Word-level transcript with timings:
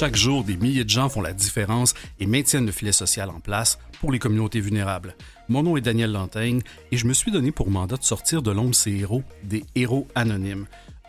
Chaque 0.00 0.16
jour, 0.16 0.44
des 0.44 0.56
milliers 0.56 0.84
de 0.84 0.88
gens 0.88 1.10
font 1.10 1.20
la 1.20 1.34
différence 1.34 1.92
et 2.20 2.24
maintiennent 2.24 2.64
le 2.64 2.72
filet 2.72 2.90
social 2.90 3.28
en 3.28 3.38
place 3.38 3.78
pour 4.00 4.10
les 4.10 4.18
communautés 4.18 4.58
vulnérables. 4.58 5.14
Mon 5.50 5.62
nom 5.62 5.76
est 5.76 5.82
Daniel 5.82 6.10
Lantaigne 6.10 6.62
et 6.90 6.96
je 6.96 7.06
me 7.06 7.12
suis 7.12 7.30
donné 7.30 7.52
pour 7.52 7.70
mandat 7.70 7.98
de 7.98 8.02
sortir 8.02 8.40
de 8.40 8.50
l'ombre 8.50 8.74
ces 8.74 8.92
héros, 8.92 9.22
des 9.44 9.62
héros 9.74 10.08
anonymes. 10.14 10.64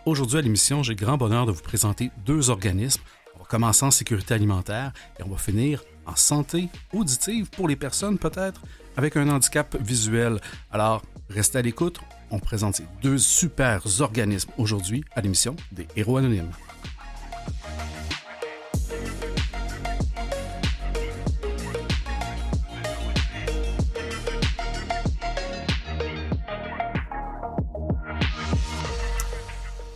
Aujourd'hui 0.06 0.40
à 0.40 0.42
l'émission, 0.42 0.84
j'ai 0.84 0.96
le 0.96 1.00
grand 1.00 1.16
bonheur 1.16 1.46
de 1.46 1.54
vous 1.54 1.62
présenter 1.62 2.12
deux 2.26 2.50
organismes. 2.50 3.00
On 3.38 3.40
va 3.40 3.46
commencer 3.46 3.86
en 3.86 3.92
sécurité 3.92 4.34
alimentaire 4.34 4.92
et 5.18 5.24
on 5.24 5.30
va 5.30 5.38
finir 5.38 5.86
en 6.06 6.18
santé 6.18 6.68
auditive 6.92 7.50
pour 7.50 7.70
les 7.70 7.78
personnes 7.78 8.18
peut-être 8.18 8.62
avec 8.98 9.16
un 9.16 9.30
handicap 9.30 9.74
visuel. 9.80 10.42
Alors, 10.70 11.02
restez 11.30 11.60
à 11.60 11.62
l'écoute. 11.62 12.02
On 12.30 12.40
présente 12.40 12.76
ces 12.76 12.86
deux 13.02 13.18
super 13.18 13.84
organismes 14.02 14.52
aujourd'hui 14.58 15.06
à 15.16 15.22
l'émission 15.22 15.56
des 15.72 15.88
Héros 15.96 16.18
Anonymes. 16.18 16.52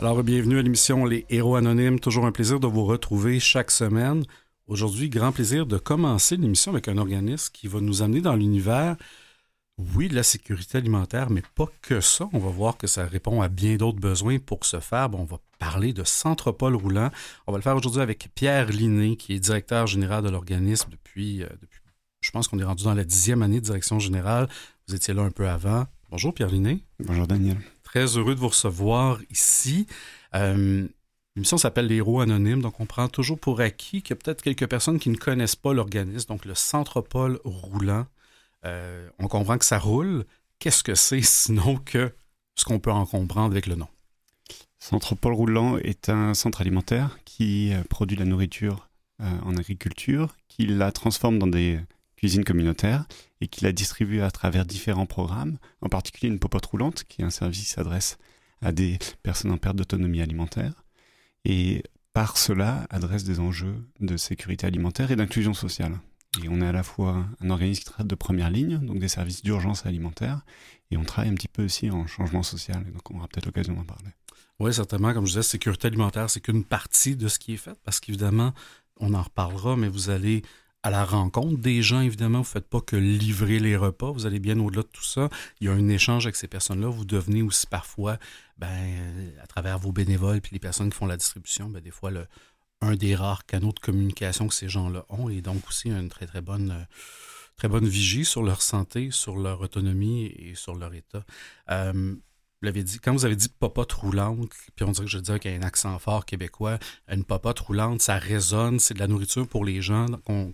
Alors, 0.06 0.22
bienvenue 0.22 0.60
à 0.60 0.62
l'émission 0.62 1.04
Les 1.04 1.26
Héros 1.32 1.56
Anonymes. 1.56 2.00
Toujours 2.00 2.28
un 2.28 2.32
plaisir 2.32 2.60
de 2.60 2.68
vous 2.68 2.86
retrouver 2.86 3.40
chaque 3.40 3.72
semaine. 3.72 4.24
Aujourd'hui, 4.68 5.10
grand 5.10 5.32
plaisir 5.32 5.66
de 5.66 5.80
commencer 5.80 6.38
l'émission 6.38 6.74
avec 6.74 6.88
un 6.88 7.00
organisme 7.00 7.50
qui 7.52 7.68
va 7.68 7.82
nous 7.82 8.04
amener 8.04 8.22
dans 8.22 8.36
l'univers, 8.36 8.98
oui, 9.80 10.08
de 10.08 10.14
la 10.14 10.22
sécurité 10.22 10.78
alimentaire, 10.78 11.32
mais 11.32 11.42
pas 11.56 11.66
que 11.82 12.02
ça. 12.02 12.30
On 12.34 12.38
va 12.38 12.50
voir 12.50 12.78
que 12.78 12.86
ça 12.86 13.04
répond 13.08 13.42
à 13.42 13.48
bien 13.48 13.78
d'autres 13.78 14.00
besoins. 14.00 14.38
Pour 14.38 14.64
ce 14.64 14.80
faire, 14.80 15.10
on 15.14 15.26
va 15.26 15.40
parler 15.58 15.92
de 15.92 16.04
Centropole 16.04 16.76
roulant. 16.76 17.10
On 17.48 17.52
va 17.52 17.58
le 17.58 17.64
faire 17.64 17.76
aujourd'hui 17.76 18.02
avec 18.02 18.30
Pierre 18.36 18.70
Liné, 18.70 19.18
qui 19.18 19.34
est 19.34 19.40
directeur 19.40 19.88
général 19.88 20.24
de 20.24 20.30
l'organisme 20.30 20.88
depuis, 20.92 21.42
euh, 21.42 21.50
depuis 21.60 21.80
je 22.22 22.30
pense 22.30 22.48
qu'on 22.48 22.60
est 22.60 22.64
rendu 22.64 22.84
dans 22.84 22.94
la 22.94 23.06
dixième 23.06 23.42
année 23.42 23.60
de 23.60 23.66
direction 23.66 23.98
générale. 23.98 24.50
Vous 24.88 24.94
étiez 24.94 25.16
là 25.16 25.24
un 25.24 25.32
peu 25.32 25.50
avant. 25.50 25.88
Bonjour 26.12 26.32
Pierre 26.32 26.50
Liné. 26.50 26.84
Bonjour 27.00 27.26
Daniel. 27.26 27.58
Très 27.96 28.18
heureux 28.18 28.36
de 28.36 28.42
vous 28.42 28.50
recevoir 28.50 29.20
ici. 29.32 29.88
Euh, 30.36 30.86
L'émission 31.38 31.58
s'appelle 31.58 31.88
Les 31.88 31.96
héros 31.96 32.20
anonymes, 32.20 32.62
donc 32.62 32.82
on 32.82 32.86
prend 32.86 33.08
toujours 33.08 33.40
pour 33.40 33.62
acquis 33.62 34.02
qu'il 34.02 34.10
y 34.10 34.20
a 34.20 34.22
peut-être 34.22 34.42
quelques 34.42 34.68
personnes 34.68 35.00
qui 35.00 35.10
ne 35.10 35.16
connaissent 35.16 35.56
pas 35.56 35.74
l'organisme, 35.74 36.28
donc 36.28 36.44
le 36.44 36.56
Centropole 36.56 37.40
roulant. 37.46 38.06
Euh, 38.66 39.08
on 39.18 39.30
comprend 39.30 39.58
que 39.58 39.64
ça 39.64 39.80
roule. 39.80 40.26
Qu'est-ce 40.60 40.84
que 40.84 40.94
c'est 40.94 41.22
sinon 41.24 41.78
que 41.78 42.14
ce 42.56 42.66
qu'on 42.66 42.80
peut 42.80 42.92
en 42.92 43.06
comprendre 43.06 43.54
avec 43.54 43.66
le 43.66 43.76
nom? 43.76 43.88
Centropole 44.78 45.34
roulant 45.34 45.78
est 45.78 46.10
un 46.10 46.34
centre 46.34 46.60
alimentaire 46.60 47.18
qui 47.24 47.74
euh, 47.74 47.82
produit 47.90 48.18
la 48.18 48.26
nourriture 48.26 48.90
euh, 49.22 49.40
en 49.46 49.56
agriculture, 49.56 50.36
qui 50.50 50.66
la 50.68 50.92
transforme 50.92 51.40
dans 51.40 51.48
des 51.48 51.80
cuisines 52.26 52.44
communautaires 52.44 53.06
et 53.40 53.48
qui 53.48 53.64
la 53.64 53.72
distribue 53.72 54.22
à 54.22 54.32
travers 54.32 54.66
différents 54.66 55.06
programmes, 55.06 55.60
en 55.82 55.90
particulier 55.90 56.28
une 56.28 56.40
popote 56.40 56.66
roulante, 56.66 57.04
qui 57.04 57.22
est 57.22 57.24
un 57.24 57.30
service 57.30 57.60
qui 57.60 57.70
s'adresse 57.70 58.18
à 58.64 58.72
des 58.72 58.98
personnes 59.22 59.52
en 59.52 59.58
perte 59.58 59.76
d'autonomie 59.76 60.22
alimentaire 60.22 60.84
et 61.44 61.84
par 62.14 62.38
cela 62.38 62.88
adresse 62.90 63.26
des 63.26 63.40
enjeux 63.40 63.76
de 64.00 64.18
sécurité 64.18 64.66
alimentaire 64.66 65.12
et 65.12 65.16
d'inclusion 65.16 65.54
sociale. 65.54 66.00
Et 66.44 66.50
on 66.50 66.62
est 66.62 66.66
à 66.66 66.72
la 66.72 66.82
fois 66.82 67.28
un 67.42 67.50
organisme 67.52 67.84
qui 67.84 67.92
traite 67.92 68.08
de 68.08 68.16
première 68.16 68.50
ligne, 68.50 68.80
donc 68.80 68.98
des 68.98 69.08
services 69.08 69.44
d'urgence 69.44 69.86
alimentaire, 69.86 70.42
et 70.90 70.98
on 70.98 71.04
travaille 71.04 71.30
un 71.30 71.36
petit 71.36 71.48
peu 71.48 71.66
aussi 71.66 71.92
en 71.92 72.08
changement 72.08 72.42
social, 72.42 72.84
donc 72.92 73.12
on 73.12 73.18
aura 73.18 73.28
peut-être 73.28 73.46
l'occasion 73.46 73.76
d'en 73.76 73.84
parler. 73.84 74.10
Oui, 74.60 74.74
certainement. 74.74 75.14
Comme 75.14 75.26
je 75.26 75.32
disais, 75.32 75.44
sécurité 75.44 75.90
alimentaire, 75.90 76.28
c'est 76.32 76.40
qu'une 76.40 76.64
partie 76.64 77.16
de 77.16 77.28
ce 77.28 77.38
qui 77.38 77.54
est 77.54 77.58
fait, 77.58 77.78
parce 77.84 78.00
qu'évidemment, 78.00 78.56
on 78.98 79.14
en 79.14 79.22
reparlera, 79.22 79.76
mais 79.76 79.90
vous 79.90 80.10
allez 80.10 80.42
à 80.86 80.92
la 80.92 81.04
rencontre 81.04 81.58
des 81.58 81.82
gens, 81.82 82.02
évidemment. 82.02 82.44
Vous 82.44 82.50
ne 82.50 82.54
faites 82.54 82.70
pas 82.70 82.80
que 82.80 82.96
livrer 82.96 83.58
les 83.58 83.76
repas, 83.76 84.12
vous 84.12 84.28
allez 84.28 84.38
bien 84.38 84.60
au-delà 84.60 84.84
de 84.84 84.88
tout 84.88 85.04
ça. 85.04 85.30
Il 85.60 85.66
y 85.66 85.68
a 85.68 85.74
un 85.74 85.90
échange 85.90 86.28
avec 86.28 86.36
ces 86.36 86.48
personnes-là. 86.48 86.90
Vous 86.90 87.06
devenez 87.06 87.42
aussi 87.42 87.66
parfois, 87.66 88.20
ben, 88.60 89.34
à 89.42 89.48
travers 89.48 89.80
vos 89.80 89.92
bénévoles 89.92 90.42
puis 90.42 90.52
les 90.54 90.60
personnes 90.60 90.92
qui 90.92 90.96
font 90.96 91.08
la 91.08 91.18
distribution, 91.18 91.70
ben, 91.70 91.82
des 91.82 91.90
fois, 91.90 92.12
le, 92.12 92.28
un 92.82 92.96
des 92.96 93.16
rares 93.16 93.48
canaux 93.48 93.72
de 93.72 93.80
communication 93.80 94.48
que 94.48 94.54
ces 94.54 94.70
gens-là 94.70 95.08
ont 95.10 95.28
et 95.28 95.42
donc 95.42 95.68
aussi 95.68 95.90
une 95.90 96.08
très, 96.08 96.28
très 96.28 96.42
bonne, 96.42 96.86
très 97.58 97.68
bonne 97.68 97.88
vigie 97.88 98.24
sur 98.24 98.44
leur 98.44 98.62
santé, 98.62 99.10
sur 99.10 99.38
leur 99.38 99.62
autonomie 99.62 100.28
et 100.38 100.54
sur 100.54 100.76
leur 100.76 100.94
état. 100.94 101.26
Euh, 101.72 102.16
quand 103.02 103.14
vous 103.14 103.26
avez 103.26 103.36
dit 103.36 103.50
popote 103.50 103.92
roulante, 103.94 104.50
puis 104.76 104.86
on 104.86 104.92
dirait 104.92 105.06
que 105.06 105.12
je 105.12 105.20
disais 105.20 105.40
qu'il 105.40 105.52
y 105.52 105.54
a 105.54 105.58
un 105.58 105.64
accent 105.64 105.98
fort 106.00 106.26
québécois, 106.26 106.80
une 107.12 107.24
popote 107.24 107.60
roulante, 107.60 108.02
ça 108.02 108.18
résonne, 108.18 108.80
c'est 108.80 108.94
de 108.94 109.00
la 109.00 109.08
nourriture 109.08 109.48
pour 109.48 109.66
les 109.66 109.82
gens 109.82 110.08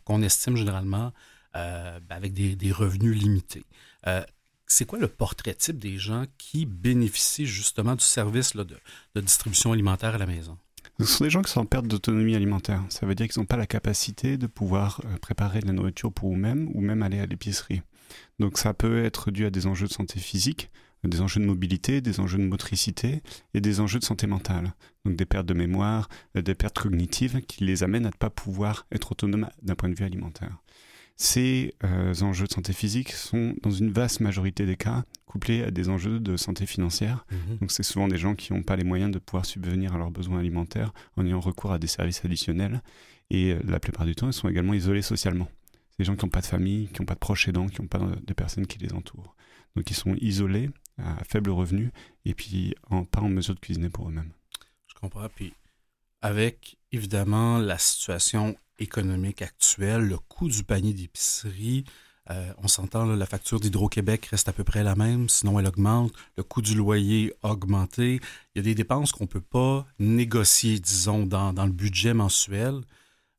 qu'on 0.06 0.22
estime 0.22 0.56
généralement 0.56 1.12
euh, 1.56 2.00
ben, 2.08 2.16
avec 2.16 2.34
des, 2.34 2.72
revenus 2.72 3.16
limités. 3.16 3.66
Euh, 4.08 4.24
c'est 4.68 4.86
quoi 4.86 5.00
le 5.00 5.10
portrait 5.10 5.54
type 5.54 5.78
des 5.78 5.98
gens 5.98 6.26
qui 6.38 6.66
bénéficient 6.66 7.46
justement 7.46 7.96
du 7.96 8.04
service 8.04 8.56
de, 8.56 9.22
distribution 9.22 9.74
alimentaire 9.74 10.16
à 10.16 10.18
la 10.18 10.26
maison? 10.26 10.58
Ce 11.00 11.06
sont 11.06 11.24
des 11.26 11.30
gens 11.30 11.42
qui 11.42 11.52
sont 11.52 11.62
en 11.62 11.66
perte 11.66 11.88
d'autonomie 11.88 12.36
alimentaire. 12.36 12.82
Ça 12.90 13.06
veut 13.06 13.16
dire 13.16 13.28
qu'ils 13.28 13.42
n'ont 13.42 13.46
pas 13.46 13.58
la 13.58 13.68
capacité 13.68 14.38
de 14.38 14.48
pouvoir 14.48 15.02
euh, 15.06 15.18
préparer 15.18 15.60
de 15.60 15.68
la 15.68 15.74
nourriture 15.74 16.14
pour 16.14 16.34
eux-mêmes 16.34 16.70
ou 16.74 16.80
même 16.80 17.04
aller 17.04 17.20
à 17.20 17.26
l'épicerie. 17.26 17.82
Donc 18.40 18.58
ça 18.58 18.74
peut 18.74 19.04
être 19.04 19.32
dû 19.32 19.46
à 19.46 19.50
des 19.50 19.68
enjeux 19.68 19.88
de 19.88 19.94
santé 19.94 20.20
physique, 20.20 20.70
des 21.10 21.22
enjeux 21.22 21.40
de 21.40 21.46
mobilité, 21.46 22.02
des 22.02 22.20
enjeux 22.20 22.38
de 22.38 22.44
motricité 22.44 23.22
et 23.54 23.62
des 23.62 23.80
enjeux 23.80 24.00
de 24.00 24.06
santé 24.06 24.28
mentale. 24.28 24.74
Donc 25.06 25.16
des 25.16 25.26
pertes 25.26 25.48
de 25.48 25.54
mémoire, 25.54 26.10
euh, 26.36 26.42
des 26.42 26.56
pertes 26.56 26.78
cognitives 26.78 27.42
qui 27.42 27.64
les 27.64 27.84
amènent 27.84 28.06
à 28.06 28.10
ne 28.10 28.18
pas 28.18 28.30
pouvoir 28.30 28.86
être 28.92 29.12
autonomes 29.12 29.50
d'un 29.62 29.76
point 29.76 29.90
de 29.90 29.96
vue 29.96 30.06
alimentaire. 30.06 30.62
Ces 31.18 31.76
euh, 31.84 32.14
enjeux 32.22 32.48
de 32.48 32.52
santé 32.52 32.74
physique 32.74 33.12
sont, 33.12 33.54
dans 33.62 33.70
une 33.70 33.92
vaste 33.92 34.22
majorité 34.22 34.66
des 34.66 34.76
cas, 34.76 35.04
couplés 35.26 35.64
à 35.64 35.70
des 35.72 35.90
enjeux 35.90 36.20
de 36.20 36.36
santé 36.36 36.66
financière. 36.66 37.26
Mhm. 37.32 37.58
Donc 37.60 37.72
c'est 37.72 37.84
souvent 37.84 38.08
des 38.08 38.18
gens 38.18 38.34
qui 38.34 38.54
n'ont 38.54 38.64
pas 38.64 38.76
les 38.76 38.84
moyens 38.84 39.12
de 39.12 39.20
pouvoir 39.20 39.46
subvenir 39.46 39.94
à 39.94 39.98
leurs 39.98 40.12
besoins 40.12 40.40
alimentaires 40.40 40.94
en 41.18 41.26
ayant 41.26 41.40
recours 41.40 41.74
à 41.74 41.80
des 41.80 41.88
services 41.88 42.26
additionnels. 42.26 42.82
Et 43.30 43.54
euh, 43.54 43.60
la 43.68 43.80
plupart 43.80 44.06
du 44.06 44.16
temps, 44.16 44.28
ils 44.28 44.34
sont 44.34 44.50
également 44.50 44.74
isolés 44.74 45.04
socialement. 45.04 45.48
C'est 45.92 46.00
des 46.00 46.06
gens 46.06 46.16
qui 46.16 46.26
n'ont 46.26 46.32
pas 46.32 46.42
de 46.42 46.48
famille, 46.48 46.88
qui 46.88 47.02
n'ont 47.02 47.06
pas 47.06 47.14
de 47.14 47.20
proches 47.20 47.48
aidants, 47.48 47.68
qui 47.68 47.82
n'ont 47.82 47.88
pas 47.88 48.00
de 48.00 48.34
personnes 48.34 48.66
qui 48.66 48.80
les 48.80 48.94
entourent. 48.94 49.36
Donc 49.76 49.90
ils 49.90 49.96
sont 49.96 50.16
isolés 50.20 50.70
à 51.04 51.24
faible 51.24 51.50
revenu 51.50 51.92
et 52.26 52.34
puis 52.34 52.76
en, 52.90 53.04
pas 53.04 53.22
en 53.22 53.30
mesure 53.30 53.56
de 53.56 53.60
cuisiner 53.60 53.90
pour 53.90 54.08
eux-mêmes. 54.08 54.32
Je 54.88 54.94
comprends. 54.96 55.28
Puis 55.34 55.54
avec 56.22 56.78
évidemment 56.92 57.58
la 57.58 57.78
situation 57.78 58.56
économique 58.80 59.42
actuelle, 59.42 60.02
le 60.02 60.18
coût 60.18 60.50
du 60.50 60.64
panier 60.64 60.94
d'épicerie, 60.94 61.86
euh, 62.30 62.54
on 62.60 62.68
s'entend, 62.68 63.06
la 63.06 63.26
facture 63.26 63.60
d'Hydro-Québec 63.60 64.28
reste 64.28 64.48
à 64.48 64.54
peu 64.54 64.64
près 64.64 64.84
la 64.84 64.96
même, 64.96 65.28
sinon 65.28 65.60
elle 65.60 65.68
augmente. 65.68 66.14
Le 66.38 66.44
coût 66.44 66.62
du 66.62 66.76
loyer 66.76 67.34
a 67.44 67.52
augmenté. 67.52 68.22
Il 68.54 68.58
y 68.58 68.60
a 68.60 68.64
des 68.64 68.76
dépenses 68.76 69.12
qu'on 69.12 69.24
ne 69.24 69.30
peut 69.30 69.42
pas 69.42 69.88
négocier, 70.00 70.80
disons, 70.80 71.26
dans, 71.26 71.52
dans 71.52 71.66
le 71.66 71.72
budget 71.72 72.14
mensuel. 72.14 72.82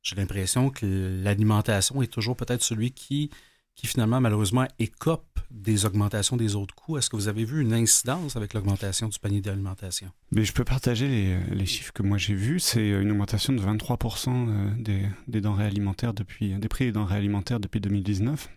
J'ai 0.03 0.17
l'impression 0.17 0.71
que 0.71 0.85
l'alimentation 1.23 2.03
est 2.03 2.09
toujours 2.09 2.37
peut-être 2.37 2.63
celui 2.63 2.91
qui 2.91 3.31
qui 3.75 3.87
finalement, 3.87 4.21
malheureusement, 4.21 4.67
écope 4.79 5.33
des 5.51 5.85
augmentations 5.85 6.37
des 6.37 6.55
autres 6.55 6.75
coûts. 6.75 6.99
Est-ce 6.99 7.11
que 7.11 7.17
vous 7.17 7.29
avez 7.29 7.45
vu 7.45 7.61
une 7.63 7.73
incidence 7.73 8.37
avec 8.37 8.55
l'augmentation 8.55 9.09
du 9.09 9.19
panier 9.19 9.41
d'alimentation? 9.41 10.11
Mais 10.31 10.45
je 10.45 10.53
peux 10.53 10.65
partager 10.65 11.09
les, 11.09 11.39
les 11.55 11.67
chiffres 11.67 11.93
que 11.93 12.03
moi 12.03 12.19
j'ai 12.19 12.35
vus. 12.35 12.61
C'est 12.61 12.89
une 12.89 13.11
augmentation 13.11 13.53
de 13.53 13.61
23% 13.61 14.49
euh, 14.49 15.09
des, 15.29 15.41
denrées 15.41 15.67
alimentaires 15.67 16.15
depuis, 16.15 16.55
des 16.55 16.69
prix 16.69 16.87
des 16.87 16.93
denrées 16.93 17.17
alimentaires 17.17 17.61
depuis 17.61 17.81
2019. 17.81 18.49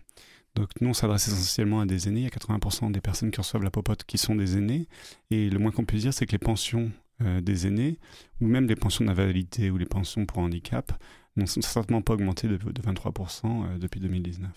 Donc 0.54 0.70
nous, 0.80 0.88
on 0.88 0.94
s'adresse 0.94 1.28
essentiellement 1.28 1.80
à 1.80 1.86
des 1.86 2.08
aînés. 2.08 2.20
Il 2.20 2.24
y 2.24 2.26
a 2.26 2.30
80% 2.30 2.90
des 2.90 3.02
personnes 3.02 3.30
qui 3.30 3.40
reçoivent 3.40 3.62
la 3.62 3.70
popote 3.70 4.04
qui 4.04 4.16
sont 4.16 4.34
des 4.34 4.56
aînés. 4.56 4.88
Et 5.30 5.50
le 5.50 5.58
moins 5.58 5.70
qu'on 5.70 5.84
puisse 5.84 6.02
dire, 6.02 6.14
c'est 6.14 6.26
que 6.26 6.32
les 6.32 6.38
pensions 6.38 6.90
euh, 7.22 7.42
des 7.42 7.66
aînés, 7.66 7.98
ou 8.40 8.46
même 8.46 8.66
les 8.66 8.76
pensions 8.76 9.04
d'invalidité 9.04 9.70
ou 9.70 9.76
les 9.76 9.86
pensions 9.86 10.24
pour 10.24 10.38
handicap, 10.38 10.92
n'ont 11.36 11.46
certainement 11.46 12.00
pas 12.00 12.14
augmenté 12.14 12.48
de, 12.48 12.56
de 12.56 12.82
23% 12.82 13.44
euh, 13.44 13.78
depuis 13.78 14.00
2019. 14.00 14.50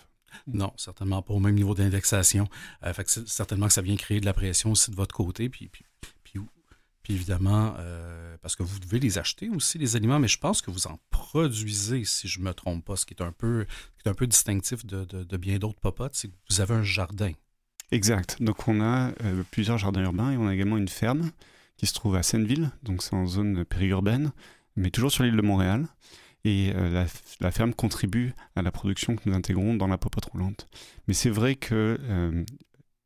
Non, 0.46 0.72
certainement 0.76 1.22
pas 1.22 1.34
au 1.34 1.38
même 1.38 1.54
niveau 1.54 1.74
d'indexation. 1.74 2.48
Euh, 2.84 2.92
certainement 3.26 3.66
que 3.66 3.72
ça 3.72 3.82
vient 3.82 3.96
créer 3.96 4.20
de 4.20 4.26
la 4.26 4.32
pression 4.32 4.72
aussi 4.72 4.90
de 4.90 4.96
votre 4.96 5.14
côté. 5.14 5.48
Puis, 5.48 5.68
puis, 5.68 5.84
puis, 7.02 7.14
évidemment, 7.14 7.74
euh, 7.78 8.36
parce 8.42 8.56
que 8.56 8.62
vous 8.62 8.78
devez 8.78 9.00
les 9.00 9.18
acheter 9.18 9.48
aussi, 9.48 9.78
les 9.78 9.96
aliments, 9.96 10.18
mais 10.18 10.28
je 10.28 10.38
pense 10.38 10.62
que 10.62 10.70
vous 10.70 10.86
en 10.86 11.00
produisez, 11.10 12.04
si 12.04 12.28
je 12.28 12.38
ne 12.40 12.44
me 12.44 12.54
trompe 12.54 12.84
pas, 12.84 12.96
ce 12.96 13.06
qui 13.06 13.14
est 13.14 13.22
un 13.22 13.32
peu, 13.32 13.66
qui 13.98 14.06
est 14.06 14.10
un 14.10 14.14
peu 14.14 14.26
distinctif 14.26 14.84
de, 14.86 15.04
de, 15.04 15.36
bien 15.36 15.58
d'autres 15.58 15.80
popotes, 15.80 16.14
c'est 16.14 16.28
que 16.28 16.34
vous 16.48 16.60
avez 16.60 16.74
un 16.74 16.82
jardin. 16.82 17.32
Exact. 17.90 18.40
Donc 18.40 18.68
on 18.68 18.80
a 18.80 19.12
euh, 19.24 19.42
plusieurs 19.50 19.78
jardins 19.78 20.02
urbains 20.02 20.30
et 20.30 20.36
on 20.36 20.46
a 20.46 20.54
également 20.54 20.76
une 20.76 20.88
ferme 20.88 21.32
qui 21.76 21.86
se 21.86 21.94
trouve 21.94 22.14
à 22.14 22.22
Seineville, 22.22 22.70
donc 22.82 23.02
c'est 23.02 23.14
en 23.14 23.26
zone 23.26 23.64
périurbaine, 23.64 24.30
mais 24.76 24.90
toujours 24.90 25.10
sur 25.10 25.24
l'île 25.24 25.36
de 25.36 25.42
Montréal 25.42 25.86
et 26.44 26.72
euh, 26.74 27.06
la, 27.40 27.50
ferme 27.50 27.74
contribue 27.74 28.32
à 28.56 28.62
la 28.62 28.70
production 28.70 29.16
que 29.16 29.28
nous 29.28 29.34
intégrons 29.34 29.74
dans 29.74 29.86
la 29.86 29.98
popote 29.98 30.24
roulante. 30.26 30.68
Mais 31.06 31.14
c'est 31.14 31.30
vrai 31.30 31.54
que 31.54 31.98
euh, 32.00 32.44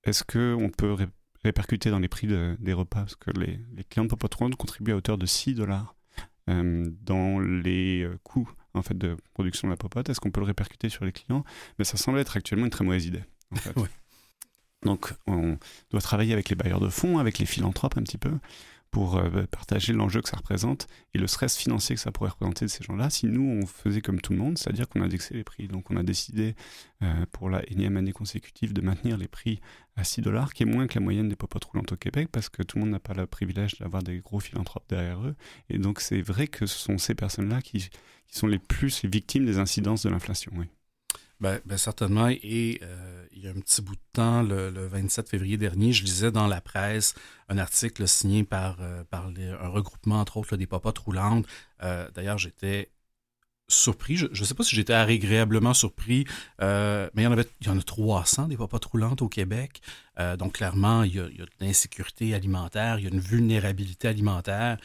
est-ce 0.04 0.22
qu'on 0.24 0.70
peut 0.70 0.94
répercuter 1.42 1.90
dans 1.90 1.98
les 1.98 2.08
prix 2.08 2.26
des 2.26 2.72
repas? 2.72 3.00
Parce 3.00 3.16
que 3.16 3.30
les, 3.32 3.58
clients 3.90 4.04
de 4.04 4.10
popote 4.10 4.34
roulante 4.34 4.56
contribuent 4.56 4.92
à 4.92 4.96
hauteur 4.96 5.18
de 5.18 5.26
6 5.26 5.54
dollars 5.54 5.96
euh, 6.48 6.88
dans 7.02 7.40
les 7.40 8.08
coûts 8.22 8.50
en 8.74 8.82
fait 8.82 8.96
de 8.96 9.16
production 9.34 9.68
de 9.68 9.72
la 9.72 9.76
popote. 9.76 10.08
Est-ce 10.08 10.20
qu'on 10.20 10.30
peut 10.30 10.40
le 10.40 10.46
répercuter 10.46 10.88
sur 10.88 11.04
les 11.04 11.12
clients? 11.12 11.44
Mais 11.78 11.84
ça 11.84 11.96
semble 11.96 12.18
être 12.18 12.36
actuellement 12.36 12.66
une 12.66 12.70
très 12.70 12.84
mauvaise 12.84 13.06
idée. 13.06 13.24
Donc 14.82 15.12
on 15.26 15.58
doit 15.90 16.00
travailler 16.00 16.34
avec 16.34 16.50
les 16.50 16.56
bailleurs 16.56 16.80
de 16.80 16.88
fonds, 16.88 17.18
avec 17.18 17.38
les 17.38 17.46
philanthropes 17.46 17.96
un 17.96 18.02
petit 18.02 18.18
peu, 18.18 18.32
pour 18.94 19.16
euh, 19.16 19.42
partager 19.50 19.92
l'enjeu 19.92 20.22
que 20.22 20.28
ça 20.28 20.36
représente 20.36 20.86
et 21.14 21.18
le 21.18 21.26
stress 21.26 21.56
financier 21.56 21.96
que 21.96 22.00
ça 22.00 22.12
pourrait 22.12 22.30
représenter 22.30 22.66
de 22.66 22.70
ces 22.70 22.84
gens-là 22.84 23.10
si 23.10 23.26
nous, 23.26 23.42
on 23.42 23.66
faisait 23.66 24.00
comme 24.00 24.20
tout 24.20 24.32
le 24.32 24.38
monde, 24.38 24.56
c'est-à-dire 24.56 24.88
qu'on 24.88 25.02
indexait 25.02 25.34
les 25.34 25.42
prix. 25.42 25.66
Donc 25.66 25.90
on 25.90 25.96
a 25.96 26.04
décidé 26.04 26.54
euh, 27.02 27.26
pour 27.32 27.50
la 27.50 27.68
énième 27.72 27.96
année 27.96 28.12
consécutive 28.12 28.72
de 28.72 28.80
maintenir 28.80 29.16
les 29.16 29.26
prix 29.26 29.60
à 29.96 30.04
6 30.04 30.20
dollars, 30.20 30.54
qui 30.54 30.62
est 30.62 30.66
moins 30.66 30.86
que 30.86 30.94
la 30.94 31.00
moyenne 31.00 31.28
des 31.28 31.34
popotes 31.34 31.64
roulantes 31.64 31.90
au 31.90 31.96
Québec, 31.96 32.28
parce 32.30 32.48
que 32.48 32.62
tout 32.62 32.78
le 32.78 32.84
monde 32.84 32.92
n'a 32.92 33.00
pas 33.00 33.14
le 33.14 33.26
privilège 33.26 33.80
d'avoir 33.80 34.04
des 34.04 34.20
gros 34.20 34.38
philanthropes 34.38 34.88
derrière 34.88 35.26
eux. 35.26 35.34
Et 35.70 35.78
donc 35.78 36.00
c'est 36.00 36.22
vrai 36.22 36.46
que 36.46 36.64
ce 36.64 36.78
sont 36.78 36.96
ces 36.96 37.16
personnes-là 37.16 37.62
qui, 37.62 37.90
sont 38.28 38.46
les 38.46 38.60
plus 38.60 39.04
victimes 39.04 39.44
des 39.44 39.58
incidences 39.58 40.04
de 40.04 40.10
l'inflation. 40.10 40.52
Oui. 40.54 40.66
Ben, 41.40 41.60
ben, 41.64 41.76
certainement. 41.76 42.28
Et 42.28 42.80
euh, 42.82 43.26
il 43.32 43.42
y 43.42 43.48
a 43.48 43.50
un 43.50 43.60
petit 43.60 43.82
bout 43.82 43.96
de 43.96 44.00
temps, 44.12 44.42
le, 44.42 44.70
27 44.86 45.28
février 45.28 45.56
dernier, 45.56 45.92
je 45.92 46.04
lisais 46.04 46.30
dans 46.30 46.46
la 46.46 46.60
presse 46.60 47.14
un 47.48 47.58
article 47.58 48.06
signé 48.06 48.44
par, 48.44 48.78
euh, 48.80 49.04
par 49.04 49.26
un 49.26 49.68
regroupement, 49.68 50.20
entre 50.20 50.36
autres, 50.36 50.56
des 50.56 50.66
papas 50.66 50.94
roulantes. 51.04 51.46
Euh, 51.82 52.08
d'ailleurs, 52.14 52.38
j'étais 52.38 52.90
surpris. 53.66 54.16
Je 54.16 54.26
ne 54.26 54.44
sais 54.44 54.54
pas 54.54 54.62
si 54.62 54.76
j'étais 54.76 54.92
agréablement 54.92 55.72
surpris, 55.74 56.26
mais 56.60 57.08
il 57.16 57.22
y, 57.22 57.26
en 57.26 57.32
avait, 57.32 57.48
il 57.62 57.66
y 57.66 57.70
en 57.70 57.78
a 57.78 57.82
300 57.82 58.48
des 58.48 58.58
papas 58.58 58.78
roulantes 58.90 59.22
au 59.22 59.28
Québec. 59.28 59.80
donc, 60.38 60.52
clairement, 60.52 61.02
il 61.02 61.14
y, 61.14 61.18
a, 61.18 61.28
de 61.28 61.48
l'insécurité 61.60 62.34
alimentaire, 62.34 62.98
il 62.98 63.04
y 63.04 63.06
a 63.06 63.10
une 63.10 63.20
vulnérabilité 63.20 64.08
alimentaire 64.08 64.76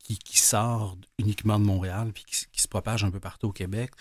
qui, 0.00 0.18
sort 0.36 0.98
uniquement 1.20 1.60
de 1.60 1.64
Montréal 1.64 2.10
puis 2.12 2.24
qui, 2.24 2.60
se 2.60 2.68
propage 2.68 3.04
un 3.04 3.12
peu 3.12 3.20
partout 3.20 3.46
au 3.46 3.52
Québec 3.52 3.92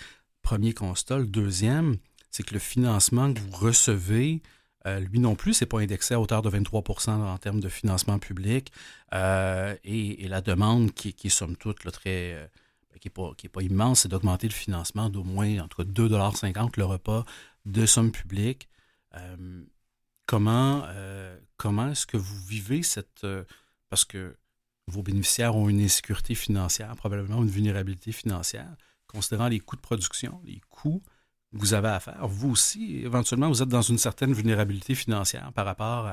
premier 0.50 0.74
constat. 0.74 1.20
Le 1.20 1.28
deuxième, 1.28 1.98
c'est 2.32 2.42
que 2.42 2.56
le 2.56 2.60
financement 2.60 3.32
que 3.32 3.40
vous 3.40 3.52
recevez, 3.52 4.42
euh, 4.88 5.00
lui 5.00 5.20
non 5.20 5.36
plus, 5.36 5.54
c'est 5.54 5.68
pas 5.68 5.80
indexé 5.80 6.16
à 6.16 6.20
hauteur 6.20 6.42
de 6.42 6.50
23% 6.50 7.12
en 7.12 7.38
termes 7.38 7.60
de 7.60 7.70
financement 7.70 8.18
public. 8.18 8.72
Euh, 9.14 9.76
et, 9.84 10.28
la 10.28 10.42
demande 10.42 10.92
qui, 10.92 11.10
est 11.24 11.30
somme 11.30 11.56
toute 11.56 11.80
très. 11.92 12.34
Euh, 12.34 12.48
qui 13.00 13.10
n'est 13.10 13.12
pas, 13.12 13.32
pas, 13.54 13.62
immense, 13.62 14.00
c'est 14.02 14.08
d'augmenter 14.08 14.48
le 14.48 14.54
financement 14.54 15.12
d'au 15.12 15.24
moins, 15.24 15.60
en 15.60 15.68
tout 15.68 15.84
cas, 15.84 15.88
2,50 15.88 16.72
le 16.78 16.86
repas 16.86 17.26
de 17.66 17.86
somme 17.86 18.12
publique. 18.12 18.68
comment 20.26 20.88
comment 21.58 21.92
est-ce 21.92 22.08
que 22.08 22.18
vous 22.18 22.42
vivez 22.48 22.82
cette. 22.82 23.26
parce 23.90 24.04
que 24.04 24.36
vos 24.88 25.04
bénéficiaires 25.04 25.56
ont 25.56 25.70
une 25.70 25.82
insécurité 25.82 26.34
financière, 26.34 26.96
probablement 26.96 27.44
une 27.44 27.50
vulnérabilité 27.50 28.12
financière 28.12 28.76
considérant 29.12 29.48
les 29.48 29.60
coûts 29.60 29.76
de 29.76 29.82
production, 29.82 30.42
les 30.46 30.62
coûts 30.70 31.02
que 31.52 31.58
vous 31.58 31.74
avez 31.74 31.90
à 31.90 32.00
faire, 32.00 32.28
vous 32.28 32.52
aussi, 32.52 32.98
éventuellement, 32.98 33.50
vous 33.50 33.62
êtes 33.64 33.70
dans 33.70 33.82
une 33.82 33.98
certaine 33.98 34.34
vulnérabilité 34.34 34.94
financière 34.94 35.52
par 35.54 35.66
rapport 35.66 36.08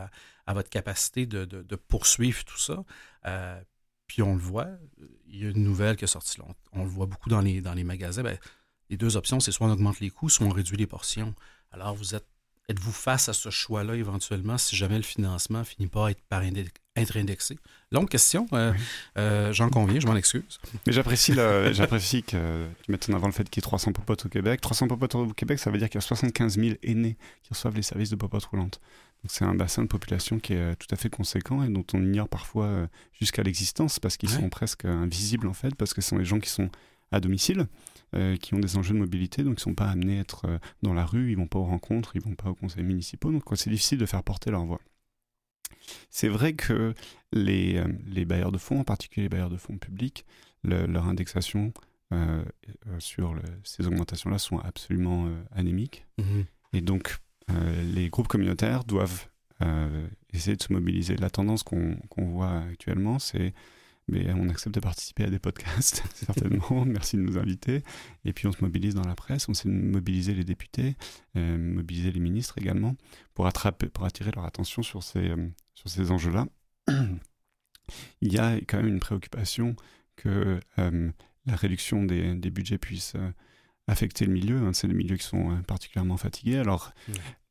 à, 0.46 0.54
votre 0.54 0.70
capacité 0.70 1.26
de, 1.26 1.76
poursuivre 1.88 2.44
tout 2.44 2.58
ça. 2.58 2.84
Euh, 3.26 3.60
puis 4.06 4.22
on 4.22 4.34
le 4.34 4.40
voit, 4.40 4.68
il 5.26 5.42
y 5.42 5.46
a 5.46 5.50
une 5.50 5.64
nouvelle 5.64 5.96
qui 5.96 6.04
est 6.04 6.08
sortie, 6.08 6.40
on, 6.40 6.54
on 6.72 6.84
le 6.84 6.88
voit 6.88 7.06
beaucoup 7.06 7.28
dans 7.28 7.40
les, 7.40 7.60
dans 7.60 7.74
les 7.74 7.84
magasins. 7.84 8.22
Ben, 8.22 8.38
les 8.88 8.96
deux 8.96 9.16
options, 9.16 9.40
c'est 9.40 9.52
soit 9.52 9.66
on 9.66 9.70
augmente 9.70 10.00
les 10.00 10.10
coûts, 10.10 10.28
soit 10.28 10.46
on 10.46 10.50
réduit 10.50 10.76
les 10.76 10.86
portions. 10.86 11.34
Alors, 11.72 11.94
vous 11.94 12.14
êtes 12.14 12.28
êtes-vous 12.68 12.92
face 12.92 13.28
à 13.28 13.32
ce 13.32 13.50
choix-là 13.50 13.94
éventuellement 13.94 14.58
si 14.58 14.74
jamais 14.74 14.96
le 14.96 15.02
financement 15.02 15.62
finit 15.64 15.86
pas 15.86 16.10
être 16.10 16.20
par 16.28 16.42
être 16.42 17.16
indexé? 17.16 17.58
Longue 17.92 18.08
question, 18.08 18.46
euh, 18.52 18.72
euh, 19.18 19.52
j'en 19.52 19.68
conviens, 19.68 20.00
je 20.00 20.06
m'en 20.06 20.16
excuse. 20.16 20.58
Mais 20.86 20.92
j'apprécie, 20.92 21.34
j'apprécie 21.72 22.22
que 22.24 22.66
tu 22.82 22.90
mettes 22.90 23.08
en 23.08 23.14
avant 23.14 23.28
le 23.28 23.32
fait 23.32 23.48
qu'il 23.48 23.60
y 23.60 23.62
ait 23.62 23.68
300 23.68 23.92
popotes 23.92 24.26
au 24.26 24.28
Québec. 24.28 24.60
300 24.60 24.88
popotes 24.88 25.14
au 25.14 25.28
Québec, 25.28 25.58
ça 25.58 25.70
veut 25.70 25.78
dire 25.78 25.88
qu'il 25.88 26.00
y 26.00 26.04
a 26.04 26.06
75 26.06 26.58
000 26.58 26.76
aînés 26.82 27.16
qui 27.42 27.50
reçoivent 27.50 27.76
les 27.76 27.82
services 27.82 28.10
de 28.10 28.16
popotes 28.16 28.44
roulantes. 28.46 28.80
Donc 29.22 29.30
c'est 29.30 29.44
un 29.44 29.54
bassin 29.54 29.82
de 29.82 29.88
population 29.88 30.40
qui 30.40 30.54
est 30.54 30.58
euh, 30.58 30.74
tout 30.74 30.88
à 30.90 30.96
fait 30.96 31.08
conséquent 31.08 31.62
et 31.62 31.68
dont 31.68 31.84
on 31.94 32.02
ignore 32.02 32.28
parfois 32.28 32.88
jusqu'à 33.12 33.42
l'existence 33.42 33.98
parce 34.00 34.16
qu'ils 34.16 34.30
sont 34.30 34.48
presque 34.48 34.84
invisibles 34.84 35.46
en 35.46 35.54
fait, 35.54 35.74
parce 35.76 35.94
que 35.94 36.00
ce 36.00 36.10
sont 36.10 36.18
les 36.18 36.24
gens 36.24 36.40
qui 36.40 36.50
sont 36.50 36.68
à 37.12 37.20
domicile, 37.20 37.66
qui 38.40 38.54
ont 38.54 38.58
des 38.58 38.76
enjeux 38.76 38.94
de 38.94 38.98
mobilité, 38.98 39.42
donc 39.42 39.54
ils 39.54 39.60
ne 39.68 39.72
sont 39.72 39.74
pas 39.74 39.88
amenés 39.88 40.18
à 40.18 40.20
être 40.22 40.46
dans 40.82 40.94
la 40.94 41.04
rue, 41.04 41.32
ils 41.32 41.36
ne 41.36 41.42
vont 41.42 41.48
pas 41.48 41.58
aux 41.58 41.64
rencontres, 41.64 42.12
ils 42.14 42.20
ne 42.20 42.24
vont 42.24 42.34
pas 42.34 42.48
aux 42.48 42.54
conseils 42.54 42.84
municipaux, 42.84 43.30
donc 43.30 43.44
c'est 43.54 43.68
difficile 43.68 43.98
de 43.98 44.06
faire 44.06 44.22
porter 44.22 44.50
leur 44.50 44.64
voix. 44.64 44.80
C'est 46.10 46.28
vrai 46.28 46.54
que 46.54 46.94
les, 47.32 47.76
euh, 47.76 47.86
les, 48.06 48.24
bailleurs 48.24 48.52
de 48.52 48.58
fonds, 48.58 48.80
en 48.80 48.84
particulier 48.84 49.24
les 49.24 49.28
bailleurs 49.28 49.50
de 49.50 49.56
fonds 49.56 49.78
publics, 49.78 50.24
leur 50.64 51.06
indexation 51.06 51.72
euh, 52.12 52.44
euh, 52.88 52.98
sur 52.98 53.36
ces 53.62 53.86
augmentations-là 53.86 54.38
sont 54.38 54.58
absolument 54.58 55.28
anémiques. 55.52 56.06
Mhm. 56.18 56.44
Et 56.72 56.80
donc, 56.80 57.18
les 57.94 58.08
groupes 58.08 58.26
communautaires 58.26 58.82
doivent 58.84 59.28
essayer 60.32 60.56
de 60.56 60.62
se 60.62 60.72
mobiliser. 60.72 61.16
La 61.16 61.30
tendance 61.30 61.62
qu'on 61.62 61.96
voit 62.16 62.58
actuellement, 62.58 63.20
c'est 63.20 63.54
mais 64.08 64.32
on 64.32 64.48
accepte 64.48 64.74
de 64.74 64.80
participer 64.80 65.24
à 65.24 65.30
des 65.30 65.38
podcasts, 65.38 66.02
certainement. 66.14 66.84
Merci 66.84 67.16
de 67.16 67.22
nous 67.22 67.38
inviter. 67.38 67.82
Et 68.24 68.32
puis 68.32 68.46
on 68.46 68.52
se 68.52 68.62
mobilise 68.62 68.94
dans 68.94 69.06
la 69.06 69.14
presse, 69.14 69.48
on 69.48 69.52
de 69.52 69.68
mobiliser 69.68 70.34
les 70.34 70.44
députés, 70.44 70.96
euh, 71.36 71.58
mobiliser 71.58 72.12
les 72.12 72.20
ministres 72.20 72.58
également, 72.58 72.94
pour, 73.34 73.46
attraper, 73.46 73.88
pour 73.88 74.04
attirer 74.04 74.30
leur 74.34 74.44
attention 74.44 74.82
sur 74.82 75.02
ces, 75.02 75.30
euh, 75.30 75.48
sur 75.74 75.88
ces 75.90 76.10
enjeux-là. 76.10 76.46
Il 78.20 78.32
y 78.32 78.38
a 78.38 78.56
quand 78.56 78.78
même 78.78 78.88
une 78.88 79.00
préoccupation 79.00 79.74
que 80.16 80.60
euh, 80.78 81.10
la 81.46 81.56
réduction 81.56 82.04
des, 82.04 82.34
des 82.34 82.50
budgets 82.50 82.78
puisse 82.78 83.14
affecter 83.86 84.24
le 84.24 84.32
milieu. 84.32 84.58
Hein. 84.58 84.72
C'est 84.72 84.88
des 84.88 84.94
milieux 84.94 85.16
qui 85.16 85.26
sont 85.26 85.62
particulièrement 85.62 86.16
fatigués. 86.16 86.58
Alors, 86.58 86.92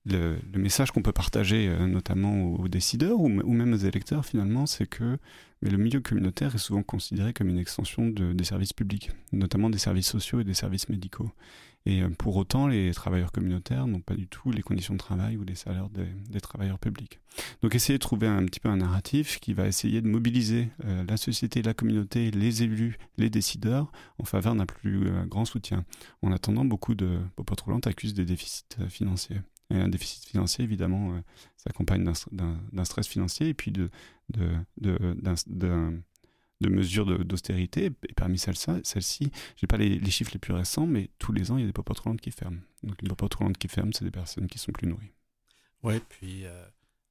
le, 0.05 0.37
message 0.55 0.91
qu'on 0.91 1.01
peut 1.01 1.11
partager, 1.11 1.67
euh, 1.67 1.87
notamment 1.87 2.53
aux, 2.53 2.67
décideurs 2.67 3.19
ou, 3.19 3.27
même 3.27 3.73
aux 3.73 3.77
électeurs, 3.77 4.25
finalement, 4.25 4.65
c'est 4.65 4.87
que 4.87 5.17
mais 5.61 5.71
le 5.71 5.77
milieu 5.77 6.01
communautaire 6.01 6.53
est 6.53 6.59
souvent 6.59 6.83
considéré 6.83 7.33
comme 7.33 7.47
une 7.47 7.57
extension 7.57 8.07
des 8.09 8.43
services 8.43 8.73
publics, 8.73 9.11
notamment 9.31 9.69
des 9.69 9.77
services 9.77 10.07
sociaux 10.07 10.41
et 10.41 10.43
des 10.43 10.53
services 10.53 10.89
médicaux. 10.89 11.31
Et 11.87 12.01
euh, 12.01 12.09
pour 12.09 12.35
autant, 12.35 12.67
les 12.67 12.91
travailleurs 12.93 13.31
communautaires 13.31 13.87
n'ont 13.87 14.01
pas 14.01 14.15
du 14.15 14.27
tout 14.27 14.51
les 14.51 14.61
conditions 14.61 14.93
de 14.93 14.99
travail 14.99 15.37
ou 15.37 15.43
les 15.43 15.55
salaires 15.55 15.89
des, 15.89 16.41
travailleurs 16.41 16.77
publics. 16.77 17.19
Donc 17.61 17.73
essayer 17.73 17.97
de 17.97 18.03
trouver 18.03 18.27
un 18.27 18.45
petit 18.45 18.59
peu 18.59 18.69
un 18.69 18.77
narratif 18.77 19.39
qui 19.39 19.53
va 19.53 19.65
essayer 19.65 20.01
de 20.01 20.07
mobiliser 20.07 20.69
euh, 20.83 21.03
la 21.07 21.17
société, 21.17 21.61
la 21.61 21.73
communauté, 21.73 22.31
les 22.31 22.63
élus, 22.63 22.97
les 23.17 23.29
décideurs 23.29 23.91
en 24.19 24.25
faveur 24.25 24.55
d'un 24.55 24.65
plus 24.65 25.09
grand 25.27 25.45
soutien. 25.45 25.85
En 26.21 26.31
attendant, 26.31 26.65
beaucoup 26.65 26.95
de 26.95 27.17
popotes 27.35 27.61
roulantes 27.61 27.87
accusent 27.87 28.13
des 28.13 28.25
déficits 28.25 28.65
financiers. 28.89 29.41
Un 29.71 29.87
déficit 29.87 30.25
financier, 30.25 30.63
évidemment, 30.63 31.15
euh, 31.15 31.21
s'accompagne 31.57 32.07
d'un 32.31 32.85
stress 32.85 33.07
financier 33.07 33.49
et 33.49 33.53
puis 33.53 33.71
de, 33.71 33.89
de, 34.29 34.51
de, 34.77 35.15
de 36.61 36.69
mesures 36.69 37.05
d'austérité. 37.25 37.85
Et 37.85 38.13
parmi 38.13 38.37
celles-ci, 38.37 38.71
celles 38.83 39.01
je 39.01 39.25
n'ai 39.25 39.67
pas 39.67 39.77
les, 39.77 40.11
chiffres 40.11 40.31
les 40.33 40.39
plus 40.39 40.53
récents, 40.53 40.87
mais 40.87 41.09
tous 41.19 41.31
les 41.31 41.51
ans, 41.51 41.57
il 41.57 41.61
y 41.61 41.63
a 41.63 41.67
des 41.67 41.73
popotes 41.73 41.99
roulantes 41.99 42.21
qui 42.21 42.31
ferment. 42.31 42.59
Donc, 42.83 43.01
les 43.01 43.09
popotes 43.09 43.33
roulantes 43.35 43.57
qui 43.57 43.67
ferment, 43.67 43.91
c'est 43.93 44.05
des 44.05 44.11
personnes 44.11 44.47
qui 44.47 44.59
sont 44.59 44.71
plus 44.71 44.87
nourries. 44.87 45.11
Oui, 45.83 45.95
puis, 46.09 46.45
euh, 46.45 46.65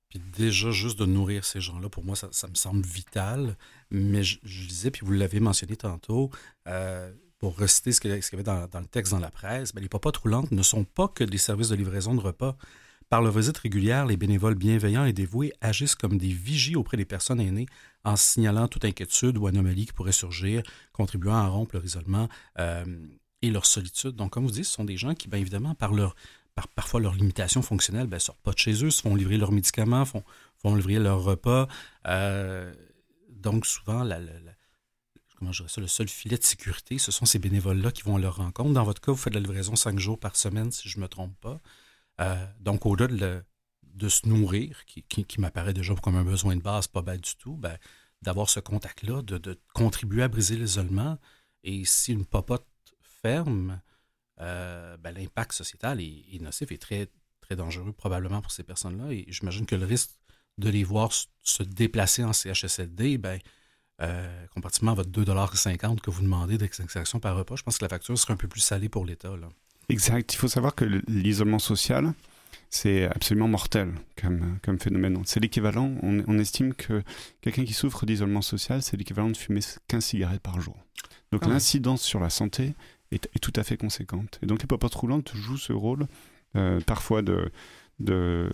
puis 0.09 0.21
déjà, 0.33 0.71
juste 0.71 0.99
de 0.99 1.07
nourrir 1.07 1.45
ces 1.45 1.61
gens-là, 1.61 1.89
pour 1.89 2.05
moi, 2.05 2.17
ça, 2.17 2.29
ça, 2.33 2.49
me 2.49 2.55
semble 2.55 2.85
vital. 2.85 3.57
Mais 3.91 4.23
je, 4.23 4.39
je 4.43 4.67
disais, 4.67 4.91
puis 4.91 5.05
vous 5.05 5.13
l'avez 5.13 5.41
mentionné 5.41 5.77
tantôt, 5.77 6.31
euh, 6.67 7.13
pour 7.45 7.59
reciter 7.59 7.93
ce 7.93 8.01
qu'il 8.01 8.11
y 8.11 8.15
avait 8.15 8.43
dans, 8.43 8.81
le 8.81 8.87
texte 8.87 9.13
dans 9.13 9.19
la 9.19 9.31
presse, 9.31 9.75
ben, 9.75 9.83
les 9.83 9.89
papas 9.91 10.13
roulantes 10.23 10.51
ne 10.51 10.63
sont 10.63 10.85
pas 10.85 11.09
que 11.09 11.25
des 11.25 11.37
services 11.37 11.69
de 11.69 11.75
livraison 11.75 12.15
de 12.15 12.21
repas. 12.21 12.57
Par 13.11 13.21
leur 13.21 13.35
visite 13.37 13.59
régulière, 13.59 14.07
les 14.07 14.17
bénévoles 14.17 14.55
bienveillants 14.55 15.05
et 15.05 15.13
dévoués 15.13 15.53
agissent 15.61 15.95
comme 15.95 16.17
des 16.17 16.33
vigies 16.33 16.75
auprès 16.75 16.97
des 16.97 17.05
personnes 17.05 17.41
aînées 17.41 17.67
en 18.03 18.17
signalant 18.17 18.67
toute 18.67 18.87
inquiétude 18.87 19.37
ou 19.37 19.47
anomalie 19.47 19.85
qui 19.85 19.93
pourrait 19.93 20.13
surgir, 20.13 20.63
contribuant 20.95 21.35
à 21.35 21.47
rompre 21.47 21.75
leur 21.75 21.85
isolement 21.85 22.31
euh, 22.61 22.87
et 23.43 23.51
leur 23.51 23.67
solitude. 23.67 24.13
Donc, 24.13 24.31
comme 24.31 24.47
vous 24.47 24.51
dites, 24.51 24.65
ce 24.65 24.73
sont 24.73 24.85
des 24.85 24.97
gens 24.97 25.15
qui, 25.15 25.29
bien 25.29 25.39
évidemment, 25.39 25.75
par, 25.75 25.93
leur, 25.93 26.17
par 26.55 26.67
parfois 26.69 27.01
leurs 27.01 27.15
limitations 27.15 27.61
fonctionnelles, 27.61 28.07
ne 28.07 28.11
ben, 28.11 28.21
sortent 28.21 28.41
pas 28.41 28.53
de 28.53 28.59
chez 28.59 28.83
eux, 28.87 28.91
se 28.91 29.03
font 29.03 29.15
livrer 29.15 29.37
leurs 29.37 29.53
médicaments, 29.53 30.07
font, 30.07 30.25
font 30.57 30.75
livrer 30.75 30.99
leurs 30.99 31.23
repas. 31.23 31.69
Euh, 32.07 32.73
donc, 33.29 33.67
souvent, 33.67 34.03
la 34.03 34.19
comment 35.45 35.53
je 35.53 35.81
le 35.81 35.89
seul 35.89 36.09
filet 36.09 36.39
de 36.39 36.43
sécurité, 36.43 36.97
ce 36.97 37.13
sont 37.13 37.27
ces 37.27 37.39
bénévoles-là 37.39 37.91
qui 37.91 38.03
vont 38.03 38.17
à 38.17 38.19
leur 38.19 38.37
rencontre. 38.37 38.73
Dans 38.73 38.85
votre 38.85 39.03
cas, 39.03 39.13
vous 39.13 39.19
faites 39.19 39.33
de 39.35 39.39
la 39.39 39.43
livraison 39.43 39.77
cinq 39.77 39.99
jours 39.99 40.19
par 40.19 40.37
semaine, 40.37 40.73
si 40.73 40.89
je 40.89 40.97
ne 40.97 41.03
me 41.03 41.09
trompe 41.09 41.39
pas. 41.41 41.61
Euh, 42.21 42.47
donc, 42.61 42.87
au-delà 42.87 43.43
de, 43.83 44.09
se 44.09 44.27
nourrir, 44.27 44.85
qui, 44.87 45.41
m'apparaît 45.41 45.75
déjà 45.75 45.95
comme 45.97 46.17
un 46.17 46.25
besoin 46.25 46.57
de 46.57 46.63
base, 46.63 46.87
pas 46.87 47.03
bête 47.03 47.21
du 47.21 47.37
tout, 47.37 47.57
ben, 47.57 47.77
d'avoir 48.23 48.49
ce 48.49 48.59
contact-là, 48.59 49.21
de, 49.21 49.61
contribuer 49.75 50.23
à 50.23 50.29
briser 50.29 50.57
l'isolement. 50.57 51.19
Et 51.63 51.85
si 51.85 52.13
une 52.13 52.25
popote 52.25 52.67
ferme, 53.03 53.83
euh, 54.41 54.97
ben, 54.97 55.13
l'impact 55.15 55.53
sociétal 55.53 56.01
est, 56.01 56.41
nocif 56.41 56.73
et 56.73 56.79
très, 56.79 57.11
très 57.43 57.55
dangereux 57.55 57.93
probablement 57.93 58.41
pour 58.41 58.51
ces 58.51 58.63
personnes-là. 58.63 59.13
Et 59.13 59.27
j'imagine 59.29 59.67
que 59.67 59.77
le 59.77 59.85
risque 59.85 60.13
de 60.57 60.71
les 60.71 60.85
voir 60.85 61.11
se 61.43 61.63
déplacer 61.63 62.25
en 62.25 62.33
CHSLD, 62.33 63.19
ben, 63.19 63.39
euh, 64.03 64.47
comparativement 64.53 64.93
à 64.93 64.95
votre 64.95 65.11
2,50 65.11 66.01
que 66.01 66.11
vous 66.11 66.23
demandez 66.23 66.59
d'extraction 66.59 67.21
par 67.21 67.37
repas, 67.37 67.57
je 67.57 67.63
pense 67.63 67.79
que 67.79 67.85
la 67.85 67.89
facture 67.89 68.19
serait 68.19 68.33
un 68.33 68.37
peu 68.37 68.49
plus 68.49 68.61
salée 68.61 68.89
pour 68.89 69.05
l'État. 69.05 69.33
Exact. 69.89 70.35
Il 70.35 70.37
faut 70.37 70.49
savoir 70.49 70.75
que 70.75 70.85
l'isolement 71.07 71.59
social, 71.59 72.13
c'est 72.71 73.05
absolument 73.05 73.49
mortel 73.49 73.93
comme, 74.17 74.59
comme 74.63 74.81
phénomène. 74.81 75.21
C'est 75.27 75.41
l'équivalent, 75.41 75.95
on, 76.03 76.39
estime 76.39 76.75
que 76.75 77.03
quelqu'un 77.41 77.65
qui 77.65 77.73
souffre 77.73 78.05
d'isolement 78.07 78.43
social, 78.43 78.83
c'est 78.83 78.97
l'équivalent 78.97 79.31
de 79.31 79.37
fumer 79.37 79.61
15 79.89 80.05
cigarettes 80.05 80.43
par 80.43 80.61
jour. 80.61 80.77
Donc 81.31 81.43
ah 81.45 81.49
l'incidence 81.49 82.03
sur 82.03 82.21
la 82.21 82.31
santé 82.31 82.75
est, 83.13 83.29
tout 83.41 83.53
à 83.57 83.63
fait 83.63 83.77
conséquente. 83.77 84.39
Et 84.43 84.47
donc 84.47 84.61
les 84.61 84.67
popotes 84.67 84.95
roulantes 84.95 85.33
jouent 85.35 85.57
ce 85.57 85.73
rôle 85.73 86.07
euh, 86.57 86.81
parfois 86.81 87.23
de, 87.23 87.51
de 88.01 88.51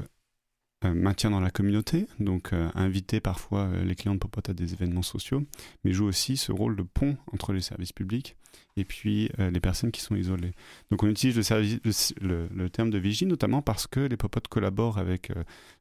maintien 0.82 1.30
dans 1.30 1.40
la 1.40 1.50
communauté, 1.50 2.06
donc 2.18 2.52
euh, 2.52 2.70
inviter 2.74 3.20
parfois 3.20 3.64
euh, 3.64 3.84
les 3.84 3.94
clients 3.94 4.14
de 4.14 4.18
Popote 4.18 4.48
à 4.48 4.54
des 4.54 4.72
événements 4.72 5.02
sociaux, 5.02 5.44
mais 5.84 5.92
joue 5.92 6.06
aussi 6.06 6.36
ce 6.36 6.52
rôle 6.52 6.76
de 6.76 6.82
pont 6.82 7.16
entre 7.32 7.52
les 7.52 7.60
services 7.60 7.92
publics 7.92 8.36
et 8.76 8.84
puis 8.84 9.30
les 9.38 9.60
personnes 9.60 9.90
qui 9.92 10.00
sont 10.00 10.16
isolées. 10.16 10.52
Donc 10.90 11.02
on 11.02 11.08
utilise 11.08 11.36
le, 11.36 11.42
service, 11.42 12.14
le, 12.20 12.68
terme 12.68 12.90
de 12.90 12.98
vigie 12.98 13.26
notamment 13.26 13.62
parce 13.62 13.86
que 13.86 14.00
les 14.00 14.16
Popotes 14.16 14.48
collaborent 14.48 14.98
avec 14.98 15.30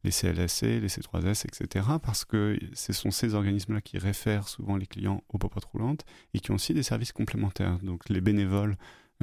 les 0.03 0.11
CLSC, 0.11 0.81
les 0.81 0.87
C3S, 0.87 1.47
etc. 1.47 1.85
Parce 2.03 2.25
que 2.25 2.59
ce 2.73 2.91
sont 2.91 3.09
ces 3.09 3.35
organismes-là 3.35 3.81
qui 3.81 3.97
réfèrent 3.97 4.47
souvent 4.47 4.75
les 4.75 4.85
clients 4.85 5.23
aux 5.29 5.37
Popotes 5.37 5.65
roulantes 5.65 6.05
et 6.33 6.39
qui 6.39 6.51
ont 6.51 6.55
aussi 6.55 6.73
des 6.73 6.83
services 6.83 7.11
complémentaires. 7.11 7.79
Donc 7.81 8.09
les 8.09 8.21
bénévoles 8.21 8.75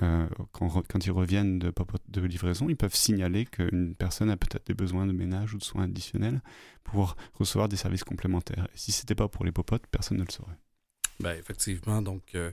euh, 0.03 0.29
quand, 0.53 1.07
ils 1.07 1.11
reviennent 1.11 1.59
de, 1.59 2.21
livraison, 2.21 2.69
ils 2.69 2.77
peuvent 2.77 2.95
signaler 2.95 3.47
qu'une 3.47 3.95
personne 3.95 4.29
a 4.29 4.37
peut-être 4.37 4.67
des 4.67 4.75
besoins 4.75 5.07
de 5.07 5.13
ménage 5.13 5.55
ou 5.55 5.59
de 5.59 5.65
soins 5.65 5.85
additionnels 5.85 6.43
pour 6.85 7.17
recevoir 7.35 7.69
des 7.69 7.77
services 7.77 8.05
complémentaires. 8.05 8.69
Et 8.75 8.79
si 8.79 8.93
ce 8.93 9.03
n'était 9.03 9.15
pas 9.15 9.29
pour 9.29 9.45
les 9.45 9.53
popotes, 9.53 9.87
personne 9.91 10.19
ne 10.19 10.25
le 10.25 10.31
saurait. 10.31 10.59
Ben, 11.21 11.39
effectivement, 11.39 12.03
donc, 12.03 12.35
euh, 12.35 12.53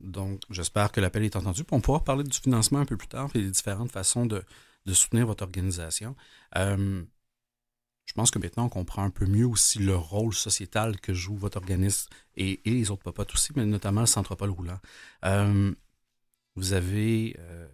donc 0.00 0.42
j'espère 0.50 0.92
que 0.92 1.00
l'appel 1.00 1.24
est 1.24 1.36
entendu. 1.36 1.62
On 1.70 1.80
pourra 1.80 2.04
parler 2.04 2.24
du 2.24 2.38
financement 2.38 2.80
un 2.80 2.84
peu 2.84 2.98
plus 2.98 3.08
tard 3.08 3.30
et 3.34 3.40
des 3.40 3.50
différentes 3.50 3.90
façons 3.90 4.26
de, 4.26 4.44
soutenir 4.92 5.26
votre 5.26 5.44
organisation. 5.44 6.14
Euh, 6.56 7.02
je 8.04 8.12
pense 8.12 8.30
que 8.30 8.38
maintenant, 8.38 8.66
on 8.66 8.68
comprend 8.68 9.02
un 9.02 9.10
peu 9.10 9.26
mieux 9.26 9.46
aussi 9.46 9.78
le 9.78 9.96
rôle 9.96 10.34
sociétal 10.34 11.00
que 11.00 11.12
joue 11.14 11.36
votre 11.36 11.56
organisme 11.56 12.08
et, 12.36 12.60
les 12.66 12.90
autres 12.90 13.02
popotes 13.02 13.32
aussi, 13.34 13.52
mais 13.56 13.64
notamment 13.64 14.02
le 14.02 14.06
Centre 14.06 14.36
Paul 14.36 14.50
Roulant. 14.50 14.78
Vous 16.56 16.72
avez, 16.72 17.36
euh, 17.38 17.66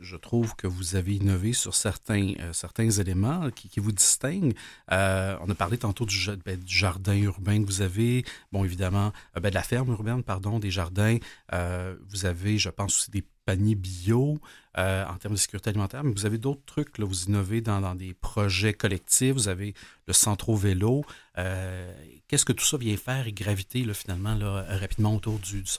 je 0.00 0.16
trouve 0.16 0.56
que 0.56 0.66
vous 0.66 0.96
avez 0.96 1.14
innové 1.14 1.52
sur 1.52 1.74
certains, 1.74 2.32
euh, 2.40 2.52
certains 2.52 2.90
éléments 2.90 3.48
qui, 3.52 3.78
vous 3.78 3.92
distinguent. 3.92 4.54
Euh, 4.90 5.36
on 5.40 5.48
a 5.48 5.54
parlé 5.54 5.78
tantôt 5.78 6.04
ben, 6.44 6.58
du, 6.58 6.76
jardin 6.76 7.14
urbain 7.14 7.62
que 7.62 7.66
vous 7.66 7.80
avez, 7.80 8.24
bon, 8.50 8.64
évidemment, 8.64 9.12
ben, 9.40 9.50
de 9.50 9.54
la 9.54 9.62
ferme 9.62 9.90
urbaine, 9.90 10.24
pardon, 10.24 10.58
des 10.58 10.72
jardins. 10.72 11.18
vous 11.52 12.26
avez, 12.26 12.58
je 12.58 12.70
pense, 12.70 12.98
aussi 12.98 13.10
des 13.12 13.24
paniers 13.46 13.76
bio 13.76 14.40
en 14.76 15.16
termes 15.20 15.34
de 15.34 15.38
sécurité 15.38 15.70
alimentaire, 15.70 16.02
mais 16.02 16.12
vous 16.12 16.26
avez 16.26 16.38
d'autres 16.38 16.64
trucs, 16.66 16.98
là, 16.98 17.04
vous 17.04 17.24
innovez 17.24 17.60
dans, 17.60 17.94
des 17.94 18.14
projets 18.14 18.74
collectifs, 18.74 19.34
vous 19.34 19.48
avez 19.48 19.74
le 20.08 20.12
centre 20.12 20.52
vélo. 20.54 21.04
Qu'est-ce 21.36 22.44
que 22.44 22.52
tout 22.52 22.64
ça 22.64 22.78
vient 22.78 22.96
faire 22.96 23.28
et 23.28 23.32
graviter 23.32 23.84
là, 23.84 23.94
finalement 23.94 24.34
là, 24.34 24.66
rapidement 24.80 25.14
autour 25.14 25.38
du, 25.38 25.62
du 25.62 25.70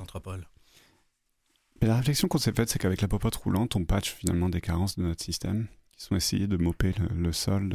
Centropole? 1.76 1.90
la 1.90 1.98
réflexion 1.98 2.28
qu'on 2.28 2.38
s'est 2.38 2.52
faite, 2.52 2.70
c'est 2.70 2.80
qu'avec 2.80 3.02
la 3.02 3.08
popote 3.08 3.36
roulante, 3.36 3.76
on 3.76 3.86
patch 3.86 4.14
finalement 4.14 4.50
des 4.50 4.62
carences 4.62 4.98
de 4.98 5.04
notre 5.04 5.24
système, 5.24 5.68
qui 5.92 6.04
sont 6.04 6.16
essayées 6.16 6.48
de 6.48 6.58
mopper 6.58 6.94
le, 7.16 7.32
sol 7.32 7.70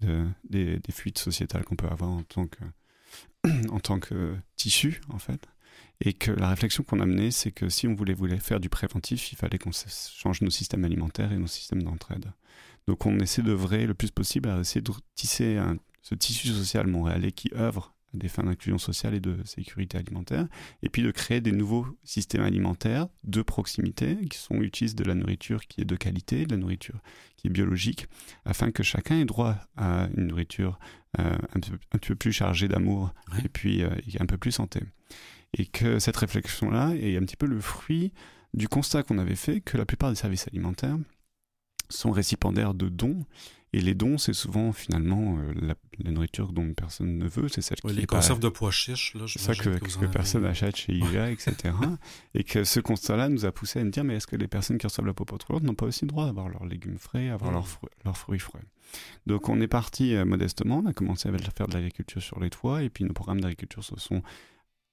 de, 0.00 0.26
des, 0.48 0.80
fuites 0.90 1.18
sociétales 1.18 1.64
qu'on 1.64 1.76
peut 1.76 1.88
avoir 1.88 2.10
en 3.70 3.80
tant 3.80 3.98
que, 4.00 4.36
tissu, 4.56 5.00
en 5.08 5.18
fait. 5.18 5.46
Et 6.00 6.12
que 6.12 6.30
la 6.30 6.48
réflexion 6.50 6.84
qu'on 6.84 7.00
a 7.00 7.06
menée, 7.06 7.30
c'est 7.30 7.52
que 7.52 7.68
si 7.68 7.86
on 7.86 7.94
voulait, 7.94 8.14
voulait 8.14 8.38
faire 8.38 8.60
du 8.60 8.68
préventif, 8.68 9.32
il 9.32 9.36
fallait 9.36 9.58
qu'on 9.58 9.72
change 9.72 10.42
nos 10.42 10.50
systèmes 10.50 10.84
alimentaires 10.84 11.32
et 11.32 11.38
nos 11.38 11.46
systèmes 11.46 11.82
d'entraide. 11.82 12.32
Donc 12.86 13.06
on 13.06 13.18
essaie 13.18 13.42
d'œuvrer 13.42 13.86
le 13.86 13.94
plus 13.94 14.10
possible 14.10 14.48
à 14.48 14.60
essayer 14.60 14.80
de 14.80 14.92
tisser 15.14 15.58
ce 16.02 16.14
tissu 16.14 16.48
social 16.48 16.86
montréalais 16.86 17.32
qui 17.32 17.50
œuvre 17.54 17.95
des 18.14 18.28
fins 18.28 18.44
d'inclusion 18.44 18.78
sociale 18.78 19.14
et 19.14 19.20
de 19.20 19.36
sécurité 19.44 19.98
alimentaire, 19.98 20.46
et 20.82 20.88
puis 20.88 21.02
de 21.02 21.10
créer 21.10 21.40
des 21.40 21.52
nouveaux 21.52 21.86
systèmes 22.04 22.42
alimentaires 22.42 23.08
de 23.24 23.42
proximité 23.42 24.16
qui 24.28 24.38
sont 24.38 24.56
utilisent 24.56 24.94
de 24.94 25.04
la 25.04 25.14
nourriture 25.14 25.66
qui 25.66 25.82
est 25.82 25.84
de 25.84 25.96
qualité, 25.96 26.46
de 26.46 26.52
la 26.52 26.56
nourriture 26.56 27.00
qui 27.36 27.48
est 27.48 27.50
biologique, 27.50 28.06
afin 28.44 28.70
que 28.70 28.82
chacun 28.82 29.20
ait 29.20 29.24
droit 29.24 29.56
à 29.76 30.08
une 30.16 30.28
nourriture 30.28 30.78
euh, 31.18 31.36
un, 31.54 31.60
peu, 31.60 31.78
un, 31.92 31.98
peu, 31.98 32.14
plus 32.14 32.32
chargée 32.32 32.68
d'amour 32.68 33.12
et 33.44 33.48
puis 33.48 33.82
euh, 33.82 33.90
un 34.18 34.26
peu 34.26 34.38
plus 34.38 34.52
santé. 34.52 34.80
Et 35.54 35.66
que 35.66 35.98
cette 35.98 36.16
réflexion-là 36.16 36.94
est 36.96 37.16
un 37.16 37.22
petit 37.22 37.36
peu 37.36 37.46
le 37.46 37.60
fruit 37.60 38.12
du 38.54 38.68
constat 38.68 39.02
qu'on 39.02 39.18
avait 39.18 39.36
fait 39.36 39.60
que 39.60 39.76
la 39.76 39.86
plupart 39.86 40.10
des 40.10 40.16
services 40.16 40.48
alimentaires 40.48 40.96
sont 41.88 42.10
récipiendaires 42.10 42.74
de 42.74 42.88
dons 42.88 43.24
et 43.72 43.80
les 43.80 43.94
dons, 43.94 44.16
c'est 44.16 44.32
souvent 44.32 44.72
finalement 44.72 45.38
euh, 45.38 45.52
la, 45.60 46.10
nourriture 46.10 46.52
dont 46.52 46.72
personne 46.72 47.18
ne 47.18 47.28
veut, 47.28 47.48
c'est 47.48 47.60
celle 47.60 47.78
qui 47.78 47.92
les 47.92 48.06
conserves 48.06 48.38
de 48.38 48.48
pois 48.48 48.70
chiches, 48.70 49.14
là, 49.14 49.24
c'est 49.28 49.40
ça 49.40 49.54
que, 49.54 49.78
que, 49.78 50.06
personne 50.06 50.44
achète 50.44 50.76
chez 50.76 50.94
IGA, 50.94 51.30
etc. 51.30 51.74
et 52.34 52.44
que 52.44 52.64
ce 52.64 52.80
constat-là 52.80 53.28
nous 53.28 53.44
a 53.44 53.52
poussé 53.52 53.80
à 53.80 53.84
nous 53.84 53.90
dire, 53.90 54.04
mais 54.04 54.16
est-ce 54.16 54.26
que 54.26 54.36
les 54.36 54.46
personnes 54.46 54.78
qui 54.78 54.86
reçoivent 54.86 55.06
la 55.06 55.14
popote 55.14 55.42
roulante 55.42 55.64
n'ont 55.64 55.74
pas 55.74 55.86
aussi 55.86 56.04
le 56.04 56.08
droit 56.08 56.26
d'avoir 56.26 56.48
leurs 56.48 56.64
légumes 56.64 56.98
frais, 56.98 57.28
avoir 57.28 57.50
leurs, 57.50 57.68
fruits, 57.68 57.90
leurs 58.04 58.16
fruits 58.16 58.38
frais? 58.38 58.62
Donc 59.26 59.48
on 59.48 59.60
est 59.60 59.68
parti 59.68 60.14
euh, 60.14 60.24
modestement, 60.24 60.78
on 60.78 60.86
a 60.86 60.92
commencé 60.92 61.28
à 61.28 61.32
faire 61.36 61.66
de 61.66 61.74
l'agriculture 61.74 62.22
sur 62.22 62.38
les 62.40 62.50
toits, 62.50 62.82
et 62.82 62.88
puis 62.88 63.04
nos 63.04 63.12
programmes 63.12 63.40
d'agriculture 63.40 63.82
se 63.82 63.96
sont 63.96 64.22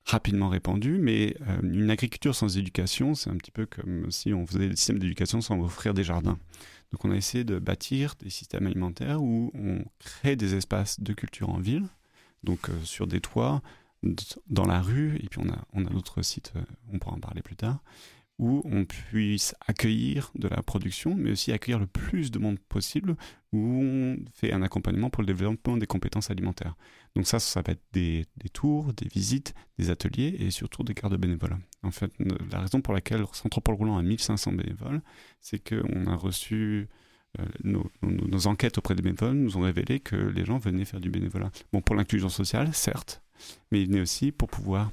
rapidement 0.06 0.50
répandus, 0.50 0.98
mais 1.00 1.36
euh, 1.48 1.62
une 1.62 1.89
agriculture 1.89 2.36
sans 2.36 2.58
éducation, 2.58 3.13
c'est 3.13 3.30
un 3.30 3.38
petit 3.38 3.51
peu 3.51 3.65
comme 3.65 4.12
si 4.12 4.34
on 4.34 4.46
faisait 4.46 4.68
le 4.68 4.75
système 4.75 5.00
d'éducation 5.00 5.42
sans 5.42 5.62
offrir 5.62 5.94
des 5.94 6.03
jardins. 6.03 6.38
Donc 6.94 7.04
on 7.06 7.12
a 7.12 7.16
essayé 7.16 7.44
de 7.44 7.58
bâtir 7.58 8.14
des 8.20 8.30
systèmes 8.30 8.68
alimentaires 8.68 9.22
où 9.22 9.52
on 9.56 9.84
crée 9.98 10.36
des 10.36 10.54
espaces 10.54 11.00
de 11.00 11.12
culture 11.14 11.50
en 11.50 11.58
ville, 11.58 11.88
donc 12.44 12.70
euh, 12.70 12.74
sur 12.84 13.08
des 13.08 13.20
toits, 13.20 13.64
dans 14.48 14.66
la 14.66 14.80
rue, 14.80 15.18
et 15.18 15.28
puis 15.28 15.40
on 15.44 15.50
a, 15.50 15.66
on 15.74 15.86
a 15.86 15.90
d'autres 15.90 16.22
sites, 16.22 16.54
euh, 16.56 16.62
on 16.92 17.00
pourra 17.00 17.16
en 17.16 17.20
parler 17.20 17.42
plus 17.42 17.56
tard, 17.56 17.82
où 18.38 18.62
on 18.66 18.86
puisse 18.86 19.56
accueillir 19.66 20.32
de 20.36 20.48
la 20.48 20.62
production, 20.62 21.16
mais 21.16 21.32
aussi 21.32 21.52
accueillir 21.52 21.80
le 21.80 21.88
plus 21.88 22.30
de 22.30 22.38
monde 22.38 22.60
possible, 22.60 23.16
où 23.54 23.58
on 23.60 24.18
fait 24.32 24.54
un 24.54 24.62
accompagnement 24.62 25.10
pour 25.10 25.24
le 25.24 25.28
développement 25.28 25.78
des 25.78 25.88
compétences 25.88 26.30
alimentaires. 26.30 26.76
Donc 27.15 27.27
ça, 27.27 27.39
ça 27.39 27.62
va 27.62 27.74
être 27.74 27.84
des, 27.93 28.25
tours, 28.53 28.91
des 28.93 29.08
visites, 29.08 29.53
des 29.77 29.89
ateliers 29.91 30.36
et 30.39 30.50
surtout 30.50 30.84
des 30.84 30.93
cartes 30.93 31.12
de 31.12 31.17
bénévoles. 31.17 31.58
En 31.84 31.91
fait, 31.91 32.12
la 32.51 32.60
raison 32.60 32.82
pour 32.82 32.93
laquelle 32.93 33.24
Centre 33.34 33.62
Paul 33.62 33.75
Roulant 33.75 33.98
a 33.98 34.01
1500 34.01 34.53
bénévoles, 34.53 35.01
c'est 35.41 35.60
qu'on 35.60 36.08
a 36.08 36.15
reçu... 36.15 36.88
Euh, 37.39 37.46
nos, 37.63 37.89
nos, 38.03 38.46
enquêtes 38.46 38.77
auprès 38.77 38.93
des 38.93 39.01
bénévoles 39.01 39.34
nous 39.34 39.58
ont 39.58 39.62
révélé 39.62 40.00
que 40.00 40.15
les 40.15 40.46
gens 40.46 40.60
venaient 40.60 40.86
faire 40.86 41.00
du 41.00 41.10
bénévolat. 41.10 41.50
Bon, 41.72 41.82
pour 41.82 41.96
l'inclusion 41.96 42.29
sociale, 42.29 42.72
certes, 42.75 43.24
mais 43.72 43.82
il 43.82 43.88
venait 43.88 44.01
aussi 44.01 44.32
pour 44.32 44.50
pouvoir 44.50 44.91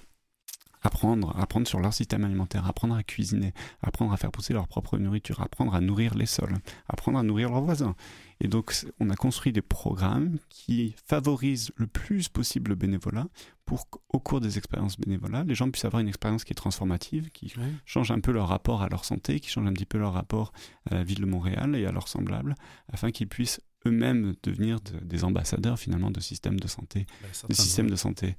apprendre, 1.01 1.35
apprendre 1.39 1.67
sur 1.67 1.81
leur 1.81 1.95
système 1.95 2.25
alimentaire, 2.25 2.67
apprendre 2.67 2.95
à 2.95 3.03
cuisiner, 3.03 3.55
apprendre 3.83 4.13
à 4.13 4.19
faire 4.19 4.31
pousser 4.31 4.53
leur 4.53 4.69
propre 4.69 4.99
nourriture, 4.99 5.41
apprendre 5.41 5.75
à 5.75 5.81
nourrir 5.81 6.15
les 6.15 6.27
sols, 6.27 6.59
apprendre 6.89 7.19
à 7.19 7.23
nourrir 7.23 7.49
leurs 7.49 7.63
voisins. 7.63 7.95
Et 8.41 8.49
donc, 8.49 8.75
on 9.01 9.09
a 9.09 9.17
construit 9.17 9.53
des 9.53 9.63
programmes 9.63 10.37
qui 10.51 10.95
favorisent 11.07 11.73
le 11.77 11.87
plus 11.87 12.29
possible 12.29 12.71
le 12.71 12.75
bénévolat 12.75 13.27
pour 13.65 13.89
qu'au 13.89 14.19
cours 14.19 14.41
des 14.41 14.59
expériences 14.59 14.99
bénévolat, 14.99 15.45
les 15.45 15.55
gens 15.55 15.71
puissent 15.71 15.87
avoir 15.87 16.01
une 16.01 16.09
expérience 16.09 16.45
qui 16.45 16.53
est 16.53 16.55
transformative, 16.55 17.31
qui 17.31 17.53
change 17.87 18.11
un 18.11 18.21
peu 18.21 18.33
leur 18.33 18.49
rapport 18.49 18.83
à 18.83 18.89
leur 18.89 19.07
santé, 19.07 19.41
qui 19.41 19.49
change 19.49 19.67
un 19.67 19.73
petit 19.73 19.87
peu 19.87 19.97
leur 19.97 20.13
rapport 20.13 20.53
à 20.91 20.97
la 20.97 21.03
ville 21.05 21.21
de 21.21 21.27
Montréal 21.27 21.77
et 21.77 21.87
à 21.87 21.93
leurs 21.93 22.09
semblables, 22.09 22.55
afin 22.93 23.11
qu'ils 23.11 23.29
puissent 23.29 23.61
eux-mêmes 23.87 24.35
devenir 24.43 24.81
des 24.81 25.25
ambassadeurs 25.25 25.79
finalement 25.79 26.11
de 26.11 26.21
systèmes 26.21 26.61
de 26.61 26.69
santé, 26.69 27.07
ben, 27.23 27.49
de 27.49 27.55
systèmes 27.55 27.91
de 27.91 27.97
santé. 27.97 28.37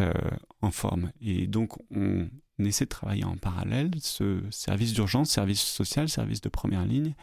Euh, 0.00 0.12
en 0.62 0.70
forme. 0.70 1.10
Et 1.20 1.46
donc, 1.46 1.72
on 1.90 2.28
essaie 2.60 2.84
de 2.84 2.90
travailler 2.90 3.24
en 3.24 3.36
parallèle 3.36 3.90
ce 4.00 4.40
service 4.50 4.94
d'urgence, 4.94 5.28
service 5.28 5.60
social, 5.60 6.08
service 6.08 6.40
de 6.40 6.48
première 6.48 6.86
ligne, 6.86 7.14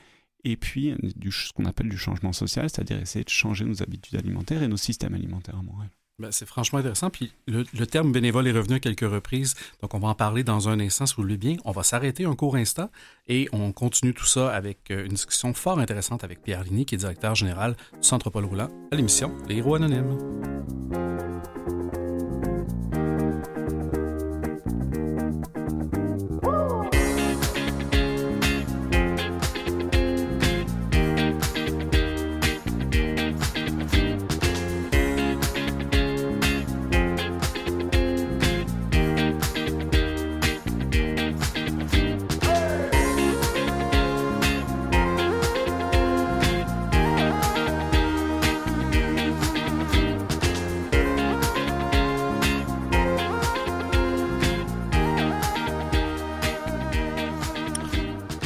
et 0.44 0.58
puis 0.58 0.94
du, 1.16 1.32
ce 1.32 1.52
qu'on 1.54 1.66
appelle 1.66 1.90
du 1.90 1.98
changement 1.98 2.34
social, 2.34 2.70
c'est-à-dire 2.70 3.00
essayer 3.00 3.24
de 3.24 3.30
changer 3.30 3.66
nos 3.66 3.82
habitudes 3.82 4.20
alimentaires 4.20 4.62
et 4.62 4.68
nos 4.68 4.78
systèmes 4.78 5.14
alimentaires 5.14 5.58
à 5.58 5.64
Montréal. 5.64 5.90
Ben, 6.20 6.32
c'est 6.32 6.46
franchement 6.46 6.80
intéressant. 6.80 7.10
Puis 7.10 7.32
le, 7.48 7.64
terme 7.86 8.12
bénévole 8.12 8.46
est 8.48 8.52
revenu 8.52 8.76
à 8.76 8.80
quelques 8.80 9.10
reprises. 9.10 9.56
Donc, 9.82 9.94
on 9.94 10.00
va 10.00 10.10
en 10.10 10.16
parler 10.16 10.44
dans 10.44 10.68
un 10.68 10.80
instant, 10.80 11.06
si 11.06 11.16
vous 11.16 11.22
le 11.24 11.30
voulez 11.30 11.38
bien. 11.38 11.56
On 11.64 11.72
va 11.72 11.84
s'arrêter 11.84 12.26
un 12.26 12.36
court 12.36 12.58
instant 12.58 12.92
et 13.28 13.48
on 13.54 13.72
continue 13.72 14.14
tout 14.14 14.26
ça 14.26 14.54
avec 14.54 14.92
euh, 14.92 15.06
une 15.06 15.14
discussion 15.14 15.54
fort 15.54 15.80
intéressante 15.80 16.26
avec 16.26 16.42
Pierre 16.44 16.64
Ligny, 16.64 16.86
qui 16.86 16.96
est 16.96 17.00
directeur 17.00 17.36
général 17.36 17.78
du 17.94 18.08
Centre 18.08 18.30
Paul 18.30 18.44
Roulant, 18.44 18.68
à 18.92 18.96
l'émission 18.98 19.32
Les 19.48 19.56
Héros 19.58 19.76
Anonymes. 19.76 20.18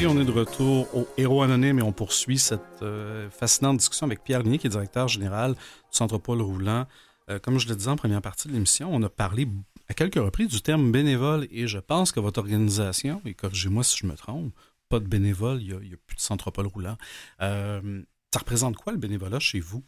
On 0.05 0.19
est 0.19 0.25
de 0.25 0.31
retour 0.31 0.93
au 0.93 1.07
Héros 1.17 1.43
Anonyme 1.43 1.79
et 1.79 1.81
on 1.81 1.93
poursuit 1.93 2.37
cette 2.37 2.81
euh, 2.81 3.29
fascinante 3.29 3.77
discussion 3.77 4.05
avec 4.05 4.21
Pierre 4.21 4.43
Ligny, 4.43 4.59
qui 4.59 4.67
est 4.67 4.69
directeur 4.69 5.07
général 5.07 5.53
du 5.53 5.59
Centre 5.91 6.17
Paul 6.17 6.41
Roulant. 6.41 6.87
Euh, 7.29 7.39
comme 7.39 7.57
je 7.57 7.69
le 7.69 7.75
disais 7.75 7.89
en 7.89 7.95
première 7.95 8.21
partie 8.21 8.49
de 8.49 8.53
l'émission, 8.53 8.89
on 8.91 9.01
a 9.03 9.09
parlé 9.09 9.47
à 9.87 9.93
quelques 9.93 10.15
reprises 10.15 10.49
du 10.49 10.61
terme 10.61 10.91
bénévole 10.91 11.47
et 11.51 11.67
je 11.67 11.79
pense 11.79 12.11
que 12.11 12.19
votre 12.19 12.39
organisation, 12.39 13.21
et 13.25 13.33
corrigez-moi 13.33 13.83
si 13.83 13.97
je 13.97 14.05
me 14.05 14.15
trompe, 14.15 14.53
pas 14.89 14.99
de 14.99 15.07
bénévole, 15.07 15.61
il 15.61 15.67
n'y 15.67 15.93
a, 15.93 15.97
plus 16.05 16.17
de 16.17 16.21
Centre 16.21 16.51
Paul 16.51 16.67
Roulant. 16.67 16.97
Euh, 17.41 18.01
ça 18.33 18.39
représente 18.39 18.75
quoi 18.75 18.91
le 18.91 18.99
bénévolat 18.99 19.39
chez 19.39 19.61
vous? 19.61 19.83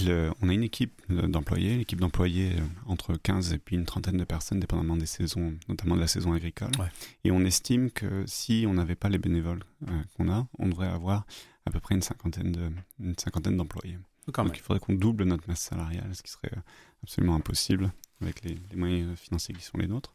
On 0.00 0.48
a 0.48 0.52
une 0.52 0.62
équipe 0.62 1.02
d'employés, 1.10 1.76
l'équipe 1.76 2.00
d'employés 2.00 2.52
euh, 2.58 2.62
entre 2.86 3.14
15 3.14 3.52
et 3.52 3.58
puis 3.58 3.76
une 3.76 3.84
trentaine 3.84 4.16
de 4.16 4.24
personnes, 4.24 4.60
dépendamment 4.60 4.96
des 4.96 5.06
saisons, 5.06 5.54
notamment 5.68 5.96
de 5.96 6.00
la 6.00 6.06
saison 6.06 6.32
agricole. 6.32 6.70
Et 7.24 7.30
on 7.30 7.40
estime 7.40 7.90
que 7.90 8.24
si 8.26 8.64
on 8.66 8.74
n'avait 8.74 8.94
pas 8.94 9.08
les 9.08 9.18
bénévoles 9.18 9.64
euh, 9.88 10.02
qu'on 10.16 10.30
a, 10.30 10.46
on 10.58 10.68
devrait 10.68 10.88
avoir 10.88 11.26
à 11.66 11.70
peu 11.70 11.80
près 11.80 11.94
une 11.94 12.02
cinquantaine 12.02 12.76
d'employés. 13.56 13.98
Donc 14.26 14.56
il 14.56 14.60
faudrait 14.60 14.80
qu'on 14.80 14.94
double 14.94 15.24
notre 15.24 15.48
masse 15.48 15.60
salariale, 15.60 16.14
ce 16.14 16.22
qui 16.22 16.30
serait 16.30 16.50
absolument 17.02 17.34
impossible 17.34 17.92
avec 18.20 18.44
les, 18.44 18.56
moyens 18.76 19.18
financiers 19.18 19.54
qui 19.54 19.64
sont 19.64 19.78
les 19.78 19.88
nôtres. 19.88 20.14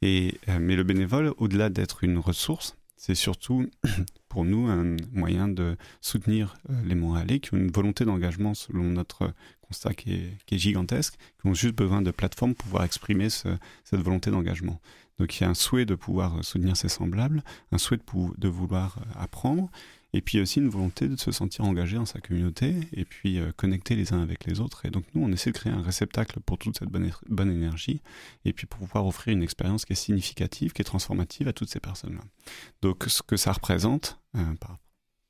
Et, 0.00 0.38
euh, 0.48 0.58
mais 0.60 0.76
le 0.76 0.84
bénévole, 0.84 1.34
au-delà 1.38 1.68
d'être 1.68 2.04
une 2.04 2.18
ressource, 2.18 2.76
c'est 2.98 3.14
surtout 3.14 3.70
pour 4.28 4.44
nous 4.44 4.66
un 4.66 4.96
moyen 5.12 5.48
de 5.48 5.76
soutenir 6.02 6.56
euh, 6.68 6.74
les 6.84 6.94
Montréalais 6.94 7.40
qui 7.40 7.54
ont 7.54 7.58
une 7.58 7.70
volonté 7.70 8.04
d'engagement 8.04 8.52
selon 8.52 8.84
notre 8.84 9.32
constat 9.62 9.94
qui 9.94 10.14
est, 10.14 10.58
gigantesque, 10.58 11.14
qui 11.40 11.46
ont 11.46 11.54
juste 11.54 11.74
besoin 11.74 12.02
de 12.02 12.10
plateformes 12.10 12.54
pour 12.54 12.64
pouvoir 12.64 12.84
exprimer 12.84 13.28
cette 13.30 14.00
volonté 14.00 14.30
d'engagement. 14.30 14.80
Donc 15.18 15.38
il 15.38 15.42
y 15.42 15.46
a 15.46 15.50
un 15.50 15.54
souhait 15.54 15.84
de 15.84 15.94
pouvoir 15.94 16.44
soutenir 16.44 16.76
ses 16.76 16.88
semblables, 16.88 17.42
un 17.72 17.78
souhait 17.78 17.98
de 18.38 18.48
vouloir 18.48 18.98
euh, 18.98 19.22
apprendre, 19.22 19.70
et 20.12 20.20
puis 20.20 20.40
aussi 20.40 20.58
une 20.58 20.68
volonté 20.68 21.08
de 21.08 21.16
se 21.16 21.32
sentir 21.32 21.64
engagé 21.64 21.96
dans 21.96 22.06
sa 22.06 22.20
communauté 22.20 22.74
et 22.92 23.04
puis 23.04 23.38
euh, 23.38 23.52
connecter 23.56 23.94
les 23.94 24.12
uns 24.12 24.22
avec 24.22 24.46
les 24.46 24.60
autres. 24.60 24.86
Et 24.86 24.90
donc 24.90 25.04
nous, 25.14 25.22
on 25.22 25.32
essaie 25.32 25.52
de 25.52 25.58
créer 25.58 25.72
un 25.72 25.82
réceptacle 25.82 26.40
pour 26.40 26.58
toute 26.58 26.78
cette 26.78 26.88
bonne, 26.88 27.10
bonne 27.28 27.50
énergie 27.50 28.00
et 28.44 28.52
puis 28.52 28.66
pour 28.66 28.80
pouvoir 28.80 29.06
offrir 29.06 29.34
une 29.34 29.42
expérience 29.42 29.84
qui 29.84 29.92
est 29.92 29.96
significative, 29.96 30.72
qui 30.72 30.82
est 30.82 30.84
transformative 30.84 31.48
à 31.48 31.52
toutes 31.52 31.68
ces 31.68 31.80
personnes-là. 31.80 32.22
Donc 32.82 33.04
ce 33.06 33.22
que 33.22 33.36
ça 33.36 33.52
représente 33.52 34.18
euh, 34.36 34.54
par, 34.60 34.78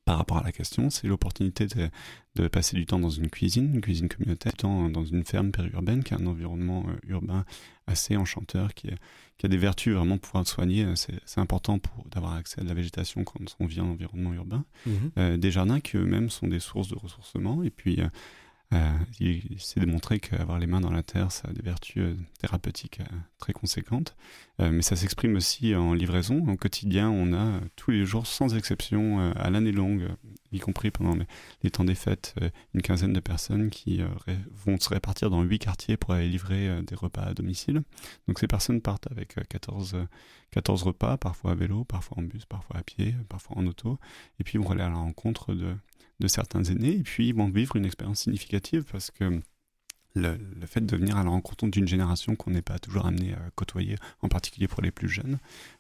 par 0.09 0.17
rapport 0.17 0.39
à 0.39 0.43
la 0.43 0.53
question, 0.53 0.89
c'est 0.89 1.07
l'opportunité 1.07 1.67
de, 1.67 1.91
de, 2.37 2.49
passer 2.49 2.77
du 2.77 2.87
temps 2.87 2.99
dans 2.99 3.11
une 3.11 3.29
cuisine, 3.29 3.75
une 3.75 3.83
cuisine 3.83 4.09
communautaire, 4.09 4.53
du 4.53 4.57
temps 4.57 4.89
dans 4.89 5.05
une 5.05 5.23
ferme 5.23 5.51
périurbaine, 5.51 6.03
qui 6.03 6.15
est 6.15 6.17
un 6.17 6.25
environnement 6.25 6.87
euh, 6.89 7.11
urbain 7.11 7.45
assez 7.87 8.17
enchanteur, 8.17 8.73
qui, 8.73 8.89
qui, 9.37 9.45
a 9.45 9.51
des 9.51 9.59
vertus 9.59 9.95
vraiment 9.95 10.17
pour 10.17 10.31
pouvoir 10.31 10.47
soigner. 10.47 10.87
Euh, 10.87 10.95
c'est 10.97 11.41
important 11.41 11.79
pour 11.79 12.07
d'avoir 12.09 12.33
accès 12.33 12.59
à 12.59 12.65
de 12.65 12.69
la 12.71 12.75
végétation 12.75 13.23
quand 13.23 13.39
on 13.61 13.67
vit 13.67 13.83
en 13.83 13.91
environnement 13.91 14.33
urbain. 14.33 14.65
Mmh 14.87 14.93
euh, 15.19 15.37
des 15.37 15.51
jardins 15.51 15.81
qui 15.81 15.99
eux-mêmes 15.99 16.31
sont 16.31 16.49
des 16.49 16.61
sources 16.61 16.89
de 16.89 16.97
ressourcement. 16.97 17.63
Et 17.63 17.69
puis, 17.69 18.01
euh, 18.73 18.99
il 19.21 19.61
s'est 19.61 19.81
démontré 19.81 20.21
qu'avoir 20.21 20.59
les 20.59 20.67
mains 20.67 20.81
dans 20.81 20.91
la 20.91 21.03
terre, 21.03 21.33
ça 21.33 21.49
a 21.49 21.53
des 21.53 21.61
vertus 21.61 22.17
thérapeutiques 22.41 23.01
très 23.37 23.53
conséquentes. 23.53 24.17
Mais 24.59 24.83
ça 24.83 24.97
s'exprime 24.97 25.37
aussi 25.37 25.75
en 25.75 25.95
livraison. 25.95 26.45
Au 26.49 26.57
quotidien, 26.57 27.09
on 27.11 27.33
a 27.33 27.61
tous 27.77 27.93
les 27.93 28.05
jours, 28.05 28.27
sans 28.27 28.57
exception, 28.57 29.33
à 29.33 29.51
l'année 29.51 29.73
longue, 29.73 30.09
y 30.51 30.59
compris 30.59 30.91
pendant 30.91 31.17
les, 31.63 31.71
temps 31.71 31.85
des 31.85 31.95
fêtes, 31.95 32.35
une 32.75 32.83
quinzaine 32.83 33.13
de 33.13 33.21
personnes 33.21 33.71
qui 33.71 34.01
vont 34.65 34.79
se 34.81 34.89
répartir 34.89 35.31
dans 35.31 35.43
huit 35.43 35.61
quartiers 35.61 35.97
pour 35.97 36.15
aller 36.15 36.29
livrer 36.29 36.83
des 36.83 36.97
repas 36.97 37.23
à 37.23 37.35
domicile. 37.35 37.83
Donc 38.27 38.41
ces 38.41 38.49
personnes 38.49 38.81
partent 38.81 39.11
avec 39.13 39.37
14, 39.49 39.97
14 40.51 40.83
repas, 40.83 41.17
parfois 41.19 41.53
à 41.53 41.55
vélo, 41.55 41.85
parfois 41.85 42.19
en 42.19 42.23
bus, 42.23 42.45
parfois 42.45 42.79
à 42.79 42.83
pied, 42.83 43.15
parfois 43.29 43.59
en 43.59 43.67
auto, 43.67 43.99
et 44.41 44.45
puis 44.45 44.59
vont 44.59 44.71
aller 44.71 44.83
à 44.83 44.89
la 44.89 44.97
rencontre 44.97 45.55
de 45.55 45.77
de 46.21 46.29
certains 46.29 46.65
aînés, 46.65 46.97
et 46.97 47.03
puis 47.03 47.29
ils 47.29 47.35
vont 47.35 47.49
vivre 47.49 47.77
une 47.77 47.85
expérience 47.85 48.21
significative 48.21 48.85
parce 48.91 49.11
que 49.11 49.41
le, 50.21 50.67
fait 50.67 50.85
de 50.85 50.97
venir 50.97 51.17
à 51.17 51.25
la 51.25 51.31
rencontre 51.31 51.67
d'une 51.67 51.89
génération 51.89 52.37
qu'on 52.37 52.51
n'est 52.51 52.63
pas 52.63 52.79
toujours 52.79 53.07
amené 53.07 53.35
à 53.35 53.51
côtoyer, 53.55 53.97
en 54.23 54.29
particulier 54.29 54.69
pour 54.69 54.83
les 54.83 54.91
plus 54.91 55.09
jeunes, 55.09 55.39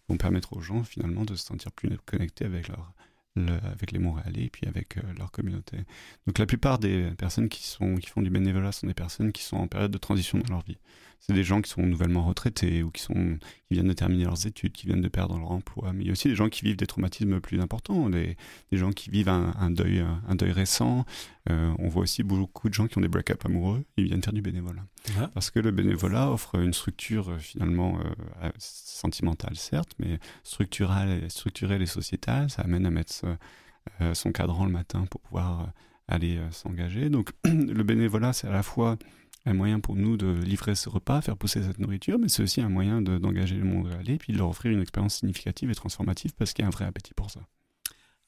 vont 0.08 0.16
permettre 0.16 0.54
aux 0.54 0.60
gens 0.60 0.84
finalement 0.84 1.24
de 1.24 1.34
se 1.34 1.44
sentir 1.44 1.72
plus 1.72 1.96
connectés 2.06 2.44
avec 2.44 3.92
les 3.92 3.98
Montréalais 3.98 4.44
et 4.44 4.50
puis 4.50 4.66
avec 4.66 4.96
euh, 4.98 5.02
leur 5.16 5.30
communauté. 5.30 5.78
Donc 6.26 6.38
la 6.38 6.46
plupart 6.46 6.78
des 6.78 7.10
personnes 7.18 7.48
qui 7.48 7.64
font 7.66 8.22
du 8.22 8.30
bénévolat 8.30 8.72
sont 8.72 8.86
des 8.86 8.94
personnes 8.94 9.32
qui 9.32 9.42
sont 9.42 9.56
en 9.56 9.68
période 9.68 9.90
de 9.90 9.98
transition 9.98 10.38
dans 10.38 10.54
leur 10.54 10.64
vie 10.64 10.78
c'est 11.20 11.34
des 11.34 11.44
gens 11.44 11.60
qui 11.60 11.70
sont 11.70 11.82
nouvellement 11.82 12.24
retraités 12.24 12.82
ou 12.82 12.90
qui, 12.90 13.02
sont, 13.02 13.38
qui 13.68 13.74
viennent 13.74 13.88
de 13.88 13.92
terminer 13.92 14.24
leurs 14.24 14.46
études, 14.46 14.72
qui 14.72 14.86
viennent 14.86 15.02
de 15.02 15.08
perdre 15.08 15.36
leur 15.36 15.50
emploi. 15.50 15.92
Mais 15.92 16.04
il 16.04 16.06
y 16.06 16.10
a 16.10 16.12
aussi 16.12 16.28
des 16.28 16.34
gens 16.34 16.48
qui 16.48 16.64
vivent 16.64 16.76
des 16.76 16.86
traumatismes 16.86 17.40
plus 17.40 17.60
importants, 17.60 18.08
des, 18.08 18.36
des 18.72 18.78
gens 18.78 18.92
qui 18.92 19.10
vivent 19.10 19.28
un, 19.28 19.70
deuil, 19.70 20.04
un 20.26 20.34
deuil 20.34 20.52
récent. 20.52 21.04
Euh, 21.50 21.72
on 21.78 21.88
voit 21.88 22.02
aussi 22.02 22.22
beaucoup 22.22 22.68
de 22.68 22.74
gens 22.74 22.86
qui 22.86 22.96
ont 22.98 23.00
des 23.00 23.08
break-up 23.08 23.44
amoureux, 23.44 23.84
ils 23.96 24.04
viennent 24.04 24.22
faire 24.22 24.32
du 24.32 24.42
bénévolat. 24.42 24.84
Ah. 25.18 25.30
Parce 25.34 25.50
que 25.50 25.60
le 25.60 25.70
bénévolat 25.70 26.30
offre 26.30 26.56
une 26.56 26.72
structure 26.72 27.30
euh, 27.30 27.38
finalement 27.38 27.98
euh, 28.42 28.50
sentimentale, 28.58 29.56
certes, 29.56 29.94
mais 29.98 30.18
structurelle, 30.44 31.30
structurelle 31.30 31.82
et 31.82 31.86
sociétale. 31.86 32.48
Ça 32.50 32.62
amène 32.62 32.86
à 32.86 32.90
mettre 32.90 33.12
son 34.12 34.32
cadran 34.32 34.66
le 34.66 34.72
matin 34.72 35.06
pour 35.10 35.20
pouvoir 35.20 35.72
aller 36.08 36.38
s'engager. 36.50 37.08
Donc 37.08 37.30
le 37.44 37.82
bénévolat, 37.82 38.32
c'est 38.32 38.46
à 38.46 38.52
la 38.52 38.62
fois 38.62 38.98
un 39.46 39.54
moyen 39.54 39.80
pour 39.80 39.96
nous 39.96 40.16
de 40.16 40.26
livrer 40.26 40.74
ce 40.74 40.88
repas, 40.88 41.22
faire 41.22 41.36
pousser 41.36 41.62
cette 41.62 41.78
nourriture, 41.78 42.18
mais 42.18 42.28
c'est 42.28 42.42
aussi 42.42 42.60
un 42.60 42.68
moyen 42.68 43.00
d'engager 43.00 43.56
le 43.56 43.64
monde 43.64 43.90
à 43.92 43.98
aller, 43.98 44.18
puis 44.18 44.32
de 44.32 44.38
leur 44.38 44.48
offrir 44.48 44.72
une 44.72 44.82
expérience 44.82 45.16
significative 45.16 45.70
et 45.70 45.74
transformative 45.74 46.34
parce 46.34 46.52
qu'il 46.52 46.62
y 46.62 46.66
a 46.66 46.68
un 46.68 46.72
vrai 46.72 46.84
appétit 46.84 47.14
pour 47.14 47.30
ça. 47.30 47.40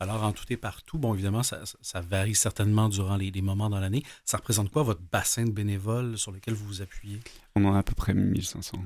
Alors, 0.03 0.23
en 0.23 0.33
tout 0.33 0.45
et 0.49 0.57
partout, 0.57 0.97
bon, 0.97 1.13
évidemment, 1.13 1.43
ça, 1.43 1.61
varie 2.01 2.35
certainement 2.35 2.89
durant 2.89 3.17
les, 3.17 3.31
moments 3.43 3.69
dans 3.69 3.81
l'année. 3.81 4.03
Ça 4.25 4.39
représente 4.39 4.71
quoi 4.71 4.83
votre 4.83 5.03
bassin 5.13 5.45
de 5.45 5.51
bénévoles 5.51 6.17
sur 6.17 6.33
lequel 6.33 6.55
vous 6.55 6.67
vous 6.67 6.83
appuyez? 6.83 7.21
On 7.55 7.67
en 7.67 7.75
a 7.75 7.81
à 7.81 7.83
peu 7.83 7.95
près 7.95 8.15
1500. 8.15 8.83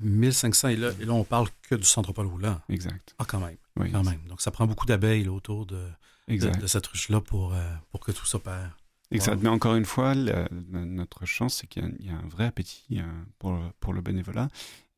1500, 0.00 0.68
et 0.68 0.76
là, 0.76 0.90
et 0.98 1.04
là 1.04 1.12
on 1.12 1.24
parle 1.24 1.48
que 1.62 1.74
du 1.74 1.84
centre 1.84 2.12
Paul 2.12 2.26
Roulant. 2.26 2.60
Exact. 2.70 3.14
Ah, 3.18 3.26
quand 3.26 3.38
même. 3.38 3.56
Oui, 3.76 3.92
quand 3.92 4.02
même. 4.02 4.20
Donc, 4.26 4.40
ça 4.40 4.50
prend 4.50 4.66
beaucoup 4.66 4.86
d'abeilles 4.86 5.28
autour 5.28 5.66
de, 5.66 5.86
de, 6.28 6.66
cette 6.66 6.86
ruche-là 6.86 7.20
pour, 7.20 7.52
euh, 7.52 7.74
pour 7.90 8.00
que 8.00 8.10
tout 8.10 8.24
s'opère. 8.24 8.78
Exact. 9.14 9.42
Mais 9.42 9.48
encore 9.48 9.76
une 9.76 9.84
fois, 9.84 10.14
notre 10.14 11.24
chance, 11.24 11.54
c'est 11.54 11.66
qu'il 11.66 11.96
y, 12.00 12.10
a 12.10 12.14
un 12.14 12.28
vrai 12.28 12.44
appétit 12.46 12.98
euh, 12.98 13.04
pour, 13.38 13.58
pour 13.80 13.92
le 13.92 14.00
bénévolat. 14.00 14.48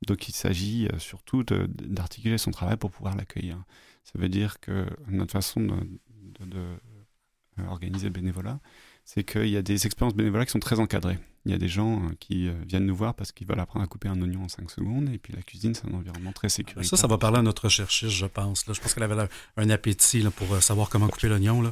Donc 0.07 0.29
il 0.29 0.33
s'agit 0.35 0.89
euh, 0.89 0.99
surtout 0.99 1.43
d'articuler 1.43 2.39
son 2.39 2.51
travail 2.51 2.77
pour 2.77 2.91
pouvoir 2.91 3.17
l'accueillir. 3.17 3.63
Ça 4.05 4.19
veut 4.19 4.29
dire 4.29 4.61
que 4.61 4.87
notre 5.09 5.33
façon 5.33 5.61
de, 5.61 6.47
de, 6.47 6.59
euh, 7.59 7.67
organiser 7.69 8.07
le 8.07 8.13
bénévolat, 8.13 8.61
c'est 9.05 9.25
qu'il 9.25 9.49
y 9.49 9.57
a 9.57 9.63
des 9.63 9.87
expériences 9.87 10.15
bénévolat 10.15 10.47
qui 10.47 10.53
sont 10.53 10.61
très 10.61 10.81
encadrées. 10.81 11.19
Il 11.47 11.53
y 11.53 11.55
a 11.55 11.59
des 11.59 11.69
gens 11.69 12.03
euh, 12.03 12.09
qui 12.19 12.49
euh, 12.49 12.55
viennent 12.67 12.87
nous 12.87 12.97
voir 12.97 13.15
parce 13.15 13.31
qu'ils 13.31 13.47
veulent 13.47 13.61
apprendre 13.61 13.85
à 13.85 13.87
couper 13.87 14.09
un 14.09 14.21
oignon 14.21 14.43
en 14.43 14.49
5 14.49 14.69
secondes. 14.69 15.09
Et 15.11 15.19
puis 15.19 15.33
la 15.33 15.43
cuisine, 15.43 15.75
c'est 15.75 15.87
un 15.87 15.95
environnement 15.95 16.33
très 16.33 16.49
sécurisé. 16.49 16.89
Ça, 16.89 16.97
ça 16.97 17.07
va 17.07 17.19
parler 17.19 17.39
à 17.39 17.43
notre 17.43 17.69
chercheuse, 17.69 18.13
je 18.13 18.27
pense. 18.27 18.67
Là. 18.67 18.75
Je 18.75 18.81
pense 18.81 18.93
qu'elle 18.95 19.05
avait 19.05 19.29
un 19.57 19.71
appétit 19.71 20.23
là, 20.23 20.33
pour 20.33 20.53
euh, 20.53 20.61
savoir 20.61 20.89
comment 20.89 21.07
couper 21.07 21.29
l'oignon. 21.29 21.63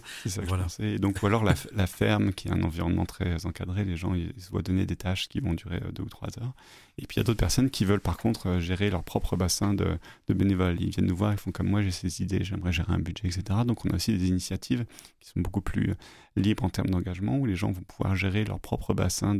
Voilà. 0.47 0.67
Et 0.79 1.01
donc, 1.01 1.21
ou 1.23 1.27
alors 1.27 1.43
la, 1.43 1.55
la, 1.75 1.89
ferme, 1.89 2.33
qui 2.33 2.47
est 2.47 2.53
un 2.53 2.63
environnement 2.63 3.05
très 3.05 3.47
encadré. 3.47 3.85
Les 3.85 3.97
gens, 3.97 4.15
ils 4.15 4.33
se 4.39 4.51
voient 4.51 4.63
donner 4.63 4.87
des 4.87 4.97
tâches 4.97 5.29
qui 5.29 5.41
vont 5.41 5.55
durer 5.55 5.81
2 5.93 6.03
ou 6.05 6.09
3 6.09 6.29
heures. 6.39 6.55
Et 6.97 7.07
puis 7.07 7.17
il 7.17 7.19
y 7.19 7.21
a 7.21 7.25
d'autres 7.25 7.41
personnes 7.41 7.71
qui 7.71 7.85
veulent 7.85 8.01
par 8.01 8.17
contre 8.17 8.61
gérer 8.61 8.89
leur 8.89 9.03
propre 9.03 9.37
bassin 9.37 9.75
de, 9.75 9.99
de, 10.29 10.35
bénévoles. 10.35 10.81
Ils 10.81 10.91
viennent 10.91 11.07
nous 11.07 11.17
voir, 11.17 11.33
ils 11.33 11.39
font 11.39 11.51
comme 11.51 11.69
moi, 11.69 11.83
j'ai 11.83 11.91
ces 11.91 12.23
idées, 12.23 12.45
j'aimerais 12.45 12.73
gérer 12.73 12.93
un 12.93 13.01
budget, 13.01 13.27
etc. 13.27 13.43
Donc 13.67 13.85
on 13.85 13.91
a 13.91 13.97
aussi 13.97 14.17
des 14.17 14.29
initiatives 14.29 14.87
qui 15.19 15.31
sont 15.31 15.41
beaucoup 15.41 15.61
plus 15.61 15.95
libres 16.37 16.65
en 16.65 16.71
termes 16.71 16.91
d'engagement, 16.91 17.37
où 17.37 17.47
les 17.47 17.57
gens 17.57 17.73
vont 17.73 17.83
pouvoir 17.83 18.15
gérer 18.15 18.45
leur 18.45 18.61
propre 18.61 18.95
bassin 18.95 19.35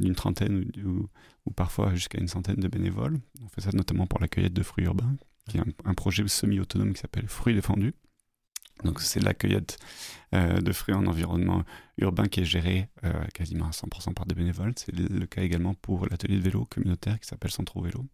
d'une 0.00 0.14
trentaine 0.14 0.70
ou, 0.84 1.08
parfois 1.54 1.94
jusqu'à 1.94 2.18
une 2.18 2.28
centaine 2.28 2.56
de 2.56 2.68
bénévoles. 2.68 3.18
On 3.44 3.48
fait 3.48 3.60
ça 3.60 3.70
notamment 3.72 4.06
pour 4.06 4.20
la 4.20 4.28
cueillette 4.28 4.52
de 4.52 4.62
fruits 4.62 4.84
urbains, 4.84 5.16
qui 5.48 5.58
est 5.58 5.62
un, 5.84 5.94
projet 5.94 6.26
semi-autonome 6.26 6.92
qui 6.92 7.00
s'appelle 7.00 7.28
Fruits 7.28 7.54
défendus. 7.54 7.94
Donc 8.84 9.00
c'est 9.00 9.20
la 9.20 9.32
cueillette 9.32 9.78
euh, 10.34 10.60
de 10.60 10.72
fruits 10.72 10.94
en 10.94 11.06
environnement 11.06 11.64
urbain 11.96 12.26
qui 12.26 12.40
est 12.40 12.44
géré 12.44 12.88
euh, 13.04 13.24
quasiment 13.32 13.66
à 13.66 13.70
100% 13.70 14.12
par 14.12 14.26
des 14.26 14.34
bénévoles. 14.34 14.74
C'est 14.76 14.94
le, 14.94 15.24
cas 15.24 15.42
également 15.42 15.72
pour 15.72 16.06
l'atelier 16.06 16.36
de 16.36 16.42
vélo 16.42 16.66
communautaire 16.66 17.18
qui 17.18 17.26
s'appelle 17.26 17.50
Centro 17.50 17.80
Vélo. 17.80 18.04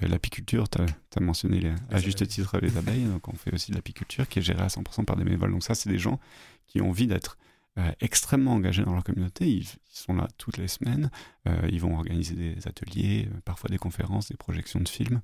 Euh, 0.00 0.06
l'apiculture, 0.06 0.68
tu 0.68 0.78
as, 0.80 1.20
mentionné 1.20 1.72
à 1.90 1.98
juste 1.98 2.26
titre 2.28 2.58
les 2.58 2.76
abeilles, 2.76 3.04
donc 3.04 3.26
on 3.28 3.34
fait 3.34 3.52
aussi 3.52 3.72
de 3.72 3.76
l'apiculture 3.76 4.28
qui 4.28 4.38
est 4.38 4.42
gérée 4.42 4.62
à 4.62 4.68
100% 4.68 5.04
par 5.04 5.16
des 5.16 5.24
bénévoles. 5.24 5.50
Donc 5.50 5.64
ça, 5.64 5.74
c'est 5.74 5.88
des 5.88 5.98
gens 5.98 6.20
qui 6.68 6.80
ont 6.80 6.90
envie 6.90 7.08
d'être 7.08 7.36
euh, 7.76 7.90
extrêmement 8.00 8.52
engagés 8.52 8.84
dans 8.84 8.92
leur 8.92 9.02
communauté. 9.02 9.48
Ils, 9.48 9.66
sont 9.90 10.14
là 10.14 10.28
toutes 10.38 10.58
les 10.58 10.68
semaines. 10.68 11.10
Euh, 11.48 11.68
ils 11.72 11.80
vont 11.80 11.96
organiser 11.96 12.36
des 12.36 12.68
ateliers, 12.68 13.28
euh, 13.28 13.40
parfois 13.44 13.68
des 13.68 13.78
conférences, 13.78 14.28
des 14.28 14.36
projections 14.36 14.80
de 14.80 14.88
films. 14.88 15.22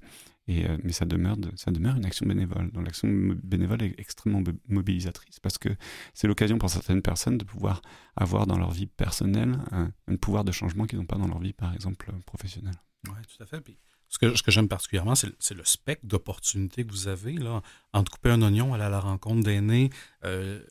Et, 0.49 0.67
mais 0.83 0.91
ça 0.91 1.05
demeure, 1.05 1.37
ça 1.55 1.71
demeure 1.71 1.95
une 1.95 2.05
action 2.05 2.27
bénévole. 2.27 2.73
Donc 2.73 2.85
l'action 2.85 3.09
bénévole 3.09 3.85
est 3.85 3.95
extrêmement 3.99 4.43
mobilisatrice 4.67 5.39
parce 5.39 5.59
que 5.59 5.69
c'est 6.13 6.27
l'occasion 6.27 6.59
pour 6.59 6.71
certaines 6.71 7.03
personnes 7.03 7.39
de 7.39 7.45
pouvoir 7.45 7.83
avoir 8.17 8.49
dans 8.49 8.59
leur 8.59 8.73
vie 8.73 8.87
personnelle 8.87 9.57
un, 9.71 9.93
pouvoir 10.17 10.43
de 10.43 10.51
changement 10.51 10.87
qu'ils 10.87 10.99
n'ont 10.99 11.07
pas 11.07 11.19
dans 11.19 11.29
leur 11.29 11.39
vie, 11.39 11.53
par 11.53 11.73
exemple, 11.73 12.11
professionnelle. 12.27 12.75
Oui, 13.07 13.15
tout 13.29 13.41
à 13.41 13.47
fait. 13.47 13.63
ce 14.09 14.19
que, 14.19 14.35
ce 14.35 14.43
que 14.43 14.51
j'aime 14.51 14.67
particulièrement, 14.67 15.15
c'est 15.15 15.55
le 15.55 15.65
spectre 15.65 16.05
d'opportunités 16.07 16.85
que 16.85 16.91
vous 16.91 17.07
avez. 17.07 17.35
Là, 17.35 17.63
entre 17.93 18.11
couper 18.11 18.31
un 18.31 18.43
oignon, 18.43 18.75
aller 18.75 18.83
à 18.83 18.91
la 18.91 19.01
rencontre 19.01 19.45
d'aînés, 19.45 19.91
euh, 20.25 20.65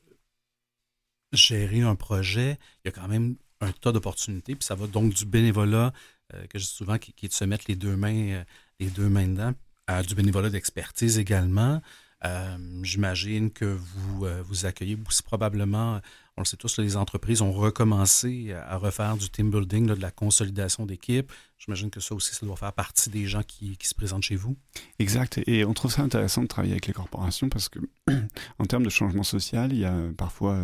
gérer 1.32 1.82
un 1.82 1.96
projet, 1.96 2.58
il 2.84 2.88
y 2.88 2.90
a 2.90 2.92
quand 2.92 3.08
même 3.08 3.36
un 3.62 3.72
tas 3.72 3.92
d'opportunités. 3.92 4.56
Puis 4.56 4.66
ça 4.66 4.76
va 4.76 4.88
donc 4.88 5.14
du 5.14 5.26
bénévolat, 5.26 5.94
euh, 6.34 6.46
que 6.48 6.60
je 6.60 6.66
dis 6.66 6.72
souvent, 6.72 6.98
qui, 6.98 7.14
est 7.22 7.28
de 7.28 7.34
se 7.34 7.46
mettre 7.46 7.66
les 7.68 7.76
deux 7.76 7.96
mains, 7.96 8.30
euh, 8.30 8.44
les 8.80 8.88
deux 8.88 9.10
mains 9.10 9.28
dedans, 9.28 9.54
à 9.88 10.04
du 10.04 10.16
bénévolat 10.16 10.50
d'expertise 10.50 11.20
également. 11.20 11.82
Euh, 12.26 12.58
j'imagine 12.84 13.50
que 13.50 13.64
vous 13.64 14.26
vous 14.44 14.66
accueillez 14.66 14.98
aussi 15.08 15.24
probablement, 15.24 16.02
on 16.36 16.42
le 16.42 16.46
sait 16.46 16.58
tous, 16.58 16.78
les 16.78 16.98
entreprises 16.98 17.42
ont 17.42 17.54
recommencé 17.54 18.54
à 18.54 18.76
refaire 18.76 19.16
du 19.16 19.30
team 19.30 19.50
building, 19.50 19.88
de 19.88 19.94
la 19.94 20.12
consolidation 20.12 20.86
d'équipe. 20.86 21.32
J'imagine 21.58 21.90
que 21.90 22.02
ça 22.02 22.14
aussi, 22.14 22.36
ça 22.36 22.46
doit 22.46 22.58
faire 22.58 22.74
partie 22.74 23.10
des 23.10 23.26
gens 23.26 23.42
qui, 23.42 23.78
qui, 23.78 23.88
se 23.88 23.96
présentent 23.96 24.24
chez 24.24 24.36
vous. 24.36 24.58
Exact. 25.00 25.40
Et 25.48 25.64
on 25.64 25.74
trouve 25.74 25.94
ça 25.94 26.02
intéressant 26.02 26.42
de 26.42 26.48
travailler 26.48 26.74
avec 26.74 26.88
les 26.88 26.94
corporations 26.94 27.48
parce 27.48 27.70
que, 27.70 27.80
en 28.60 28.66
termes 28.66 28.84
de 28.84 28.90
changement 28.90 29.24
social, 29.24 29.72
il 29.72 29.80
y 29.80 29.86
a 29.86 29.96
parfois 30.18 30.62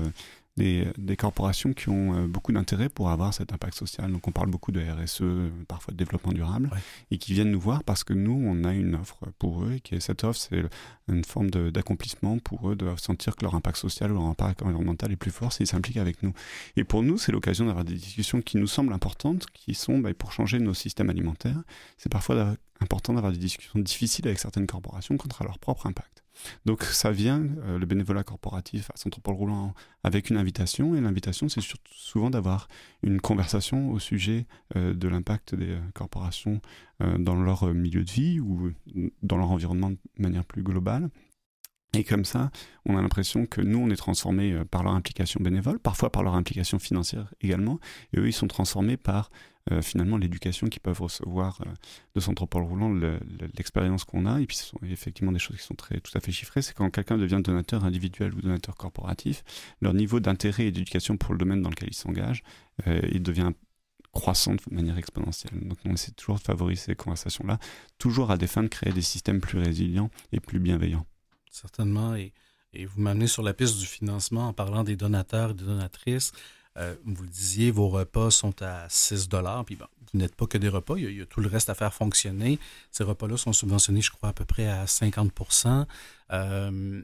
des, 0.58 0.88
des, 0.98 1.18
corporations 1.18 1.74
qui 1.74 1.90
ont 1.90 2.16
euh, 2.16 2.28
beaucoup 2.28 2.52
d'intérêt 2.52 2.88
pour 2.90 3.10
avoir 3.10 3.34
cet 3.34 3.52
impact 3.52 3.76
social. 3.76 4.12
Donc 4.12 4.28
on 4.28 4.32
parle 4.32 4.50
beaucoup 4.50 4.72
de 4.72 4.82
RSE, 4.82 5.24
parfois 5.68 5.92
de 5.92 5.98
développement 5.98 6.32
durable, 6.32 6.70
et 7.12 7.18
qui 7.18 7.34
viennent 7.34 7.52
nous 7.52 7.60
voir 7.60 7.84
parce 7.84 8.04
que 8.04 8.14
nous, 8.14 8.42
on 8.46 8.64
a 8.64 8.74
une 8.74 8.96
offre 8.96 9.26
pour 9.38 9.64
eux, 9.64 9.74
et 9.74 9.80
qui 9.82 9.96
est, 9.96 10.00
cette 10.00 10.24
offre, 10.24 10.40
c'est 10.40 10.64
une 11.08 11.24
forme 11.24 11.50
d'accomplissement 11.50 12.40
pour 12.40 12.70
eux 12.70 12.76
de 12.76 12.88
sentir 12.98 13.36
que 13.36 13.44
leur 13.44 13.56
impact 13.56 13.78
social 13.78 14.12
ou 14.12 14.16
leur 14.16 14.26
impact 14.26 14.62
environnemental 14.62 15.12
est 15.12 15.18
plus 15.18 15.32
fort 15.32 15.52
s'ils 15.52 15.68
s'impliquent 15.68 15.98
avec 15.98 16.24
nous. 16.24 16.34
Et 16.78 16.84
pour 16.84 17.04
nous, 17.04 17.18
c'est 17.18 17.32
l'occasion 17.32 17.66
d'avoir 17.66 17.86
des 17.86 17.94
discussions 17.94 18.42
qui 18.42 18.58
nous 18.58 18.68
semblent 18.68 18.94
importantes, 18.94 19.46
qui 19.54 19.74
sont 19.74 20.00
bah, 20.00 20.14
pour 20.14 20.32
changer 20.32 20.60
nos 20.60 20.74
systèmes 20.74 21.10
alimentaires. 21.10 21.62
C'est 21.98 22.12
parfois 22.12 22.56
important 22.80 23.14
d'avoir 23.14 23.32
des 23.32 23.40
discussions 23.40 23.80
difficiles 23.80 24.28
avec 24.28 24.40
certaines 24.40 24.68
corporations 24.68 25.18
contre 25.18 25.44
leur 25.44 25.60
propre 25.60 25.88
impact. 25.88 26.25
Donc 26.66 26.84
ça 26.84 27.12
vient, 27.12 27.42
euh, 27.64 27.78
le 27.78 27.86
bénévolat 27.86 28.24
corporatif 28.24 28.90
à 28.92 28.98
Centre-Paul 28.98 29.36
Roulant, 29.36 29.74
avec 30.04 30.30
une 30.30 30.38
invitation, 30.38 30.96
et 30.96 31.02
l'invitation 31.02 31.50
c'est 31.50 31.62
souvent 31.92 32.30
d'avoir 32.30 32.68
une 33.04 33.22
conversation 33.22 33.92
au 33.92 34.00
sujet 34.00 34.46
euh, 34.76 34.94
de 34.94 35.08
l'impact 35.08 35.56
des 35.56 35.72
euh, 35.72 35.80
corporations 35.94 36.62
dans 37.20 37.36
leur 37.36 37.74
milieu 37.74 38.06
de 38.06 38.10
vie 38.10 38.40
ou 38.40 38.72
dans 39.22 39.36
leur 39.36 39.52
environnement 39.52 39.92
de 39.92 39.98
manière 40.18 40.46
plus 40.46 40.64
globale. 40.64 41.10
Et 41.94 42.06
comme 42.06 42.24
ça, 42.24 42.52
on 42.86 42.96
a 42.96 43.02
l'impression 43.02 43.46
que 43.46 43.60
nous, 43.60 43.80
on 43.80 43.90
est 43.90 43.98
transformés 43.98 44.64
par 44.72 44.82
leur 44.82 44.94
implication 44.94 45.42
bénévole, 45.44 45.78
parfois 45.78 46.10
par 46.10 46.24
leur 46.24 46.36
implication 46.36 46.80
financière 46.80 47.34
également, 47.42 47.82
et 48.14 48.20
eux, 48.20 48.28
ils 48.28 48.34
sont 48.34 48.48
transformés 48.48 48.96
par 48.96 49.30
euh, 49.72 49.82
finalement 49.82 50.18
l'éducation 50.18 50.68
qu'ils 50.68 50.82
peuvent 50.82 51.02
recevoir 51.02 51.60
euh, 51.62 51.70
de 52.14 52.20
Centre 52.20 52.46
Paul 52.46 52.64
Roulant, 52.64 52.94
l'expérience 53.58 54.04
qu'on 54.04 54.26
a, 54.26 54.40
et 54.40 54.46
puis 54.46 54.58
ce 54.58 54.66
sont 54.66 54.78
effectivement 54.84 55.32
des 55.32 55.40
choses 55.40 55.58
qui 55.58 55.64
sont 55.64 55.74
très, 55.74 56.00
tout 56.00 56.12
à 56.16 56.20
fait 56.20 56.32
chiffrées, 56.32 56.62
c'est 56.62 56.76
quand 56.76 56.90
quelqu'un 56.92 57.18
devient 57.18 57.42
donateur 57.44 57.84
individuel 57.84 58.34
ou 58.36 58.42
donateur 58.42 58.76
corporatif, 58.76 59.44
leur 59.82 59.94
niveau 59.94 60.20
d'intérêt 60.20 60.68
et 60.68 60.72
d'éducation 60.72 61.18
pour 61.18 61.34
le 61.34 61.40
domaine 61.40 61.62
dans 61.62 61.70
lequel 61.70 61.90
il 61.90 61.96
s'engage, 61.96 62.44
euh, 62.88 63.02
il 63.12 63.24
devient 63.24 63.52
croissant 64.12 64.54
de 64.54 64.62
manière 64.72 64.98
exponentielle. 64.98 65.68
Donc 65.68 65.80
on 65.84 65.94
essaie 65.94 66.12
toujours 66.12 66.38
de 66.38 66.44
favoriser 66.44 66.82
ces 66.82 66.96
conversations-là, 66.96 67.58
toujours 67.98 68.32
à 68.32 68.38
des 68.38 68.48
fins 68.48 68.64
de 68.64 68.68
créer 68.68 68.94
des 68.94 69.02
systèmes 69.02 69.42
plus 69.42 69.58
résilients 69.58 70.10
et 70.32 70.40
plus 70.40 70.60
bienveillants. 70.60 71.06
Certainement, 71.50 72.16
et 72.76 72.86
vous 72.86 73.02
m'amenez 73.02 73.28
sur 73.28 73.42
la 73.42 73.54
piste 73.54 73.80
du 73.80 73.86
financement 73.86 74.50
en 74.50 74.54
parlant 74.54 74.84
des 74.84 74.96
donateurs 74.96 75.52
et 75.52 75.54
des 75.54 75.64
donatrices. 75.64 76.34
Euh, 76.78 76.96
vous 77.06 77.24
le 77.24 77.30
disiez, 77.30 77.72
vos 77.72 77.90
repas 77.90 78.32
sont 78.32 78.62
à 78.62 78.88
6 78.90 79.30
puis 79.66 79.78
vous 79.78 80.20
n'êtes 80.20 80.36
pas 80.36 80.46
que 80.46 80.58
des 80.58 80.70
repas, 80.70 80.96
il 80.98 81.18
y, 81.18 81.22
a, 81.22 81.26
tout 81.26 81.40
le 81.40 81.48
reste 81.48 81.70
à 81.70 81.76
faire 81.76 81.94
fonctionner. 81.94 82.60
Ces 82.92 83.04
repas-là 83.04 83.38
sont 83.38 83.54
subventionnés, 83.54 84.02
je 84.02 84.12
crois, 84.12 84.30
à 84.30 84.34
peu 84.34 84.46
près 84.46 84.68
à 84.68 84.86
50% 84.86 85.86
euh, 86.32 87.02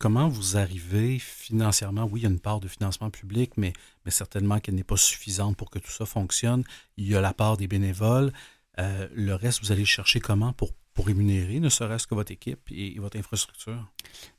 Comment 0.00 0.28
vous 0.28 0.56
arrivez 0.56 1.18
financièrement? 1.18 2.04
Oui, 2.04 2.20
il 2.20 2.22
y 2.24 2.26
a 2.26 2.28
une 2.28 2.40
part 2.40 2.60
de 2.60 2.68
financement 2.68 3.10
public, 3.10 3.52
mais, 3.56 3.72
mais 4.04 4.10
certainement 4.10 4.58
qu'elle 4.58 4.74
n'est 4.74 4.84
pas 4.84 4.96
suffisante 4.96 5.56
pour 5.56 5.70
que 5.70 5.78
tout 5.78 5.90
ça 5.90 6.04
fonctionne. 6.04 6.64
Il 6.96 7.08
y 7.08 7.16
a 7.16 7.20
la 7.20 7.32
part 7.32 7.56
des 7.56 7.68
bénévoles. 7.68 8.32
Euh, 8.78 9.08
le 9.14 9.34
reste, 9.34 9.62
vous 9.62 9.72
allez 9.72 9.84
chercher 9.84 10.20
comment 10.20 10.52
pour 10.52 10.72
pour 10.94 11.06
rémunérer, 11.06 11.58
ne 11.58 11.68
serait-ce 11.68 12.06
que 12.06 12.14
votre 12.14 12.30
équipe 12.30 12.70
et, 12.70 12.98
votre 12.98 13.18
infrastructure? 13.18 13.90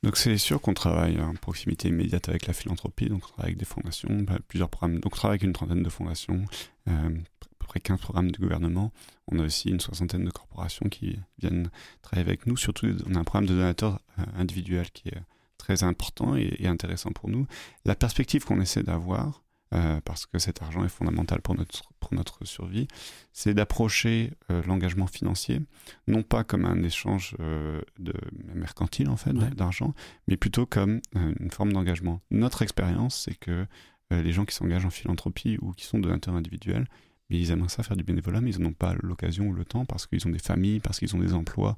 Donc 0.04 0.16
c'est 0.16 0.38
sûr 0.38 0.62
qu'on 0.62 0.74
travaille 0.74 1.20
en 1.20 1.34
proximité 1.36 1.90
immédiate 1.90 2.30
avec 2.30 2.48
la 2.48 2.54
philanthropie, 2.54 3.10
donc 3.10 3.24
on 3.26 3.28
travaille 3.28 3.48
avec 3.48 3.58
des 3.58 3.66
fondations, 3.66 4.10
bah, 4.22 4.40
plusieurs 4.48 4.70
programmes. 4.70 5.00
Donc 5.02 5.14
on 5.14 5.18
travaille 5.18 5.36
avec 5.36 5.44
une 5.44 5.54
trentaine 5.54 5.84
de 5.84 5.90
fondations, 5.90 6.46
euh, 6.88 7.10
à 7.10 7.48
peu 7.60 7.68
près 7.68 7.82
15 7.82 8.00
programmes 8.00 8.32
de 8.32 8.38
gouvernement. 8.38 8.94
On 9.28 9.40
a 9.40 9.44
aussi 9.44 9.70
une 9.70 9.82
soixantaine 9.82 10.24
de 10.24 10.32
corporations 10.32 10.88
qui 10.88 11.20
viennent 11.40 11.70
travailler 12.02 12.28
avec 12.28 12.48
nous. 12.48 12.56
Surtout, 12.56 12.88
on 13.06 13.16
a 13.16 13.20
un 13.20 13.24
programme 13.26 13.48
de 13.48 13.54
donateurs 13.54 14.00
euh, 14.20 14.24
individuels 14.36 14.92
qui 14.92 15.10
est 15.10 15.22
très 15.58 15.84
important 15.84 16.38
et, 16.38 16.56
et 16.60 16.68
intéressant 16.68 17.12
pour 17.12 17.30
nous. 17.30 17.48
La 17.84 17.96
perspective 17.96 18.46
qu'on 18.46 18.62
essaie 18.62 18.84
d'avoir, 18.84 19.44
euh, 19.74 20.00
parce 20.06 20.28
que 20.28 20.38
cet 20.38 20.62
argent 20.62 20.86
est 20.86 20.90
fondamental 20.90 21.42
pour 21.42 21.56
notre, 21.56 21.92
pour 22.00 22.14
notre 22.14 22.46
survie, 22.46 22.88
c'est 23.34 23.56
d'approcher 23.56 24.32
euh, 24.52 24.62
l'engagement 24.68 25.08
financier, 25.08 25.60
non 26.08 26.22
pas 26.22 26.44
comme 26.44 26.66
un 26.66 26.84
échange 26.84 27.36
euh, 27.40 27.82
de 27.98 28.14
mercantile 28.54 29.10
en 29.10 29.18
fait 29.18 29.34
d'argent, 29.34 29.96
mais 30.28 30.38
plutôt 30.38 30.68
comme 30.68 31.02
une 31.16 31.50
forme 31.50 31.74
d'engagement. 31.74 32.22
Notre 32.30 32.62
expérience, 32.62 33.24
c'est 33.26 33.36
que 33.36 33.66
les 34.12 34.32
gens 34.32 34.46
qui 34.46 34.54
s'engagent 34.54 34.86
en 34.86 34.92
philanthropie 34.92 35.58
ou 35.62 35.72
qui 35.72 35.86
sont 35.86 35.98
donateurs 35.98 36.36
individuels, 36.36 36.88
mais 37.30 37.40
ils 37.40 37.52
aimeraient 37.52 37.70
ça 37.70 37.84
faire 37.84 37.98
du 37.98 38.04
bénévolat, 38.04 38.42
mais 38.42 38.52
ils 38.52 38.62
n'ont 38.62 38.74
pas 38.74 38.96
l'occasion 39.02 39.48
ou 39.48 39.54
le 39.54 39.66
temps 39.66 39.86
parce 39.86 40.06
qu'ils 40.08 40.26
ont 40.28 40.32
des 40.32 40.40
familles, 40.40 40.80
parce 40.80 41.00
qu'ils 41.00 41.16
ont 41.16 41.20
des 41.20 41.34
emplois. 41.34 41.76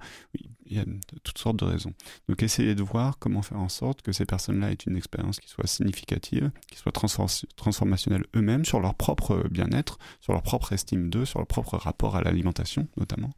Il 0.65 0.75
y 0.75 0.79
a 0.79 0.85
toutes 1.23 1.37
sortes 1.37 1.57
de 1.57 1.65
raisons. 1.65 1.93
Donc 2.27 2.43
essayez 2.43 2.75
de 2.75 2.83
voir 2.83 3.17
comment 3.19 3.41
faire 3.41 3.59
en 3.59 3.69
sorte 3.69 4.01
que 4.01 4.11
ces 4.11 4.25
personnes-là 4.25 4.71
aient 4.71 4.85
une 4.85 4.97
expérience 4.97 5.39
qui 5.39 5.49
soit 5.49 5.67
significative, 5.67 6.51
qui 6.69 6.77
soit 6.77 6.91
transformationnelle 6.91 8.25
eux-mêmes 8.35 8.65
sur 8.65 8.79
leur 8.79 8.95
propre 8.95 9.47
bien-être, 9.49 9.97
sur 10.19 10.33
leur 10.33 10.43
propre 10.43 10.73
estime 10.73 11.09
d'eux, 11.09 11.25
sur 11.25 11.39
leur 11.39 11.47
propre 11.47 11.77
rapport 11.77 12.15
à 12.15 12.21
l'alimentation 12.21 12.87
notamment. 12.97 13.31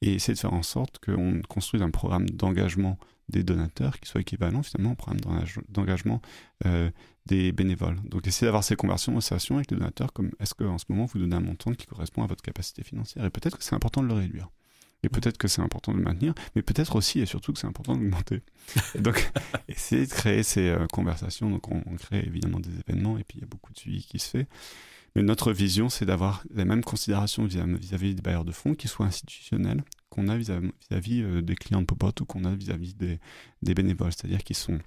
Et 0.00 0.14
essayer 0.14 0.34
de 0.34 0.38
faire 0.38 0.52
en 0.52 0.62
sorte 0.62 0.98
qu'on 1.04 1.40
construise 1.48 1.82
un 1.82 1.90
programme 1.90 2.30
d'engagement 2.30 2.98
des 3.28 3.42
donateurs 3.42 3.98
qui 4.00 4.08
soit 4.08 4.20
équivalent 4.20 4.62
finalement 4.62 4.92
au 4.92 4.94
programme 4.94 5.20
d'engagement 5.68 6.22
euh, 6.66 6.90
des 7.28 7.52
bénévoles. 7.52 8.00
Donc 8.04 8.26
essayez 8.26 8.46
d'avoir 8.46 8.64
ces 8.64 8.74
conversations 8.74 9.56
avec 9.56 9.70
les 9.70 9.76
donateurs 9.76 10.12
comme 10.12 10.30
est-ce 10.40 10.54
qu'en 10.54 10.78
ce 10.78 10.86
moment 10.88 11.04
vous 11.04 11.18
donnez 11.18 11.36
un 11.36 11.40
montant 11.40 11.72
qui 11.72 11.86
correspond 11.86 12.24
à 12.24 12.26
votre 12.26 12.42
capacité 12.42 12.82
financière? 12.82 13.24
Et 13.24 13.30
peut-être 13.30 13.58
que 13.58 13.64
c'est 13.64 13.74
important 13.74 14.02
de 14.02 14.08
le 14.08 14.14
réduire. 14.14 14.48
Et 15.04 15.08
peut-être 15.08 15.38
que 15.38 15.46
c'est 15.46 15.62
important 15.62 15.92
de 15.92 15.98
le 15.98 16.02
maintenir, 16.02 16.34
mais 16.56 16.62
peut-être 16.62 16.96
aussi 16.96 17.20
et 17.20 17.26
surtout 17.26 17.52
que 17.52 17.60
c'est 17.60 17.68
important 17.68 17.94
de 17.94 18.00
l'augmenter. 18.00 18.42
donc, 18.98 19.30
essayez 19.68 20.06
de 20.06 20.10
créer 20.10 20.42
ces 20.42 20.68
euh, 20.70 20.86
conversations. 20.92 21.50
Donc, 21.50 21.68
on, 21.70 21.80
crée 21.96 22.24
évidemment 22.26 22.58
des 22.58 22.70
événements 22.80 23.16
et 23.16 23.22
puis 23.22 23.38
il 23.38 23.42
y 23.42 23.44
a 23.44 23.46
beaucoup 23.46 23.72
de 23.72 23.78
suivi 23.78 24.02
qui 24.02 24.18
se 24.18 24.28
fait. 24.28 24.48
Mais 25.14 25.22
notre 25.22 25.52
vision, 25.52 25.88
c'est 25.88 26.04
d'avoir 26.04 26.42
les 26.52 26.64
mêmes 26.64 26.82
considérations 26.82 27.44
vis-à-vis 27.44 28.14
des 28.16 28.22
bailleurs 28.22 28.44
de 28.44 28.52
fonds 28.52 28.74
qui 28.74 28.88
soient 28.88 29.06
institutionnels, 29.06 29.84
qu'on 30.10 30.26
a 30.26 30.36
vis-à-vis 30.36 31.22
euh, 31.22 31.42
des 31.42 31.54
clients 31.54 31.80
de 31.80 31.86
Popote 31.86 32.20
ou 32.20 32.24
qu'on 32.24 32.44
a 32.44 32.54
vis-à-vis 32.54 32.94
des, 32.94 33.20
des 33.62 33.74
bénévoles, 33.74 34.12
c'est-à-dire 34.12 34.42
qui 34.42 34.54
sont 34.54 34.80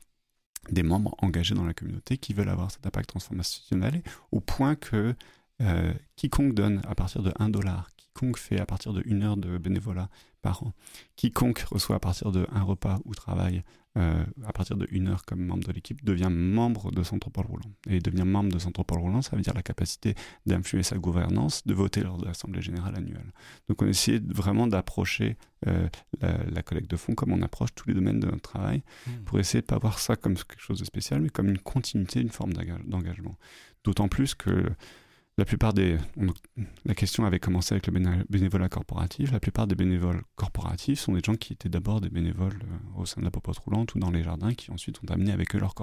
des 0.70 0.84
membres 0.84 1.16
engagés 1.20 1.56
dans 1.56 1.66
la 1.66 1.74
communauté 1.74 2.18
qui 2.18 2.34
veulent 2.34 2.50
avoir 2.50 2.72
cet 2.72 2.86
impact 2.86 3.10
transformationnel 3.10 4.04
au 4.32 4.40
point 4.40 4.76
que 4.76 5.16
euh, 5.62 5.94
quiconque 6.16 6.54
donne 6.54 6.82
à 6.88 6.96
partir 6.96 7.24
de 7.24 7.32
1 7.40 7.50
dollar, 7.50 7.90
quiconque 8.14 8.38
fait 8.38 8.60
à 8.60 8.66
partir 8.66 8.94
de 8.94 9.04
1 9.10 9.22
heure 9.22 9.38
de 9.38 9.58
bénévolat 9.58 10.10
par 10.42 10.64
an, 10.64 10.74
quiconque 11.16 11.60
reçoit 11.60 11.96
à 11.96 12.00
partir 12.00 12.32
de 12.32 12.48
un 12.52 12.64
repas 12.64 13.00
ou 13.06 13.14
travaille 13.14 13.64
euh, 13.98 14.24
à 14.46 14.54
partir 14.54 14.78
de 14.78 14.88
une 14.90 15.10
heure 15.10 15.26
comme 15.26 15.46
membre 15.46 15.68
de 15.68 15.74
l'équipe, 15.74 16.02
devient 16.06 16.30
membre 16.32 16.92
de 16.92 17.04
Centre 17.04 17.30
Paul 17.30 17.46
Roulant. 17.46 17.72
Et 17.90 18.00
devenir 18.00 18.26
membre 18.26 18.50
de 18.50 18.58
Centre 18.58 18.84
Paul 18.84 19.00
Roulant, 19.00 19.22
ça 19.22 19.36
veut 19.36 19.42
dire 19.42 19.54
la 19.54 19.64
capacité 19.64 20.16
d'influer 20.46 20.82
sa 20.82 20.98
gouvernance, 20.98 21.68
de 21.68 21.74
voter 21.74 22.02
lors 22.02 22.18
de 22.18 22.26
l'Assemblée 22.26 22.62
Générale 22.62 22.96
annuelle. 22.96 23.34
Donc 23.68 23.82
on 23.82 23.88
essaie 23.88 24.22
vraiment 24.26 24.66
d'approcher 24.66 25.36
euh, 25.68 25.90
la, 26.22 26.64
collecte 26.64 26.90
de 26.90 26.96
fonds 26.96 27.16
comme 27.16 27.34
on 27.34 27.42
approche 27.42 27.76
tous 27.76 27.90
les 27.90 27.94
domaines 27.94 28.22
de 28.22 28.28
notre 28.28 28.42
travail, 28.42 28.82
mmh. 29.08 29.12
pour 29.26 29.40
essayer 29.40 29.60
de 29.60 29.66
ne 29.66 29.70
pas 29.70 29.78
voir 29.78 30.00
ça 30.00 30.16
comme 30.16 30.36
quelque 30.36 30.62
chose 30.62 30.80
de 30.80 30.86
spécial, 30.86 31.22
mais 31.22 31.30
comme 31.30 31.50
une 31.50 31.60
continuité, 31.60 32.22
une 32.22 32.30
forme 32.30 32.54
d'engagement. 32.54 33.36
D'autant 33.84 34.08
plus 34.08 34.36
que 34.36 34.70
la 35.42 35.46
plupart 35.46 35.74
des. 35.74 35.98
la 36.86 36.94
question 36.94 37.26
avait 37.26 37.40
commencé 37.40 37.74
avec 37.74 37.88
le 37.88 37.94
bénévolat 38.30 38.70
corporatif. 38.70 39.32
La 39.32 39.40
plupart 39.40 39.66
des 39.66 39.74
bénévoles 39.74 40.22
corporatifs 40.36 41.00
sont 41.00 41.14
des 41.14 41.22
gens 41.26 41.34
qui 41.34 41.54
étaient 41.54 41.68
d'abord 41.68 42.00
des 42.00 42.10
bénévoles 42.10 42.60
euh, 42.62 43.02
au 43.02 43.08
sein 43.08 43.22
de 43.22 43.26
la 43.26 43.32
popote 43.32 43.58
roulante 43.58 43.96
ou 43.96 44.00
dans 44.00 44.12
les 44.12 44.22
jardins 44.22 44.54
qui 44.54 44.70
ensuite 44.70 45.00
ont 45.02 45.12
amené 45.12 45.32
avec 45.32 45.56
eux 45.56 45.60
leur, 45.60 45.74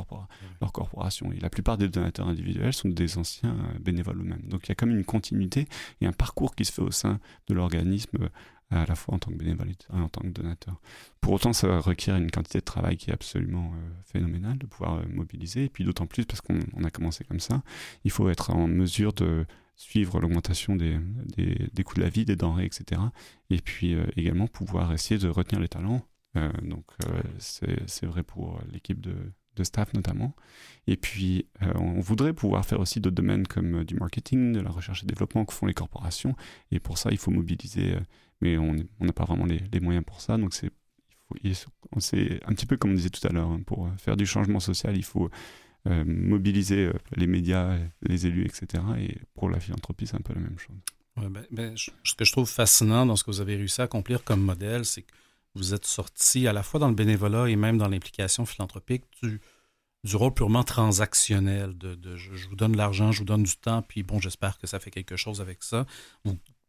leur 0.61 0.73
corporation. 0.73 1.33
Et 1.33 1.41
la 1.41 1.51
plupart 1.51 1.77
des 1.77 1.89
donateurs 1.89 2.29
individuels 2.29 2.73
sont 2.73 2.89
des 2.89 3.19
anciens 3.19 3.51
euh, 3.51 3.79
bénévoles 3.81 4.21
eux-mêmes. 4.21 4.47
Donc 4.47 4.67
il 4.67 4.69
y 4.69 4.73
a 4.73 4.77
comme 4.77 4.91
une 4.91 5.05
continuité 5.05 5.67
et 6.01 6.07
un 6.07 6.13
parcours 6.13 6.55
qui 6.55 6.65
se 6.65 6.71
fait 6.71 6.83
au 6.83 6.93
sein 6.93 7.19
de 7.49 7.55
l'organisme 7.55 8.17
euh, 8.21 8.29
à 8.71 8.85
la 8.85 8.95
fois 8.95 9.15
en 9.15 9.19
tant 9.19 9.31
que 9.31 9.37
bénévole 9.37 9.71
et 9.71 9.77
en 9.93 10.09
tant 10.09 10.21
que 10.21 10.29
donateur. 10.29 10.81
Pour 11.21 11.33
autant, 11.33 11.53
ça 11.53 11.79
requiert 11.79 12.17
une 12.17 12.31
quantité 12.31 12.59
de 12.59 12.65
travail 12.65 12.97
qui 12.97 13.11
est 13.11 13.15
absolument 13.15 13.73
euh, 13.75 13.91
phénoménale 14.05 14.59
de 14.59 14.67
pouvoir 14.67 14.97
euh, 14.97 15.03
mobiliser, 15.11 15.65
et 15.65 15.69
puis 15.69 15.85
d'autant 15.85 16.07
plus 16.07 16.27
parce 16.27 16.41
qu'on 16.41 16.85
a 16.85 16.91
commencé 16.91 17.25
comme 17.25 17.41
ça, 17.41 17.63
il 18.05 18.11
faut 18.11 18.29
être 18.29 18.51
en 18.51 18.67
mesure 18.69 19.13
de 19.15 19.47
suivre 19.77 20.21
l'augmentation 20.21 20.75
des, 20.75 20.99
des, 21.37 21.85
coûts 21.85 21.95
de 21.95 22.01
la 22.01 22.09
vie, 22.09 22.25
des 22.25 22.35
denrées, 22.35 22.65
etc. 22.65 23.01
Et 23.49 23.61
puis 23.61 23.97
également 24.17 24.49
pouvoir 24.49 24.93
essayer 24.93 25.21
de 25.21 25.29
retenir 25.29 25.61
les 25.61 25.69
talents. 25.69 26.03
donc 26.65 26.85
c'est 27.39 28.07
vrai 28.07 28.25
pour 28.25 28.61
l'équipe 28.73 29.01
de, 29.01 29.15
de 29.55 29.63
staff 29.63 29.95
notamment. 29.95 30.35
Et 30.89 30.97
puis, 30.97 31.47
on 31.77 32.01
voudrait 32.01 32.33
pouvoir 32.33 32.67
faire 32.67 32.81
aussi 32.81 32.99
d'autres 32.99 33.15
domaines 33.15 33.47
comme 33.47 33.85
du 33.85 33.95
marketing, 33.95 34.53
de 34.53 34.59
la 34.59 34.71
recherche 34.71 35.05
et 35.05 35.07
développement 35.07 35.45
que 35.45 35.55
font 35.55 35.67
les 35.67 35.75
corporations. 35.75 36.35
Et 36.73 36.81
pour 36.81 36.99
ça, 36.99 37.11
il 37.13 37.19
faut 37.19 37.31
mobiliser, 37.31 37.95
mais 38.41 38.59
on 38.59 38.75
n'a 39.01 39.13
pas 39.13 39.25
vraiment 39.25 39.47
les, 39.47 39.81
moyens 39.81 40.05
pour 40.05 40.21
ça. 40.21 40.37
Donc, 40.37 40.55
c'est 40.55 40.71
un 41.45 42.55
petit 42.55 42.67
peu 42.67 42.77
comme 42.77 42.93
on 42.93 42.95
disait 42.95 43.11
tout 43.11 43.27
à 43.27 43.33
l'heure, 43.33 43.49
hein, 43.49 43.61
pour 43.67 43.89
faire 43.99 44.17
du 44.17 44.27
changement 44.27 44.61
social, 44.61 44.97
il 44.97 45.05
faut 45.05 45.31
euh, 45.87 46.05
mobiliser 46.05 46.87
euh, 46.87 46.93
les 47.17 47.27
médias, 47.27 47.79
les 48.03 48.27
élus, 48.27 48.45
etc. 48.45 48.83
Et 48.99 49.19
pour 49.35 49.49
la 49.49 49.61
philanthropie, 49.61 50.07
c'est 50.07 50.17
un 50.17 50.21
peu 50.21 50.35
la 50.35 50.41
même 50.41 50.59
chose. 50.59 50.77
Ben, 51.17 51.45
ben, 51.51 51.75
ce 51.77 52.15
que 52.15 52.25
je 52.25 52.33
trouve 52.33 52.49
fascinant 52.49 53.07
dans 53.07 53.17
ce 53.17 53.25
que 53.25 53.31
vous 53.31 53.41
avez 53.41 53.57
réussi 53.57 53.81
à 53.81 53.85
accomplir 53.85 54.23
comme 54.23 54.41
modèle, 54.41 54.85
c'est 54.85 55.03
que 55.03 55.13
vous 55.55 55.75
êtes 55.75 55.87
sorti 55.87 56.47
à 56.47 56.53
la 56.53 56.63
fois 56.63 56.79
dans 56.79 56.89
le 56.89 56.95
bénévolat 56.95 57.49
et 57.49 57.57
même 57.57 57.79
dans 57.79 57.89
l'implication 57.89 58.45
philanthropique 58.45 59.05
du, 59.23 59.41
rôle 60.15 60.33
purement 60.33 60.65
transactionnel, 60.65 61.77
de, 61.77 62.17
je, 62.17 62.49
vous 62.49 62.57
donne 62.57 62.73
de 62.73 62.79
l'argent, 62.79 63.13
je 63.13 63.21
vous 63.21 63.25
donne 63.25 63.43
du 63.43 63.57
temps, 63.57 63.83
puis 63.83 64.03
bon, 64.03 64.21
j'espère 64.21 64.59
que 64.59 64.67
ça 64.67 64.81
fait 64.81 64.91
quelque 64.91 65.17
chose 65.17 65.41
avec 65.41 65.63
ça. 65.63 65.87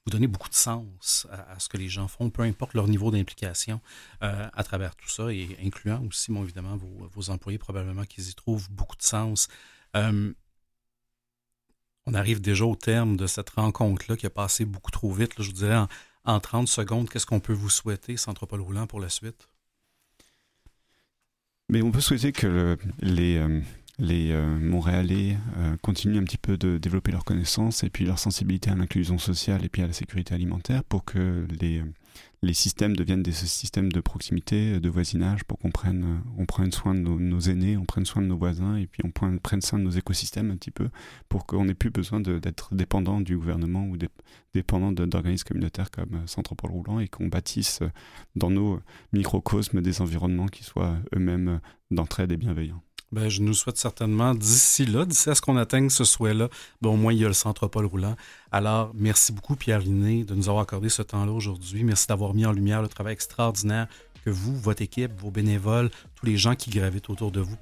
Vous 0.10 0.18
donnez 0.18 0.28
beaucoup 0.28 0.50
de 0.50 0.56
sens 0.56 1.28
à, 1.32 1.60
ce 1.60 1.70
que 1.70 1.78
les 1.78 1.88
gens 1.88 2.08
font, 2.08 2.32
peu 2.32 2.42
importe 2.42 2.74
leur 2.74 2.88
niveau 2.88 3.12
d'implication 3.12 3.80
euh, 4.24 4.48
à 4.54 4.64
travers 4.64 4.96
tout 4.96 5.08
ça, 5.08 5.32
et 5.32 5.56
incluant 5.64 6.04
aussi, 6.06 6.32
bon, 6.32 6.44
évidemment, 6.44 6.78
vos, 6.78 7.30
employés, 7.30 7.60
probablement 7.60 8.04
qu'ils 8.06 8.30
y 8.30 8.34
trouvent 8.34 8.70
beaucoup 8.72 8.98
de 8.98 9.04
sens. 9.04 9.50
Euh, 9.96 10.34
on 12.08 12.14
arrive 12.16 12.42
déjà 12.42 12.66
au 12.66 12.76
terme 12.76 13.18
de 13.18 13.28
cette 13.28 13.52
rencontre-là 13.52 14.18
qui 14.18 14.26
a 14.26 14.32
passé 14.32 14.66
beaucoup 14.66 14.90
trop 14.90 15.12
vite. 15.12 15.34
je 15.38 15.46
vous 15.48 15.54
dirais, 15.54 15.86
en, 16.26 16.40
30 16.40 16.68
secondes, 16.68 17.08
qu'est-ce 17.08 17.28
qu'on 17.28 17.40
peut 17.40 17.54
vous 17.54 17.70
souhaiter, 17.70 18.18
Centre 18.18 18.48
Paul 18.48 18.62
Roulant, 18.62 18.88
pour 18.88 19.00
la 19.00 19.10
suite? 19.10 19.48
Mais 21.70 21.84
on 21.84 21.92
peut 21.92 22.02
souhaiter 22.02 22.32
que 22.32 22.80
les, 23.00 23.38
euh, 23.38 23.62
les 24.00 24.32
euh, 24.32 24.58
Montréalais 24.58 25.38
euh, 25.58 25.76
continuent 25.82 26.18
un 26.18 26.24
petit 26.24 26.38
peu 26.38 26.58
de 26.58 26.78
développer 26.78 27.12
leurs 27.12 27.26
connaissances 27.26 27.84
et 27.84 27.90
puis 27.90 28.06
leur 28.06 28.18
sensibilité 28.18 28.70
à 28.70 28.76
l'inclusion 28.76 29.18
sociale 29.18 29.66
et 29.66 29.70
puis 29.70 29.82
à 29.82 29.88
la 29.88 29.94
sécurité 29.94 30.34
alimentaire 30.34 30.86
pour 30.86 31.04
que 31.04 31.46
les, 31.60 31.84
les 32.42 32.54
systèmes 32.54 32.96
deviennent 32.96 33.24
des 33.24 33.34
systèmes 33.34 33.92
de 33.92 34.00
proximité, 34.00 34.80
de 34.80 34.90
voisinage, 34.90 35.44
pour 35.44 35.60
qu'on 35.60 35.72
prenne, 35.72 36.22
on 36.38 36.46
prenne 36.46 36.72
soin 36.72 36.96
de 36.96 37.02
nos, 37.02 37.40
aînés, 37.42 37.76
on 37.76 37.84
prenne 37.84 38.06
soin 38.06 38.22
de 38.22 38.28
nos 38.28 38.38
voisins 38.38 38.78
et 38.78 38.88
puis 38.88 39.04
on 39.04 39.12
prenne, 39.12 39.62
soin 39.62 39.80
de 39.80 39.84
nos 39.84 39.92
écosystèmes 39.92 40.50
un 40.52 40.56
petit 40.56 40.72
peu 40.72 40.88
pour 41.28 41.46
qu'on 41.46 41.66
n'ait 41.66 41.74
plus 41.74 41.90
besoin 41.90 42.22
d'être 42.22 42.74
dépendant 42.74 43.20
du 43.20 43.38
gouvernement 43.38 43.86
ou 43.86 43.98
dépendant 44.54 44.94
d'organismes 44.94 45.48
communautaires 45.48 45.92
comme 45.92 46.16
euh, 46.16 46.28
Centre 46.28 46.56
Paul 46.56 46.72
Roulant 46.72 47.00
et 47.00 47.10
qu'on 47.10 47.28
bâtisse 47.28 47.82
dans 48.38 48.50
nos 48.50 48.80
microcosmes 49.12 49.82
des 49.82 50.02
environnements 50.02 50.48
qui 50.48 50.64
soient 50.64 50.98
eux-mêmes 51.14 51.60
d'entraide 51.92 52.32
et 52.32 52.38
bienveillants. 52.38 52.82
Ben, 53.12 53.28
je 53.28 53.42
nous 53.42 53.56
souhaite 53.56 53.78
certainement 53.78 54.36
d'ici 54.36 54.86
là, 54.86 55.04
d'ici 55.04 55.32
à 55.32 55.36
ce 55.36 55.42
qu'on 55.42 55.58
atteigne 55.58 55.90
ce 55.90 56.04
souhait-là, 56.04 56.48
ben, 56.82 56.90
au 56.90 56.96
moins 56.96 57.12
il 57.12 57.18
y 57.20 57.26
a 57.26 57.28
le 57.28 57.34
centre 57.34 57.66
Paul 57.68 57.86
Roulant. 57.86 58.16
Alors, 58.52 58.92
merci 58.94 59.34
beaucoup 59.34 59.56
Pierre 59.56 59.80
Linné 59.80 60.24
de 60.24 60.36
nous 60.36 60.48
avoir 60.48 60.62
accordé 60.62 60.90
ce 60.90 61.02
temps-là 61.02 61.32
aujourd'hui. 61.32 61.84
Merci 61.84 62.06
d'avoir 62.08 62.36
mis 62.36 62.46
en 62.46 62.52
lumière 62.52 62.84
le 62.84 62.88
travail 62.88 63.14
extraordinaire 63.14 63.88
que 64.24 64.30
vous, 64.30 64.56
votre 64.56 64.84
équipe, 64.84 65.20
vos 65.20 65.32
bénévoles, 65.32 65.90
tous 66.16 66.28
les 66.28 66.38
gens 66.38 66.54
qui 66.56 66.70
gravitent 66.70 67.10
autour 67.10 67.32
de 67.32 67.40
vous 67.40 67.58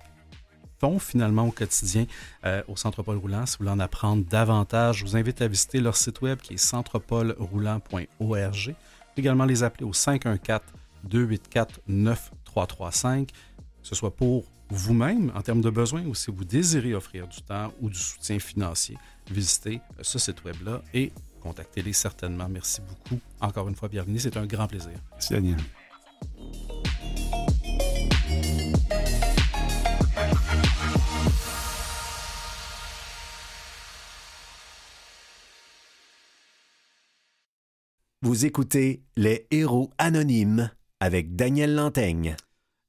font 0.80 1.00
finalement 1.00 1.48
au 1.48 1.52
quotidien 1.52 2.06
euh, 2.46 2.62
au 2.68 2.76
Centre 2.76 3.02
Paul 3.02 3.16
Roulant. 3.18 3.46
Si 3.46 3.54
vous 3.54 3.60
voulez 3.64 3.72
en 3.72 3.80
apprendre 3.80 4.26
davantage, 4.26 4.98
je 4.98 5.06
vous 5.06 5.16
invite 5.16 5.42
à 5.42 5.48
visiter 5.48 5.80
leur 5.80 5.96
site 5.96 6.20
web 6.22 6.40
qui 6.40 6.56
est 6.56 6.58
centrepaulroulant.org. 6.58 8.76
Également 9.16 9.46
les 9.46 9.64
appeler 9.64 9.86
au 9.86 9.94
514 9.94 10.62
284 11.04 11.80
9335, 11.88 13.32
que 13.32 13.34
ce 13.82 13.96
soit 13.96 14.16
pour 14.16 14.44
vous-même 14.70 15.32
en 15.36 15.42
termes 15.42 15.62
de 15.62 15.70
besoins 15.70 16.06
ou 16.06 16.16
si 16.16 16.32
vous 16.32 16.44
désirez 16.46 16.94
offrir 16.94 17.28
du 17.28 17.42
temps 17.42 17.74
ou 17.82 17.90
du 17.90 18.00
soutien 18.00 18.40
financier, 18.40 18.98
visitez 19.32 19.82
ce 20.02 20.20
site 20.20 20.44
web-là 20.44 20.82
et 20.94 21.12
contactez-les 21.42 21.94
certainement. 21.94 22.48
Merci 22.50 22.82
beaucoup. 22.82 23.22
Encore 23.40 23.68
une 23.68 23.76
fois, 23.76 23.88
bienvenue. 23.88 24.20
C'est 24.20 24.38
un 24.38 24.46
grand 24.46 24.68
plaisir. 24.68 25.00
Merci, 25.12 25.34
Daniel. 25.34 25.58
Vous 38.24 38.46
écoutez 38.46 39.04
Les 39.16 39.48
Héros 39.52 39.92
Anonymes 39.98 40.72
avec 41.00 41.36
Daniel 41.36 41.76
Lantaigne. 41.76 42.36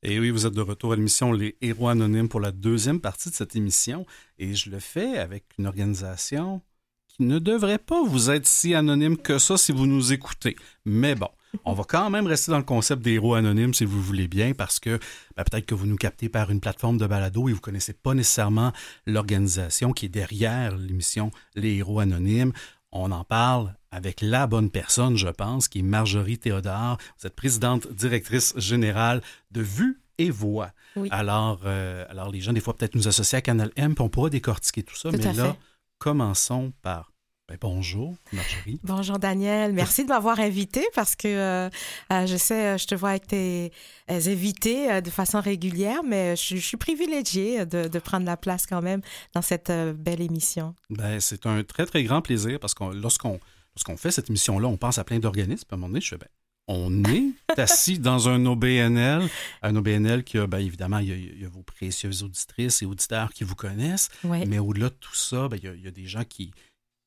Et 0.04 0.20
oui, 0.20 0.30
vous 0.30 0.46
êtes 0.46 0.54
de 0.54 0.60
retour 0.60 0.92
à 0.92 0.96
l'émission 0.96 1.32
Les 1.32 1.56
Héros 1.60 1.88
Anonymes 1.88 2.28
pour 2.28 2.38
la 2.38 2.52
deuxième 2.52 3.00
partie 3.00 3.30
de 3.30 3.34
cette 3.34 3.56
émission. 3.56 4.06
Et 4.38 4.54
je 4.54 4.70
le 4.70 4.78
fais 4.78 5.18
avec 5.18 5.44
une 5.58 5.66
organisation 5.66 6.62
qui 7.08 7.24
ne 7.24 7.40
devrait 7.40 7.78
pas 7.78 8.04
vous 8.04 8.30
être 8.30 8.46
si 8.46 8.76
anonyme 8.76 9.16
que 9.16 9.38
ça 9.38 9.56
si 9.56 9.72
vous 9.72 9.86
nous 9.86 10.12
écoutez. 10.12 10.54
Mais 10.84 11.16
bon, 11.16 11.28
on 11.64 11.72
va 11.72 11.82
quand 11.82 12.10
même 12.10 12.28
rester 12.28 12.52
dans 12.52 12.58
le 12.58 12.64
concept 12.64 13.02
des 13.02 13.14
héros 13.14 13.34
anonymes 13.34 13.74
si 13.74 13.84
vous 13.84 14.00
voulez 14.00 14.28
bien, 14.28 14.54
parce 14.54 14.78
que 14.78 15.00
ben, 15.36 15.42
peut-être 15.42 15.66
que 15.66 15.74
vous 15.74 15.86
nous 15.86 15.96
captez 15.96 16.28
par 16.28 16.52
une 16.52 16.60
plateforme 16.60 16.96
de 16.96 17.06
balado 17.08 17.48
et 17.48 17.52
vous 17.52 17.58
ne 17.58 17.62
connaissez 17.62 17.92
pas 17.92 18.14
nécessairement 18.14 18.72
l'organisation 19.04 19.92
qui 19.92 20.06
est 20.06 20.10
derrière 20.10 20.76
l'émission 20.76 21.32
Les 21.56 21.74
héros 21.74 21.98
anonymes. 21.98 22.52
On 22.92 23.10
en 23.10 23.24
parle 23.24 23.74
avec 23.90 24.20
la 24.20 24.46
bonne 24.46 24.70
personne, 24.70 25.16
je 25.16 25.28
pense, 25.28 25.68
qui 25.68 25.80
est 25.80 25.82
Marjorie 25.82 26.38
Théodore. 26.38 26.98
Vous 27.18 27.26
êtes 27.26 27.34
présidente 27.34 27.90
directrice 27.92 28.54
générale 28.56 29.22
de 29.50 29.62
Vue 29.62 30.00
et 30.18 30.30
Voix. 30.30 30.72
Alors, 31.10 31.60
euh, 31.64 32.04
alors, 32.10 32.30
les 32.30 32.40
gens, 32.40 32.52
des 32.52 32.60
fois, 32.60 32.76
peut-être 32.76 32.94
nous 32.94 33.08
associent 33.08 33.38
à 33.38 33.42
Canal 33.42 33.70
M, 33.76 33.94
puis 33.94 34.04
on 34.04 34.08
pourra 34.08 34.30
décortiquer 34.30 34.82
tout 34.82 34.96
ça. 34.96 35.10
mais 35.10 35.32
là, 35.32 35.56
commençons 35.98 36.72
par 36.82 37.12
ben, 37.48 37.56
bonjour, 37.58 38.14
Marjorie. 38.30 38.78
Bonjour, 38.82 39.18
Daniel. 39.18 39.72
Merci 39.72 40.02
de 40.04 40.08
m'avoir 40.10 40.38
invité 40.38 40.86
parce 40.94 41.16
que 41.16 41.28
euh, 41.28 41.70
euh, 42.12 42.26
je 42.26 42.36
sais, 42.36 42.76
je 42.76 42.86
te 42.86 42.94
vois 42.94 43.10
avec 43.10 43.26
tes 43.26 43.72
invités 44.10 45.00
de 45.00 45.08
façon 45.08 45.40
régulière, 45.40 46.02
mais 46.04 46.36
je, 46.36 46.56
suis 46.56 46.76
privilégiée 46.76 47.64
de, 47.64 47.88
de, 47.88 47.98
prendre 48.00 48.26
la 48.26 48.36
place 48.36 48.66
quand 48.66 48.82
même 48.82 49.00
dans 49.32 49.40
cette 49.40 49.72
belle 49.96 50.20
émission. 50.20 50.74
Ben, 50.90 51.20
c'est 51.20 51.46
un 51.46 51.62
très, 51.64 51.86
très 51.86 52.04
grand 52.04 52.20
plaisir 52.20 52.60
parce 52.60 52.74
que 52.74 52.84
lorsqu'on 52.92 53.40
qu'on 53.84 53.96
fait 53.96 54.10
cette 54.10 54.28
émission-là, 54.28 54.68
on 54.68 54.76
pense 54.76 54.98
à 54.98 55.04
plein 55.04 55.18
d'organismes. 55.18 55.66
À 55.70 55.74
un 55.74 55.76
moment 55.76 55.88
donné, 55.88 56.00
je 56.00 56.08
fais, 56.08 56.18
ben, 56.18 56.28
on 56.68 57.02
est 57.04 57.32
assis 57.58 57.98
dans 57.98 58.28
un 58.28 58.44
OBNL, 58.46 59.28
un 59.62 59.76
OBNL 59.76 60.22
qui 60.22 60.38
a, 60.38 60.46
bien 60.46 60.60
évidemment, 60.60 60.98
il 60.98 61.40
y, 61.40 61.44
a, 61.44 61.48
vos 61.48 61.62
précieuses 61.62 62.22
auditrices 62.22 62.82
et 62.82 62.86
auditeurs 62.86 63.32
qui 63.32 63.42
vous 63.44 63.56
connaissent, 63.56 64.10
mais 64.24 64.58
au-delà 64.58 64.90
de 64.90 64.94
tout 64.94 65.14
ça, 65.14 65.48
ben, 65.48 65.58
il, 65.62 65.82
y 65.82 65.88
a, 65.88 65.90
des 65.90 66.06
gens 66.06 66.24
qui 66.24 66.52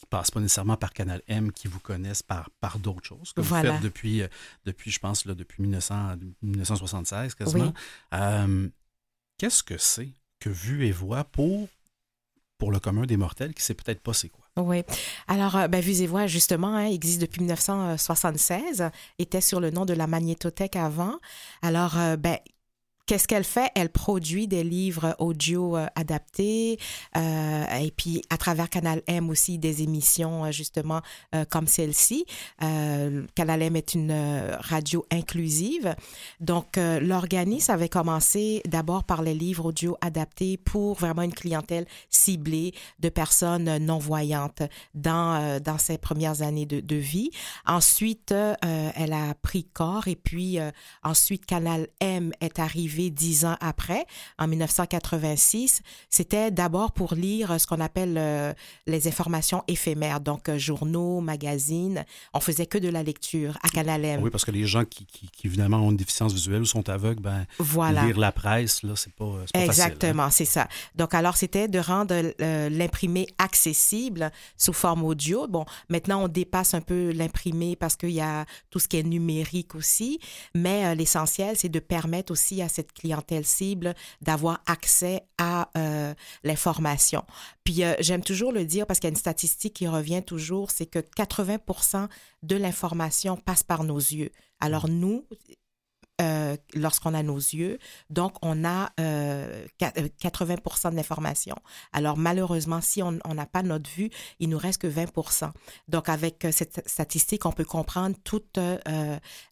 ne 0.02 0.08
passent 0.10 0.32
pas 0.32 0.40
nécessairement 0.40 0.78
par 0.78 0.94
Canal 0.94 1.22
M, 1.28 1.52
qui 1.52 1.68
vous 1.68 1.80
connaissent 1.80 2.24
par, 2.24 2.50
par 2.60 2.80
d'autres 2.80 3.06
choses, 3.06 3.34
que 3.34 3.42
vous 3.42 3.56
faites 3.56 3.82
depuis, 3.82 4.24
euh, 4.24 4.28
depuis, 4.66 4.90
je 4.90 5.00
pense, 5.00 5.26
là, 5.26 5.36
depuis 5.36 5.62
1900, 5.62 6.16
1976 6.42 7.36
quasiment. 7.36 7.74
Euh, 8.14 8.68
qu'est-ce 9.38 9.64
que 9.64 9.78
c'est 9.78 10.10
que 10.40 10.50
Vue 10.50 10.88
et 10.88 10.92
Voix 10.92 11.24
pour, 11.24 11.70
pour 12.58 12.72
le 12.72 12.80
commun 12.80 13.06
des 13.06 13.18
mortels 13.18 13.54
qui 13.54 13.62
ne 13.62 13.66
sait 13.66 13.76
peut-être 13.76 14.02
pas 14.02 14.14
c'est 14.14 14.30
quoi? 14.30 14.41
Oui. 14.58 14.84
Alors, 15.30 15.56
euh, 15.56 15.68
ben, 15.70 15.80
Vues 15.80 16.02
et 16.02 16.08
Voix, 16.08 16.28
justement, 16.28 16.76
hein, 16.76 16.86
existe 16.88 17.22
depuis 17.22 17.40
1976, 17.40 18.90
était 19.18 19.40
sur 19.40 19.62
le 19.62 19.72
nom 19.72 19.86
de 19.86 19.94
la 19.94 20.08
magnétothèque 20.08 20.76
avant. 20.76 21.20
Alors, 21.62 21.98
euh, 21.98 22.18
ben, 22.18 22.38
Qu'est-ce 23.06 23.28
qu'elle 23.28 23.44
fait? 23.44 23.70
Elle 23.76 23.90
produit 23.90 24.48
des 24.48 24.64
livres 24.64 25.16
audio 25.20 25.76
euh, 25.76 25.88
adaptés 25.96 26.78
euh, 27.18 27.66
et 27.80 27.92
puis 27.92 28.22
à 28.30 28.38
travers 28.38 28.70
Canal 28.70 29.02
M 29.08 29.30
aussi 29.30 29.58
des 29.58 29.82
émissions 29.82 30.46
euh, 30.46 30.52
justement 30.52 31.02
comme 31.50 31.68
celle-ci. 31.68 32.26
Canal 32.60 33.62
M 33.62 33.76
est 33.76 33.94
une 33.94 34.12
radio 34.60 35.06
inclusive. 35.12 35.96
Donc 36.40 36.78
l'organisme 36.78 37.72
avait 37.72 37.90
commencé 37.90 38.62
d'abord 38.68 39.04
par 39.04 39.22
les 39.22 39.34
livres 39.34 39.66
audio 39.66 39.98
adaptés 40.02 40.58
pour 40.58 40.96
vraiment 40.96 41.22
une 41.22 41.34
clientèle 41.34 41.86
ciblée 42.10 42.74
de 43.00 43.10
personnes 43.10 43.78
non-voyantes 43.78 44.64
dans, 44.94 45.60
dans 45.60 45.78
ses 45.78 45.98
premières 45.98 46.42
années 46.42 46.66
de, 46.66 46.80
de 46.80 46.96
vie. 46.96 47.32
Ensuite, 47.66 48.34
elle 48.62 49.14
a 49.14 49.34
pris 49.42 49.64
corps 49.64 50.08
et 50.08 50.16
puis 50.16 50.60
ensuite 51.04 51.46
Canal 51.46 51.88
M 52.00 52.32
est 52.42 52.60
arrivé 52.60 52.91
arrivé 52.92 53.10
dix 53.10 53.46
ans 53.46 53.56
après, 53.62 54.06
en 54.38 54.48
1986, 54.48 55.82
c'était 56.10 56.52
d'abord 56.52 56.92
pour 56.92 57.14
lire 57.16 57.60
ce 57.60 57.66
qu'on 57.66 57.80
appelle 57.80 58.16
euh, 58.18 58.54
les 58.88 59.08
informations 59.08 59.64
éphémères, 59.68 60.20
donc 60.20 60.50
euh, 60.50 60.58
journaux, 60.58 61.22
magazines. 61.22 62.06
On 62.34 62.40
faisait 62.40 62.66
que 62.66 62.78
de 62.78 62.90
la 62.90 63.04
lecture 63.04 63.58
à 63.64 63.70
Canal 63.70 64.04
M. 64.04 64.22
Oui, 64.24 64.30
parce 64.30 64.46
que 64.46 64.52
les 64.52 64.66
gens 64.66 64.84
qui, 64.86 65.06
qui, 65.06 65.30
qui, 65.30 65.48
évidemment 65.48 65.78
ont 65.78 65.92
une 65.92 65.98
déficience 65.98 66.34
visuelle 66.34 66.62
ou 66.62 66.66
sont 66.66 66.90
aveugles, 66.90 67.22
ben 67.22 67.46
voilà. 67.60 68.06
lire 68.06 68.20
la 68.20 68.32
presse 68.32 68.84
là, 68.84 68.94
c'est 68.96 69.14
pas, 69.14 69.26
pas 69.26 69.60
Exactement, 69.60 69.62
hein. 69.62 69.66
Exactement, 69.66 70.30
c'est 70.30 70.46
ça. 70.46 70.68
Donc 70.96 71.14
alors 71.14 71.38
c'était 71.38 71.68
de 71.68 71.80
rendre 71.80 72.16
euh, 72.42 72.70
l'imprimé 72.70 73.28
accessible 73.38 74.32
sous 74.58 74.74
forme 74.74 75.04
audio. 75.04 75.48
Bon, 75.48 75.66
maintenant 75.90 76.24
on 76.24 76.28
dépasse 76.28 76.74
un 76.74 76.82
peu 76.82 77.12
l'imprimé 77.12 77.76
parce 77.76 77.96
qu'il 77.96 78.12
y 78.12 78.22
a 78.22 78.46
tout 78.70 78.80
ce 78.80 78.88
qui 78.88 78.98
est 78.98 79.04
numérique 79.04 79.76
aussi, 79.76 80.20
mais 80.54 80.86
euh, 80.86 80.96
l'essentiel 80.96 81.56
c'est 81.56 81.70
de 81.70 81.80
permettre 81.80 82.32
aussi 82.32 82.62
à 82.62 82.70
cette 82.70 82.81
clientèle 82.84 83.46
cible 83.46 83.94
d'avoir 84.22 84.62
accès 84.66 85.24
à 85.38 85.70
euh, 85.78 86.14
l'information. 86.44 87.24
Puis 87.64 87.84
euh, 87.84 87.94
j'aime 88.00 88.24
toujours 88.24 88.52
le 88.52 88.66
dire 88.66 88.88
parce 88.88 89.00
qu'il 89.00 89.08
y 89.08 89.12
a 89.12 89.16
une 89.16 89.16
statistique 89.16 89.74
qui 89.74 89.88
revient 89.88 90.24
toujours, 90.26 90.72
c'est 90.72 90.86
que 90.86 91.00
80% 91.00 92.08
de 92.44 92.56
l'information 92.56 93.38
passe 93.38 93.64
par 93.64 93.84
nos 93.84 94.00
yeux. 94.00 94.32
Alors 94.60 94.88
nous, 94.88 95.26
euh, 96.22 96.56
lorsqu'on 96.74 97.14
a 97.14 97.24
nos 97.24 97.38
yeux. 97.38 97.80
Donc, 98.10 98.34
on 98.42 98.64
a 98.64 98.92
euh, 99.00 99.66
80 100.20 100.56
de 100.92 100.96
l'information. 100.96 101.56
Alors, 101.94 102.18
malheureusement, 102.18 102.82
si 102.82 103.02
on 103.02 103.12
n'a 103.12 103.46
pas 103.46 103.64
notre 103.64 103.90
vue, 103.90 104.10
il 104.40 104.50
nous 104.50 104.58
reste 104.58 104.82
que 104.82 104.88
20% 104.88 105.52
Donc, 105.88 106.10
avec 106.10 106.46
euh, 106.46 106.52
cette 106.52 106.88
statistique, 106.88 107.46
on 107.46 107.52
peut 107.52 107.66
comprendre 107.66 108.16
toute 108.24 108.58
euh, 108.58 108.78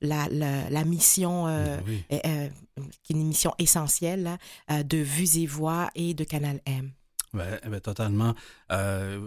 la, 0.01 0.27
la, 0.29 0.69
la, 0.69 0.83
mission, 0.85 1.45
oui. 1.85 2.03
qui 2.09 3.13
est 3.13 3.15
une 3.15 3.27
mission 3.27 3.53
essentielle 3.59 4.37
là, 4.69 4.83
de 4.83 4.97
Vues 4.97 5.37
et 5.37 5.45
Voix 5.45 5.89
et 5.95 6.13
de 6.13 6.23
Canal 6.23 6.61
M. 6.65 6.91
Oui, 7.33 7.41
ben, 7.67 7.79
totalement. 7.79 8.33
Euh, 8.71 9.19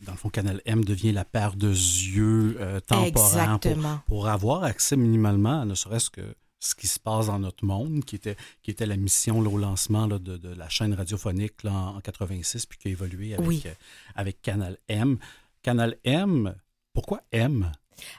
dans 0.00 0.12
le 0.12 0.18
fond, 0.18 0.30
Canal 0.30 0.62
M 0.64 0.84
devient 0.84 1.12
la 1.12 1.24
paire 1.24 1.56
de 1.56 1.68
yeux 1.68 2.56
euh, 2.58 2.80
temporaire 2.80 3.58
pour, 3.60 4.00
pour, 4.06 4.28
avoir 4.28 4.64
accès 4.64 4.96
minimalement, 4.96 5.64
ne 5.66 5.74
serait-ce 5.74 6.08
que 6.08 6.34
ce 6.60 6.74
qui 6.74 6.86
se 6.86 7.00
passe 7.00 7.26
dans 7.26 7.38
notre 7.38 7.64
monde, 7.64 8.04
qui 8.04 8.16
était, 8.16 8.36
qui 8.62 8.70
était 8.70 8.86
la 8.86 8.96
mission 8.96 9.40
là, 9.40 9.48
au 9.50 9.56
lancement 9.56 10.06
là, 10.06 10.18
de, 10.18 10.36
de, 10.36 10.54
la 10.54 10.68
chaîne 10.68 10.92
radiophonique 10.92 11.62
là, 11.64 11.72
en, 11.72 11.96
en 11.96 12.00
86, 12.00 12.66
puis 12.66 12.78
qui 12.78 12.88
a 12.88 12.90
évolué 12.90 13.34
avec, 13.34 13.48
oui. 13.48 13.62
euh, 13.66 13.72
avec 14.14 14.42
Canal 14.42 14.76
M. 14.88 15.18
Canal 15.62 15.96
M, 16.04 16.54
pourquoi 16.92 17.22
M? 17.32 17.72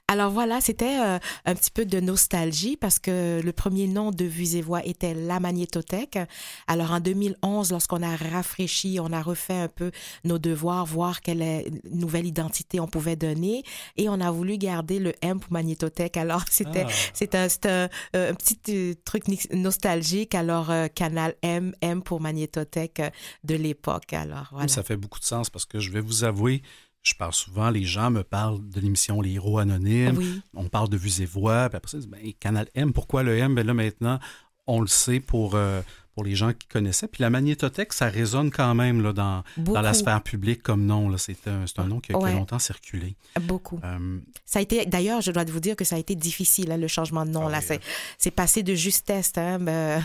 Alors 0.07 0.31
voilà, 0.31 0.61
c'était 0.61 0.99
euh, 0.99 1.19
un 1.45 1.55
petit 1.55 1.71
peu 1.71 1.85
de 1.85 1.99
nostalgie 1.99 2.77
parce 2.77 2.99
que 2.99 3.41
le 3.43 3.51
premier 3.53 3.87
nom 3.87 4.11
de 4.11 4.25
Vues 4.25 4.55
et 4.55 4.61
Voix 4.61 4.85
était 4.85 5.13
La 5.13 5.39
Magnétothèque. 5.39 6.19
Alors 6.67 6.91
en 6.91 6.99
2011, 6.99 7.71
lorsqu'on 7.71 8.03
a 8.03 8.15
rafraîchi, 8.15 8.99
on 9.01 9.11
a 9.13 9.21
refait 9.21 9.53
un 9.53 9.67
peu 9.67 9.91
nos 10.23 10.37
devoirs, 10.37 10.85
voir 10.85 11.21
quelle 11.21 11.63
nouvelle 11.89 12.25
identité 12.25 12.79
on 12.79 12.87
pouvait 12.87 13.15
donner 13.15 13.63
et 13.97 14.09
on 14.09 14.19
a 14.19 14.31
voulu 14.31 14.57
garder 14.57 14.99
le 14.99 15.13
M 15.21 15.39
pour 15.39 15.51
Magnétothèque. 15.51 16.17
Alors 16.17 16.43
c'était 16.49 16.85
ah. 16.87 16.93
c'est 17.13 17.35
un, 17.35 17.47
un, 17.69 17.89
un, 18.13 18.33
petit 18.33 18.97
truc 19.05 19.23
nostalgique. 19.53 20.35
Alors 20.35 20.71
euh, 20.71 20.87
Canal 20.87 21.35
M, 21.41 21.73
M 21.81 22.01
pour 22.01 22.21
Magnétothèque 22.21 23.01
de 23.43 23.55
l'époque. 23.55 24.13
Alors 24.13 24.49
voilà. 24.51 24.67
Ça 24.67 24.83
fait 24.83 24.97
beaucoup 24.97 25.19
de 25.19 25.25
sens 25.25 25.49
parce 25.49 25.65
que 25.65 25.79
je 25.79 25.91
vais 25.91 26.01
vous 26.01 26.23
avouer, 26.23 26.61
je 27.03 27.15
parle 27.15 27.33
souvent, 27.33 27.69
les 27.69 27.83
gens 27.83 28.11
me 28.11 28.23
parlent 28.23 28.67
de 28.69 28.79
l'émission 28.79 29.21
Les 29.21 29.33
Héros 29.33 29.57
Anonymes. 29.57 30.17
Oui. 30.17 30.41
On 30.53 30.69
parle 30.69 30.89
de 30.89 30.97
vues 30.97 31.21
et 31.21 31.25
voix. 31.25 31.67
Puis 31.69 31.77
après 31.77 31.91
ça, 31.91 31.97
ben, 32.07 32.19
Canal 32.39 32.67
M, 32.75 32.93
pourquoi 32.93 33.23
le 33.23 33.37
M? 33.37 33.55
Ben 33.55 33.65
là, 33.65 33.73
maintenant, 33.73 34.19
on 34.67 34.81
le 34.81 34.87
sait 34.87 35.19
pour, 35.19 35.55
euh, 35.55 35.81
pour 36.13 36.23
les 36.23 36.35
gens 36.35 36.53
qui 36.53 36.67
connaissaient. 36.67 37.07
Puis 37.07 37.21
la 37.21 37.29
magnétothèque, 37.29 37.93
ça 37.93 38.07
résonne 38.07 38.51
quand 38.51 38.75
même 38.75 39.01
là, 39.01 39.13
dans, 39.13 39.43
dans 39.57 39.81
la 39.81 39.93
sphère 39.93 40.21
publique 40.21 40.61
comme 40.61 40.85
nom. 40.85 41.15
C'est 41.17 41.47
un, 41.47 41.65
un, 41.77 41.87
nom 41.87 41.99
qui 41.99 42.13
a, 42.13 42.17
ouais. 42.17 42.29
qui 42.29 42.35
a, 42.35 42.39
longtemps 42.39 42.59
circulé. 42.59 43.15
Beaucoup. 43.41 43.79
Euh... 43.83 44.19
Ça 44.45 44.59
a 44.59 44.61
été, 44.61 44.85
d'ailleurs, 44.85 45.21
je 45.21 45.31
dois 45.31 45.45
vous 45.45 45.59
dire 45.59 45.75
que 45.75 45.85
ça 45.85 45.95
a 45.95 45.99
été 45.99 46.15
difficile, 46.15 46.71
hein, 46.71 46.77
le 46.77 46.87
changement 46.87 47.25
de 47.25 47.31
nom. 47.31 47.47
Ah, 47.47 47.51
là, 47.51 47.59
oui, 47.69 47.77
c'est 48.17 48.31
passé 48.31 48.63
de 48.63 48.75
justesse, 48.75 49.31
hein, 49.37 49.57
mais, 49.59 49.99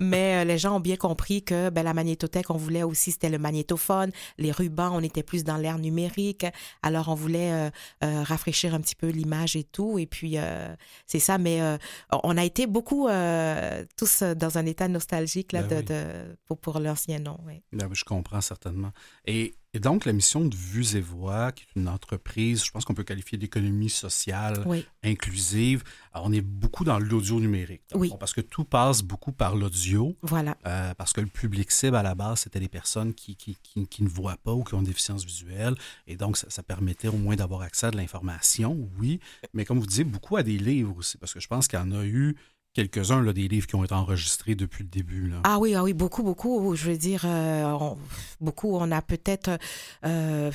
mais 0.00 0.44
les 0.44 0.58
gens 0.58 0.76
ont 0.76 0.80
bien 0.80 0.96
compris 0.96 1.42
que 1.42 1.70
ben, 1.70 1.82
la 1.82 1.94
magnétothèque, 1.94 2.50
on 2.50 2.56
voulait 2.56 2.82
aussi, 2.82 3.12
c'était 3.12 3.28
le 3.28 3.38
magnétophone, 3.38 4.10
les 4.38 4.50
rubans, 4.50 4.92
on 4.92 5.00
était 5.00 5.22
plus 5.22 5.44
dans 5.44 5.56
l'ère 5.56 5.78
numérique. 5.78 6.46
Alors, 6.82 7.08
on 7.08 7.14
voulait 7.14 7.52
euh, 7.52 7.70
euh, 8.02 8.22
rafraîchir 8.22 8.74
un 8.74 8.80
petit 8.80 8.94
peu 8.94 9.08
l'image 9.08 9.56
et 9.56 9.64
tout. 9.64 9.98
Et 9.98 10.06
puis, 10.06 10.34
euh, 10.36 10.74
c'est 11.06 11.18
ça. 11.18 11.38
Mais 11.38 11.60
on 12.10 12.36
a 12.36 12.44
été 12.44 12.66
beaucoup 12.66 13.08
tous 13.96 14.22
dans 14.22 14.58
un 14.58 14.66
état 14.66 14.88
nostalgique 14.88 15.33
là, 15.52 15.62
ben 15.62 15.68
de, 15.68 15.76
oui. 15.76 15.84
de, 15.84 16.36
pour, 16.46 16.58
pour 16.58 16.78
l'ancien 16.78 17.18
nom. 17.18 17.38
Oui. 17.46 17.62
Ben, 17.72 17.88
je 17.92 18.04
comprends 18.04 18.40
certainement. 18.40 18.92
Et, 19.26 19.54
et, 19.72 19.80
donc, 19.80 20.04
la 20.04 20.12
mission 20.12 20.44
de 20.44 20.54
Vues 20.54 20.96
et 20.96 21.00
Voix, 21.00 21.52
qui 21.52 21.64
est 21.64 21.80
une 21.80 21.88
entreprise, 21.88 22.64
je 22.64 22.70
pense 22.70 22.84
qu'on 22.84 22.94
peut 22.94 23.04
qualifier 23.04 23.38
d'économie 23.38 23.90
sociale 23.90 24.62
oui. 24.66 24.86
inclusive, 25.02 25.82
alors 26.12 26.28
on 26.28 26.32
est 26.32 26.40
beaucoup 26.40 26.84
dans 26.84 26.98
l'audio 26.98 27.40
numérique. 27.40 27.82
Oui. 27.94 28.12
Parce 28.18 28.32
que 28.32 28.40
tout 28.40 28.64
passe 28.64 29.02
beaucoup 29.02 29.32
par 29.32 29.56
l'audio. 29.56 30.16
Voilà. 30.22 30.56
Euh, 30.66 30.94
parce 30.94 31.12
que 31.12 31.20
le 31.20 31.26
public 31.26 31.70
cible, 31.70 31.96
à 31.96 32.02
la 32.02 32.14
base, 32.14 32.40
c'était 32.40 32.60
les 32.60 32.68
personnes 32.68 33.14
qui, 33.14 33.36
qui, 33.36 33.56
qui, 33.62 33.86
qui, 33.86 34.02
ne 34.02 34.08
voient 34.08 34.36
pas 34.36 34.52
ou 34.52 34.62
qui 34.62 34.74
ont 34.74 34.80
une 34.80 34.86
déficience 34.86 35.24
visuelle. 35.24 35.74
Et 36.06 36.16
donc, 36.16 36.36
ça, 36.36 36.48
ça 36.50 36.62
permettait 36.62 37.08
au 37.08 37.16
moins 37.16 37.36
d'avoir 37.36 37.62
accès 37.62 37.86
à 37.86 37.90
de 37.90 37.96
l'information, 37.96 38.88
oui. 38.98 39.20
Mais 39.52 39.64
comme 39.64 39.80
vous 39.80 39.86
disiez, 39.86 40.04
beaucoup 40.04 40.36
à 40.36 40.42
des 40.42 40.58
livres 40.58 40.96
aussi, 40.96 41.18
parce 41.18 41.34
que 41.34 41.40
je 41.40 41.48
pense 41.48 41.68
qu'il 41.68 41.78
y 41.78 41.82
en 41.82 41.92
a 41.92 42.04
eu 42.04 42.36
quelques-uns 42.74 43.22
là, 43.22 43.32
des 43.32 43.48
livres 43.48 43.66
qui 43.66 43.76
ont 43.76 43.84
été 43.84 43.94
enregistrés 43.94 44.54
depuis 44.54 44.82
le 44.82 44.90
début. 44.90 45.28
Là. 45.28 45.36
Ah 45.44 45.58
oui, 45.58 45.74
ah 45.74 45.82
oui, 45.82 45.94
beaucoup, 45.94 46.22
beaucoup. 46.22 46.74
Je 46.74 46.90
veux 46.90 46.98
dire, 46.98 47.22
euh, 47.24 47.64
on, 47.64 47.96
beaucoup. 48.40 48.76
On 48.76 48.90
a 48.90 49.00
peut-être 49.00 49.58
euh, 50.04 50.50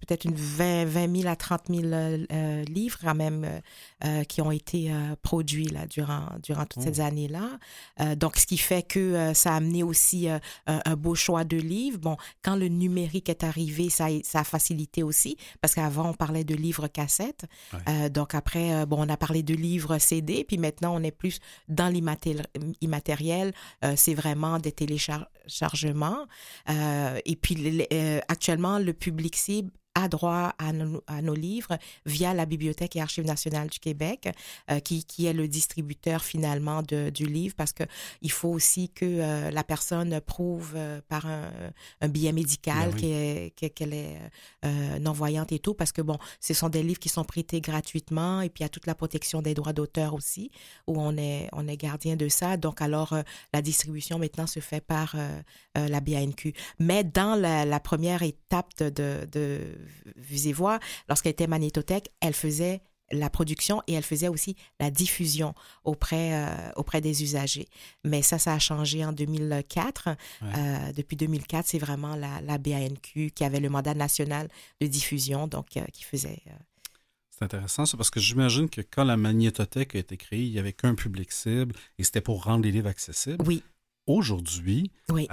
peut-être 0.00 0.24
une 0.24 0.34
20, 0.34 0.84
20 0.84 1.16
000 1.22 1.28
à 1.28 1.36
30 1.36 1.62
000 1.70 1.82
euh, 1.84 2.64
livres 2.64 2.98
quand 3.02 3.14
même 3.14 3.62
euh, 4.04 4.24
qui 4.24 4.42
ont 4.42 4.50
été 4.50 4.92
euh, 4.92 5.14
produits 5.22 5.68
là, 5.68 5.86
durant, 5.86 6.26
durant 6.42 6.66
toutes 6.66 6.82
ces 6.82 7.00
années-là. 7.00 7.58
Euh, 8.00 8.16
donc, 8.16 8.36
ce 8.36 8.46
qui 8.46 8.58
fait 8.58 8.82
que 8.82 9.32
ça 9.32 9.52
a 9.52 9.56
amené 9.56 9.84
aussi 9.84 10.28
un, 10.28 10.40
un, 10.66 10.96
beau 10.96 11.14
choix 11.14 11.44
de 11.44 11.56
livres. 11.56 11.98
Bon, 11.98 12.16
quand 12.42 12.56
le 12.56 12.66
numérique 12.66 13.28
est 13.28 13.44
arrivé, 13.44 13.90
ça, 13.90 14.08
ça 14.24 14.40
a 14.40 14.44
facilité 14.44 15.04
aussi 15.04 15.36
parce 15.60 15.76
qu'avant, 15.76 16.10
on 16.10 16.14
parlait 16.14 16.42
de 16.42 16.56
livres 16.56 16.88
cassettes. 16.88 17.44
Ouais. 17.72 18.10
donc, 18.10 18.34
après, 18.34 18.86
bon, 18.86 19.06
on 19.06 19.08
a 19.08 19.16
parlé 19.16 19.44
de 19.44 19.54
livres 19.54 19.98
CD, 19.98 20.42
puis 20.42 20.58
maintenant, 20.58 20.96
on 20.96 21.02
est 21.04 21.12
plus 21.12 21.38
dans 21.68 21.88
l'immatériel. 21.88 23.52
C'est 23.94 24.14
vraiment 24.14 24.58
des 24.58 24.72
téléchargements. 24.72 26.26
et 26.68 27.36
puis, 27.40 27.54
les, 27.54 28.20
actuellement, 28.28 28.78
le 28.78 28.92
public 28.92 29.36
cible 29.36 29.70
a 29.94 30.08
droit 30.08 30.54
à 30.58 30.72
nos, 30.72 31.02
à 31.06 31.22
nos, 31.22 31.34
livres 31.34 31.78
via 32.06 32.34
la 32.34 32.46
Bibliothèque 32.46 32.96
et 32.96 33.00
Archives 33.00 33.26
nationales 33.26 33.68
du 33.68 33.78
Québec, 33.78 33.91
euh, 34.70 34.80
qui, 34.80 35.04
qui, 35.04 35.26
est 35.26 35.32
le 35.32 35.48
distributeur 35.48 36.22
finalement 36.22 36.82
de, 36.82 37.10
du 37.10 37.26
livre, 37.26 37.54
parce 37.56 37.72
que 37.72 37.84
il 38.20 38.30
faut 38.30 38.48
aussi 38.48 38.88
que 38.88 39.04
euh, 39.04 39.50
la 39.50 39.64
personne 39.64 40.20
prouve 40.20 40.72
euh, 40.76 41.00
par 41.08 41.26
un, 41.26 41.50
un, 42.00 42.08
billet 42.08 42.32
médical 42.32 42.90
ben 42.90 43.00
oui. 43.02 43.70
qu'elle 43.74 43.94
est, 43.94 44.18
non-voyante 45.00 45.52
et 45.52 45.58
tout, 45.58 45.74
parce 45.74 45.92
que 45.92 46.02
bon, 46.02 46.18
ce 46.40 46.54
sont 46.54 46.68
des 46.68 46.82
livres 46.82 46.98
qui 46.98 47.08
sont 47.08 47.24
prêtés 47.24 47.60
gratuitement, 47.60 48.40
et 48.40 48.48
puis 48.48 48.62
il 48.62 48.64
y 48.64 48.66
a 48.66 48.68
toute 48.68 48.86
la 48.86 48.94
protection 48.94 49.42
des 49.42 49.54
droits 49.54 49.72
d'auteur 49.72 50.14
aussi, 50.14 50.50
où 50.86 51.00
on 51.00 51.16
est, 51.16 51.48
on 51.52 51.66
est 51.66 51.76
gardien 51.76 52.16
de 52.16 52.28
ça. 52.28 52.56
Donc 52.56 52.80
alors, 52.80 53.16
la 53.52 53.62
distribution 53.62 54.18
maintenant 54.18 54.46
se 54.46 54.60
fait 54.60 54.80
par 54.80 55.16
la 55.74 56.00
BANQ. 56.00 56.52
Mais 56.78 57.04
dans 57.04 57.34
la, 57.34 57.64
la 57.64 57.80
première 57.80 58.22
étape 58.22 58.70
de, 58.78 58.90
de, 58.90 59.28
de 59.30 59.60
Vues 60.16 60.48
et 60.48 60.52
Voix, 60.52 60.78
lorsqu'elle 61.08 61.32
était 61.32 61.46
magnétothèque, 61.46 62.10
elle 62.20 62.34
faisait 62.34 62.82
la 63.12 63.30
production 63.30 63.82
et 63.86 63.94
elle 63.94 64.02
faisait 64.02 64.28
aussi 64.28 64.56
la 64.80 64.90
diffusion 64.90 65.54
auprès, 65.84 66.34
euh, 66.34 66.72
auprès 66.76 67.00
des 67.00 67.22
usagers. 67.22 67.68
Mais 68.04 68.22
ça, 68.22 68.38
ça 68.38 68.54
a 68.54 68.58
changé 68.58 69.04
en 69.04 69.12
2004. 69.12 70.08
Ouais. 70.08 70.48
Euh, 70.56 70.92
depuis 70.92 71.16
2004, 71.16 71.66
c'est 71.66 71.78
vraiment 71.78 72.16
la, 72.16 72.40
la, 72.40 72.58
BANQ 72.58 73.30
qui 73.30 73.44
avait 73.44 73.60
le 73.60 73.68
mandat 73.68 73.94
national 73.94 74.48
de 74.80 74.86
diffusion, 74.86 75.46
donc 75.46 75.76
euh, 75.76 75.84
qui 75.92 76.04
faisait... 76.04 76.42
C'est 77.30 77.44
intéressant 77.44 77.86
ça, 77.86 77.96
parce 77.96 78.10
que 78.10 78.20
j'imagine 78.20 78.68
que 78.68 78.80
quand 78.82 79.04
la 79.04 79.16
magnétothèque 79.16 79.94
a 79.94 79.98
été 79.98 80.16
créée, 80.16 80.42
il 80.42 80.52
n'y 80.52 80.58
avait 80.58 80.72
qu'un 80.72 80.94
public 80.94 81.32
cible 81.32 81.74
et 81.98 82.04
c'était 82.04 82.20
pour 82.20 82.44
rendre 82.44 82.64
les 82.64 82.70
livres 82.70 82.88
accessibles. 82.88 83.42
Oui. 83.46 83.62
Aujourd'hui, 84.06 84.90
oui 85.08 85.28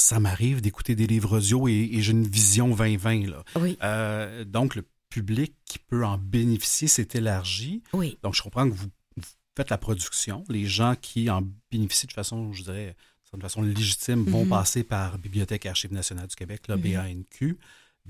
ça 0.00 0.18
m'arrive 0.18 0.60
d'écouter 0.60 0.94
des 0.94 1.06
livres 1.06 1.36
audio 1.38 1.68
et, 1.68 1.90
et 1.92 2.00
j'ai 2.00 2.12
une 2.12 2.26
vision 2.26 2.68
2020. 2.68 3.30
Là. 3.30 3.44
Oui. 3.56 3.78
Euh, 3.82 4.44
donc, 4.44 4.74
le 4.74 4.84
public 5.10 5.54
qui 5.66 5.78
peut 5.78 6.04
en 6.04 6.16
bénéficier 6.16 6.88
s'est 6.88 7.08
élargi. 7.14 7.82
Oui. 7.92 8.18
Donc, 8.22 8.34
je 8.34 8.42
comprends 8.42 8.68
que 8.68 8.74
vous, 8.74 8.88
vous, 9.16 9.28
faites 9.56 9.70
la 9.70 9.78
production. 9.78 10.44
Les 10.48 10.64
gens 10.66 10.94
qui 11.00 11.28
en 11.28 11.42
bénéficient 11.70 12.06
de 12.06 12.12
façon, 12.12 12.52
je 12.52 12.62
dirais, 12.62 12.96
de 13.34 13.42
façon 13.42 13.62
légitime, 13.62 14.24
vont 14.24 14.44
mm 14.44 14.46
-hmm. 14.46 14.48
passer 14.48 14.84
par 14.84 15.18
Bibliothèque 15.18 15.66
et 15.66 15.68
Archives 15.68 15.92
nationales 15.92 16.28
du 16.28 16.36
Québec, 16.36 16.60
la 16.68 16.76
mm 16.76 16.82
-hmm. 16.82 16.94
BANQ. 16.94 17.58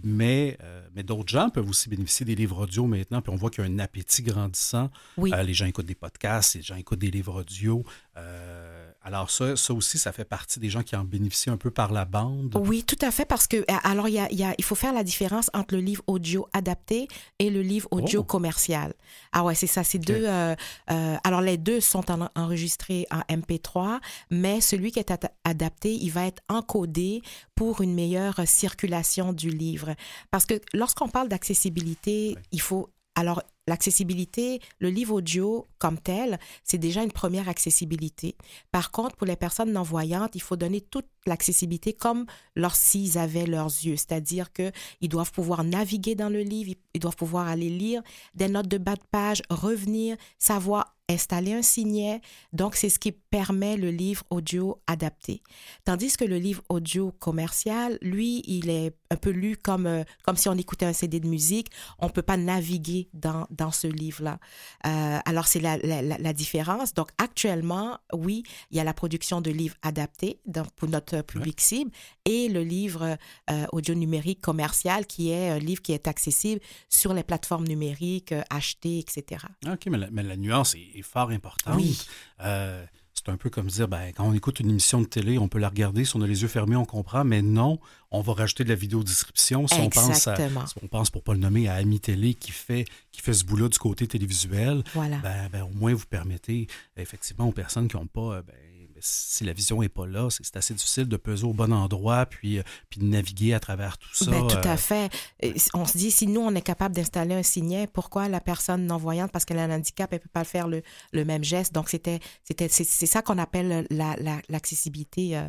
Mais, 0.02 0.56
euh, 0.62 0.86
mais 0.94 1.02
d'autres 1.02 1.28
gens 1.28 1.50
peuvent 1.50 1.68
aussi 1.68 1.88
bénéficier 1.88 2.24
des 2.24 2.34
livres 2.34 2.62
audio 2.62 2.86
maintenant. 2.86 3.20
Puis 3.20 3.32
on 3.32 3.36
voit 3.36 3.50
qu'il 3.50 3.64
y 3.64 3.66
a 3.66 3.70
un 3.70 3.78
appétit 3.78 4.22
grandissant. 4.22 4.90
Oui. 5.16 5.30
Euh, 5.32 5.42
les 5.42 5.52
gens 5.52 5.66
écoutent 5.66 5.86
des 5.94 5.94
podcasts, 6.06 6.54
les 6.54 6.62
gens 6.62 6.76
écoutent 6.76 7.00
des 7.00 7.10
livres 7.10 7.40
audio. 7.40 7.84
Euh, 8.16 8.79
Alors 9.12 9.28
ça, 9.30 9.56
ça 9.56 9.74
aussi, 9.74 9.98
ça 9.98 10.12
fait 10.12 10.24
partie 10.24 10.60
des 10.60 10.70
gens 10.70 10.82
qui 10.84 10.94
en 10.94 11.02
bénéficient 11.02 11.50
un 11.50 11.56
peu 11.56 11.72
par 11.72 11.92
la 11.92 12.04
bande. 12.04 12.56
Oui, 12.64 12.84
tout 12.84 12.96
à 13.00 13.10
fait, 13.10 13.24
parce 13.24 13.48
que 13.48 13.64
alors 13.84 14.06
il, 14.06 14.14
y 14.14 14.18
a, 14.20 14.30
il, 14.30 14.38
y 14.38 14.44
a, 14.44 14.54
il 14.56 14.62
faut 14.64 14.76
faire 14.76 14.92
la 14.92 15.02
différence 15.02 15.50
entre 15.52 15.74
le 15.74 15.80
livre 15.80 16.04
audio 16.06 16.46
adapté 16.52 17.08
et 17.40 17.50
le 17.50 17.60
livre 17.62 17.88
audio 17.90 18.20
Oh. 18.20 18.24
commercial. 18.24 18.94
Ah 19.32 19.42
ouais, 19.44 19.56
c'est 19.56 19.66
ça, 19.66 19.82
c'est 19.82 19.98
deux. 19.98 20.22
euh, 20.26 20.54
euh, 20.92 21.16
alors 21.24 21.40
les 21.40 21.56
deux 21.58 21.80
sont 21.80 22.08
en- 22.10 22.28
enregistrés 22.36 23.06
en 23.10 23.20
MP3, 23.34 23.98
mais 24.30 24.60
celui 24.60 24.92
qui 24.92 25.00
est 25.00 25.10
ad- 25.10 25.30
adapté, 25.44 25.92
il 25.92 26.10
va 26.10 26.26
être 26.26 26.42
encodé 26.48 27.22
pour 27.56 27.80
une 27.80 27.94
meilleure 27.94 28.40
circulation 28.46 29.32
du 29.32 29.50
livre. 29.50 29.94
Parce 30.30 30.46
que 30.46 30.54
lorsqu'on 30.72 31.08
parle 31.08 31.28
d'accessibilité, 31.28 32.36
il 32.52 32.60
faut 32.60 32.90
alors 33.16 33.42
l'accessibilité, 33.66 34.60
le 34.78 34.88
livre 34.90 35.14
audio 35.14 35.66
comme 35.80 35.98
tel, 35.98 36.38
c'est 36.62 36.78
déjà 36.78 37.02
une 37.02 37.10
première 37.10 37.48
accessibilité. 37.48 38.36
Par 38.70 38.92
contre, 38.92 39.16
pour 39.16 39.26
les 39.26 39.34
personnes 39.34 39.72
non-voyantes, 39.72 40.36
il 40.36 40.42
faut 40.42 40.56
donner 40.56 40.80
toute 40.80 41.06
l'accessibilité 41.26 41.92
comme 41.92 42.26
lorsqu'ils 42.54 43.18
avaient 43.18 43.46
leurs 43.46 43.66
yeux, 43.66 43.96
c'est-à-dire 43.96 44.52
que 44.52 44.70
ils 45.00 45.08
doivent 45.08 45.32
pouvoir 45.32 45.64
naviguer 45.64 46.14
dans 46.14 46.28
le 46.28 46.42
livre, 46.42 46.74
ils 46.94 47.00
doivent 47.00 47.16
pouvoir 47.16 47.48
aller 47.48 47.70
lire 47.70 48.02
des 48.34 48.48
notes 48.48 48.68
de 48.68 48.78
bas 48.78 48.96
de 48.96 49.02
page, 49.10 49.42
revenir, 49.50 50.16
savoir 50.38 50.94
installer 51.10 51.52
un 51.52 51.62
signet. 51.62 52.20
Donc, 52.52 52.76
c'est 52.76 52.88
ce 52.88 52.98
qui 52.98 53.12
permet 53.12 53.76
le 53.76 53.90
livre 53.90 54.24
audio 54.30 54.80
adapté. 54.86 55.42
Tandis 55.84 56.16
que 56.16 56.24
le 56.24 56.36
livre 56.36 56.62
audio 56.68 57.12
commercial, 57.18 57.98
lui, 58.00 58.42
il 58.46 58.70
est 58.70 58.94
un 59.10 59.16
peu 59.16 59.30
lu 59.30 59.56
comme, 59.56 59.86
euh, 59.86 60.04
comme 60.24 60.36
si 60.36 60.48
on 60.48 60.54
écoutait 60.54 60.86
un 60.86 60.92
CD 60.92 61.20
de 61.20 61.26
musique. 61.26 61.68
On 61.98 62.06
ne 62.06 62.12
peut 62.12 62.22
pas 62.22 62.36
naviguer 62.36 63.08
dans, 63.12 63.46
dans 63.50 63.72
ce 63.72 63.86
livre-là. 63.86 64.38
Euh, 64.86 65.18
alors, 65.24 65.46
c'est 65.46 65.60
la, 65.60 65.69
la, 65.78 66.02
la- 66.02 66.18
la 66.18 66.32
différence. 66.32 66.94
Donc, 66.94 67.08
actuellement, 67.18 67.98
oui, 68.12 68.42
il 68.70 68.76
y 68.76 68.80
a 68.80 68.84
la 68.84 68.94
production 68.94 69.40
de 69.40 69.50
livres 69.50 69.76
adaptés 69.82 70.40
donc, 70.46 70.70
pour 70.76 70.88
notre 70.88 71.22
public 71.22 71.60
cible 71.60 71.90
et 72.24 72.48
le 72.48 72.62
livre 72.62 73.16
euh, 73.50 73.66
audio 73.72 73.94
numérique 73.94 74.40
commercial 74.40 75.06
qui 75.06 75.30
est 75.30 75.48
un 75.50 75.58
livre 75.58 75.82
qui 75.82 75.92
est 75.92 76.06
accessible 76.08 76.60
sur 76.88 77.14
les 77.14 77.22
plateformes 77.22 77.66
numériques, 77.66 78.32
euh, 78.32 78.42
achetées, 78.50 78.98
etc. 78.98 79.44
OK, 79.66 79.86
mais 79.86 79.98
la, 79.98 80.10
mais 80.10 80.22
la 80.22 80.36
nuance 80.36 80.74
est, 80.74 80.90
est 80.98 81.02
fort 81.02 81.30
importante. 81.30 81.76
Oui. 81.76 81.98
Euh, 82.42 82.84
c'est 83.24 83.30
un 83.30 83.36
peu 83.36 83.50
comme 83.50 83.66
dire, 83.66 83.86
ben, 83.86 84.12
quand 84.14 84.24
on 84.26 84.32
écoute 84.32 84.60
une 84.60 84.70
émission 84.70 85.00
de 85.00 85.06
télé, 85.06 85.38
on 85.38 85.48
peut 85.48 85.58
la 85.58 85.68
regarder, 85.68 86.04
si 86.04 86.16
on 86.16 86.22
a 86.22 86.26
les 86.26 86.40
yeux 86.42 86.48
fermés, 86.48 86.76
on 86.76 86.84
comprend, 86.86 87.22
mais 87.24 87.42
non, 87.42 87.78
on 88.10 88.22
va 88.22 88.32
rajouter 88.32 88.64
de 88.64 88.70
la 88.70 88.74
vidéo 88.74 89.02
description. 89.02 89.66
Si 89.66 89.74
on 89.74 89.90
pense 89.90 90.26
à, 90.26 90.36
si 90.36 90.74
on 90.82 90.88
pense, 90.88 91.10
pour 91.10 91.22
pas 91.22 91.34
le 91.34 91.38
nommer, 91.40 91.68
à 91.68 91.74
Ami 91.74 92.00
Télé 92.00 92.34
qui 92.34 92.50
fait, 92.50 92.86
qui 93.12 93.20
fait 93.20 93.34
ce 93.34 93.44
bout-là 93.44 93.68
du 93.68 93.78
côté 93.78 94.06
télévisuel, 94.06 94.82
Voilà. 94.94 95.18
ben, 95.18 95.48
ben, 95.52 95.62
au 95.64 95.74
moins 95.74 95.92
vous 95.92 96.06
permettez 96.06 96.66
effectivement 96.96 97.48
aux 97.48 97.52
personnes 97.52 97.88
qui 97.88 97.96
n'ont 97.96 98.06
pas, 98.06 98.36
euh, 98.36 98.42
ben, 98.42 98.54
si 99.00 99.44
la 99.44 99.52
vision 99.52 99.80
n'est 99.80 99.88
pas 99.88 100.06
là, 100.06 100.28
c'est 100.30 100.56
assez 100.56 100.74
difficile 100.74 101.08
de 101.08 101.16
peser 101.16 101.44
au 101.44 101.52
bon 101.52 101.72
endroit 101.72 102.26
puis, 102.26 102.58
euh, 102.58 102.62
puis 102.88 103.00
de 103.00 103.06
naviguer 103.06 103.54
à 103.54 103.60
travers 103.60 103.98
tout 103.98 104.08
ça. 104.14 104.30
Ben, 104.30 104.46
tout 104.46 104.56
euh, 104.56 104.72
à 104.72 104.76
fait. 104.76 105.12
Et 105.40 105.54
On 105.74 105.86
se 105.86 105.98
dit, 105.98 106.10
si 106.10 106.26
nous, 106.26 106.40
on 106.40 106.54
est 106.54 106.62
capable 106.62 106.94
d'installer 106.94 107.34
un 107.34 107.42
signet, 107.42 107.86
pourquoi 107.86 108.28
la 108.28 108.40
personne 108.40 108.86
non-voyante, 108.86 109.32
parce 109.32 109.44
qu'elle 109.44 109.58
a 109.58 109.64
un 109.64 109.70
handicap, 109.70 110.12
elle 110.12 110.18
ne 110.18 110.22
peut 110.22 110.30
pas 110.32 110.44
faire 110.44 110.68
le, 110.68 110.82
le 111.12 111.24
même 111.24 111.42
geste? 111.44 111.72
Donc, 111.74 111.88
c'était, 111.88 112.20
c'était, 112.44 112.68
c'est, 112.68 112.84
ça 112.84 113.22
qu'on 113.22 113.38
appelle 113.38 113.86
la, 113.90 114.16
la- 114.16 114.40
l'accessibilité 114.48 115.36
euh, 115.36 115.48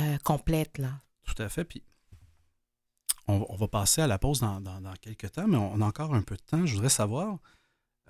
euh, 0.00 0.16
complète. 0.24 0.78
Là. 0.78 0.90
Tout 1.24 1.42
à 1.42 1.48
fait. 1.48 1.64
Puis 1.64 1.82
on, 3.26 3.44
on 3.48 3.56
va 3.56 3.68
passer 3.68 4.00
à 4.02 4.06
la 4.06 4.18
pause 4.18 4.40
dans, 4.40 4.60
dans- 4.60 4.80
dans 4.80 4.94
quelques 5.00 5.30
temps, 5.32 5.46
mais 5.46 5.56
on 5.56 5.80
a 5.80 5.84
encore 5.86 6.14
un 6.14 6.22
peu 6.22 6.36
de 6.36 6.42
temps. 6.42 6.64
Je 6.66 6.74
voudrais 6.74 6.88
savoir, 6.88 7.38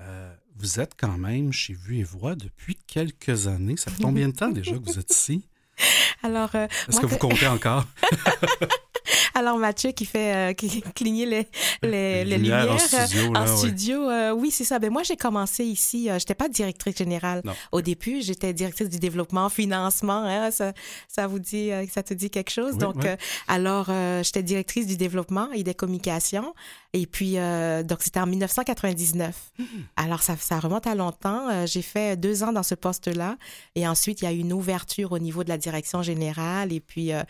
euh, 0.00 0.32
vous 0.56 0.80
êtes 0.80 0.92
quand 0.98 1.16
même 1.18 1.52
chez 1.52 1.74
Vue 1.74 1.98
et 1.98 2.04
Voix 2.04 2.34
depuis 2.34 2.76
quelques 2.86 3.46
années. 3.46 3.76
Ça 3.76 3.90
fait 3.90 4.02
combien 4.02 4.28
de 4.28 4.34
temps 4.34 4.50
déjà 4.50 4.72
que 4.72 4.84
vous 4.84 4.98
êtes 4.98 5.10
ici? 5.12 5.46
Alors, 6.22 6.50
euh, 6.54 6.66
Est-ce 6.88 7.00
que 7.00 7.06
vous 7.06 7.18
comptez 7.18 7.46
encore? 7.46 7.84
alors 9.34 9.56
Mathieu 9.58 9.92
qui 9.92 10.04
fait 10.04 10.50
euh, 10.50 10.52
qui 10.52 10.82
cligner 10.94 11.26
les, 11.26 11.46
les, 11.82 12.24
les 12.24 12.38
lumières 12.38 12.64
lumières 12.64 12.74
en 12.74 12.78
studio, 12.78 13.32
là, 13.32 13.40
en 13.40 13.46
ouais. 13.46 13.56
studio, 13.56 14.10
euh, 14.10 14.32
oui, 14.32 14.50
c'est 14.50 14.64
ça. 14.64 14.78
Ben 14.78 14.90
moi, 14.90 15.02
j'ai 15.02 15.16
commencé 15.16 15.64
ici. 15.64 16.10
Euh, 16.10 16.18
j'étais 16.18 16.34
pas 16.34 16.48
directrice 16.48 16.96
générale 16.96 17.42
Non. 17.44 17.54
au 17.72 17.80
début. 17.80 18.20
J'étais 18.20 18.52
directrice 18.52 18.88
du 18.88 18.98
développement, 18.98 19.48
financement. 19.48 20.24
hein, 20.24 20.50
ça, 20.50 20.72
ça 21.06 21.26
vous 21.26 21.38
dit, 21.38 21.70
ça 21.92 22.02
te 22.02 22.14
dit 22.14 22.30
quelque 22.30 22.50
chose? 22.50 22.72
Oui, 22.72 22.78
donc, 22.78 22.96
oui. 22.98 23.10
alors, 23.46 23.90
j'étais 24.22 24.42
directrice 24.42 24.86
du 24.86 24.96
développement 24.96 25.50
et 25.52 25.62
des 25.62 25.74
communications. 25.74 26.54
Et 26.94 27.06
puis, 27.06 27.38
euh, 27.38 27.82
donc, 27.82 28.02
c'était 28.02 28.20
en 28.20 28.26
1999. 28.26 29.50
Hmm. 29.58 29.64
Alors, 29.96 30.22
ça, 30.22 30.36
ça 30.36 30.58
remonte 30.58 30.86
à 30.86 30.94
longtemps. 30.94 31.48
Euh, 31.50 31.66
j'ai 31.66 31.82
fait 31.82 32.18
deux 32.18 32.42
ans 32.42 32.52
dans 32.52 32.62
ce 32.62 32.74
poste-là. 32.74 33.36
Et 33.74 33.86
ensuite, 33.86 34.22
il 34.22 34.24
y 34.24 34.28
a 34.28 34.32
eu 34.32 34.38
une 34.38 34.52
ouverture 34.52 35.12
au 35.12 35.18
niveau 35.18 35.44
de 35.44 35.50
la 35.50 35.58
direction 35.58 36.02
générale. 36.02 36.72
Et 36.72 36.80
puis, 36.80 37.12
euh, 37.12 37.22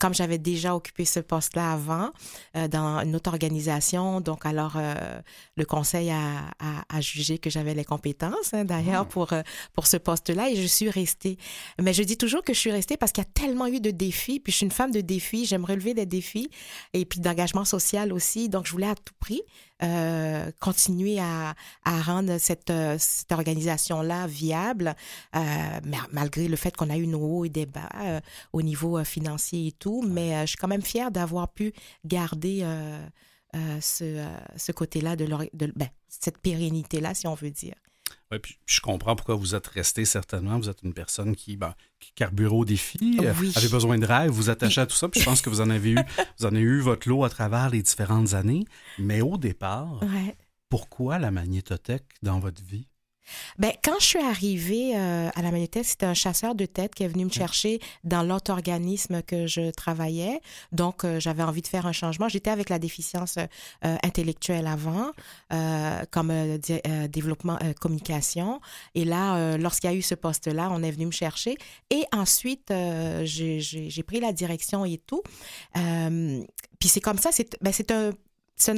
comme 0.00 0.14
j'avais 0.14 0.38
déjà 0.38 0.74
occupé 0.74 1.04
ce 1.04 1.20
poste-là 1.20 1.72
avant, 1.72 2.10
dans 2.70 3.00
une 3.00 3.16
autre 3.16 3.30
organisation, 3.30 4.20
donc 4.20 4.44
alors 4.44 4.76
le 5.56 5.64
conseil 5.64 6.10
a, 6.10 6.50
a, 6.58 6.84
a 6.88 7.00
jugé 7.00 7.38
que 7.38 7.50
j'avais 7.50 7.74
les 7.74 7.84
compétences, 7.84 8.52
hein, 8.52 8.64
d'ailleurs, 8.64 9.06
pour, 9.06 9.32
euh, 9.32 9.42
pour 9.74 9.86
ce 9.86 9.96
poste-là. 9.96 10.50
Et 10.50 10.56
je 10.56 10.66
suis 10.66 10.90
restée. 10.90 11.38
Mais 11.80 11.92
je 11.92 12.02
dis 12.02 12.16
toujours 12.16 12.42
que 12.42 12.52
je 12.52 12.58
suis 12.58 12.70
restée 12.70 12.96
parce 12.96 13.12
qu'il 13.12 13.24
y 13.24 13.26
a 13.26 13.30
tellement 13.32 13.66
eu 13.66 13.80
de 13.80 13.90
défis. 13.90 14.40
Puis 14.40 14.52
je 14.52 14.58
suis 14.58 14.66
une 14.66 14.72
femme 14.72 14.90
de 14.90 15.00
défis. 15.00 15.46
J'aime 15.46 15.64
relever 15.64 15.94
des 15.94 16.06
défis. 16.06 16.50
Et 16.92 17.04
puis 17.04 17.20
d'engagement 17.20 17.64
social 17.64 18.12
aussi. 18.12 18.48
Donc, 18.48 18.66
je 18.66 18.72
voulais 18.72 18.86
tout 18.98 19.14
prix 19.20 19.42
euh, 19.82 20.50
continuer 20.60 21.20
à, 21.20 21.54
à 21.84 22.02
rendre 22.02 22.38
cette, 22.38 22.70
euh, 22.70 22.96
cette 22.98 23.30
organisation-là 23.32 24.26
viable, 24.26 24.94
euh, 25.36 25.40
malgré 26.12 26.48
le 26.48 26.56
fait 26.56 26.76
qu'on 26.76 26.90
a 26.90 26.96
eu 26.96 27.06
nos 27.06 27.20
hauts 27.20 27.44
et 27.44 27.48
des 27.48 27.66
bas 27.66 27.88
euh, 27.96 28.20
au 28.52 28.62
niveau 28.62 29.02
financier 29.04 29.68
et 29.68 29.72
tout. 29.72 30.02
Mais 30.06 30.42
je 30.42 30.46
suis 30.46 30.56
quand 30.58 30.68
même 30.68 30.82
fière 30.82 31.10
d'avoir 31.10 31.48
pu 31.48 31.72
garder 32.04 32.66
ce, 33.80 34.26
ce 34.56 34.72
côté-là 34.72 35.16
de, 35.16 35.26
de 35.26 35.72
ben, 35.76 35.88
cette 36.08 36.38
pérennité-là, 36.38 37.14
si 37.14 37.26
on 37.26 37.34
veut 37.34 37.50
dire. 37.50 37.74
Ouais, 38.30 38.38
puis 38.38 38.58
je 38.66 38.80
comprends 38.80 39.16
pourquoi 39.16 39.36
vous 39.36 39.54
êtes 39.54 39.66
resté 39.68 40.04
certainement. 40.04 40.58
Vous 40.58 40.68
êtes 40.68 40.82
une 40.82 40.92
personne 40.92 41.34
qui, 41.34 41.56
ben, 41.56 41.74
qui 41.98 42.12
carbure 42.12 42.54
au 42.54 42.64
défi, 42.66 42.98
euh, 43.22 43.32
Oui. 43.40 43.52
avez 43.56 43.68
besoin 43.68 43.96
de 43.98 44.04
rêve, 44.04 44.30
vous 44.30 44.50
attachez 44.50 44.80
à 44.82 44.86
tout 44.86 44.96
ça. 44.96 45.08
Puis 45.08 45.20
je 45.20 45.24
pense 45.24 45.40
que 45.40 45.48
vous 45.48 45.60
en 45.62 45.70
avez 45.70 45.92
eu, 45.92 45.96
vous 46.38 46.44
en 46.46 46.50
avez 46.50 46.60
eu 46.60 46.80
votre 46.80 47.08
lot 47.08 47.24
à 47.24 47.30
travers 47.30 47.70
les 47.70 47.82
différentes 47.82 48.34
années. 48.34 48.64
Mais 48.98 49.22
au 49.22 49.38
départ, 49.38 50.02
Ouais. 50.02 50.36
pourquoi 50.68 51.18
la 51.18 51.30
magnétothèque 51.30 52.04
dans 52.22 52.38
votre 52.38 52.62
vie? 52.62 52.86
Ben, 53.58 53.72
quand 53.82 53.98
je 54.00 54.04
suis 54.04 54.18
arrivée 54.18 54.96
euh, 54.96 55.28
à 55.34 55.42
la 55.42 55.50
magnétothèque, 55.50 55.86
c'était 55.86 56.06
un 56.06 56.14
chasseur 56.14 56.54
de 56.54 56.66
tête 56.66 56.94
qui 56.94 57.02
est 57.02 57.08
venu 57.08 57.24
me 57.24 57.30
chercher 57.30 57.80
dans 58.04 58.22
l'autre 58.22 58.50
organisme 58.52 59.22
que 59.22 59.46
je 59.46 59.70
travaillais. 59.70 60.40
Donc, 60.72 61.04
euh, 61.04 61.20
j'avais 61.20 61.42
envie 61.42 61.62
de 61.62 61.66
faire 61.66 61.86
un 61.86 61.92
changement. 61.92 62.28
J'étais 62.28 62.50
avec 62.50 62.68
la 62.68 62.78
déficience 62.78 63.36
euh, 63.38 63.96
intellectuelle 64.02 64.66
avant, 64.66 65.10
comme 66.10 66.32
développement 67.08 67.58
communication. 67.80 68.60
Et 68.94 69.04
là, 69.04 69.56
lorsqu'il 69.56 69.90
y 69.90 69.92
a 69.92 69.96
eu 69.96 70.02
ce 70.02 70.14
poste-là, 70.14 70.68
on 70.70 70.82
est 70.82 70.90
venu 70.90 71.06
me 71.06 71.10
chercher. 71.10 71.56
Et 71.90 72.04
ensuite, 72.12 72.72
j'ai 73.24 74.02
pris 74.06 74.20
la 74.20 74.32
direction 74.32 74.84
et 74.84 74.98
tout. 74.98 75.22
Puis 75.74 76.88
c'est 76.88 77.00
comme 77.00 77.18
ça, 77.18 77.30
c'est 77.32 77.56
ben, 77.60 77.72
c'est 77.72 77.90
un 77.90 78.12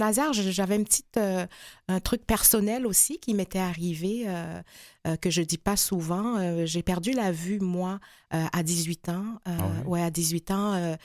hasard. 0.01 0.33
Je- 0.33 0.51
J'avais 0.51 0.77
une 0.77 0.85
petite, 0.85 1.17
euh, 1.17 1.47
un 1.89 2.01
truc 2.01 2.27
personnel 2.27 2.87
aussi 2.87 3.19
qui 3.19 3.35
m'était 3.35 3.59
arrivé 3.59 4.25
euh, 4.27 4.61
euh, 5.07 5.17
que 5.17 5.31
je 5.31 5.43
dis 5.43 5.59
pas 5.59 5.77
souvent. 5.77 6.65
J'ai 6.67 6.83
perdu 6.83 7.13
la 7.13 7.33
vue 7.33 7.59
moi 7.61 7.99
à 8.31 8.63
18 8.63 9.09
ans. 9.09 9.41
Ah 9.47 9.51
oui? 9.85 9.87
ouais, 9.87 10.03
à 10.03 10.11
18 10.11 10.51
ans. 10.51 10.97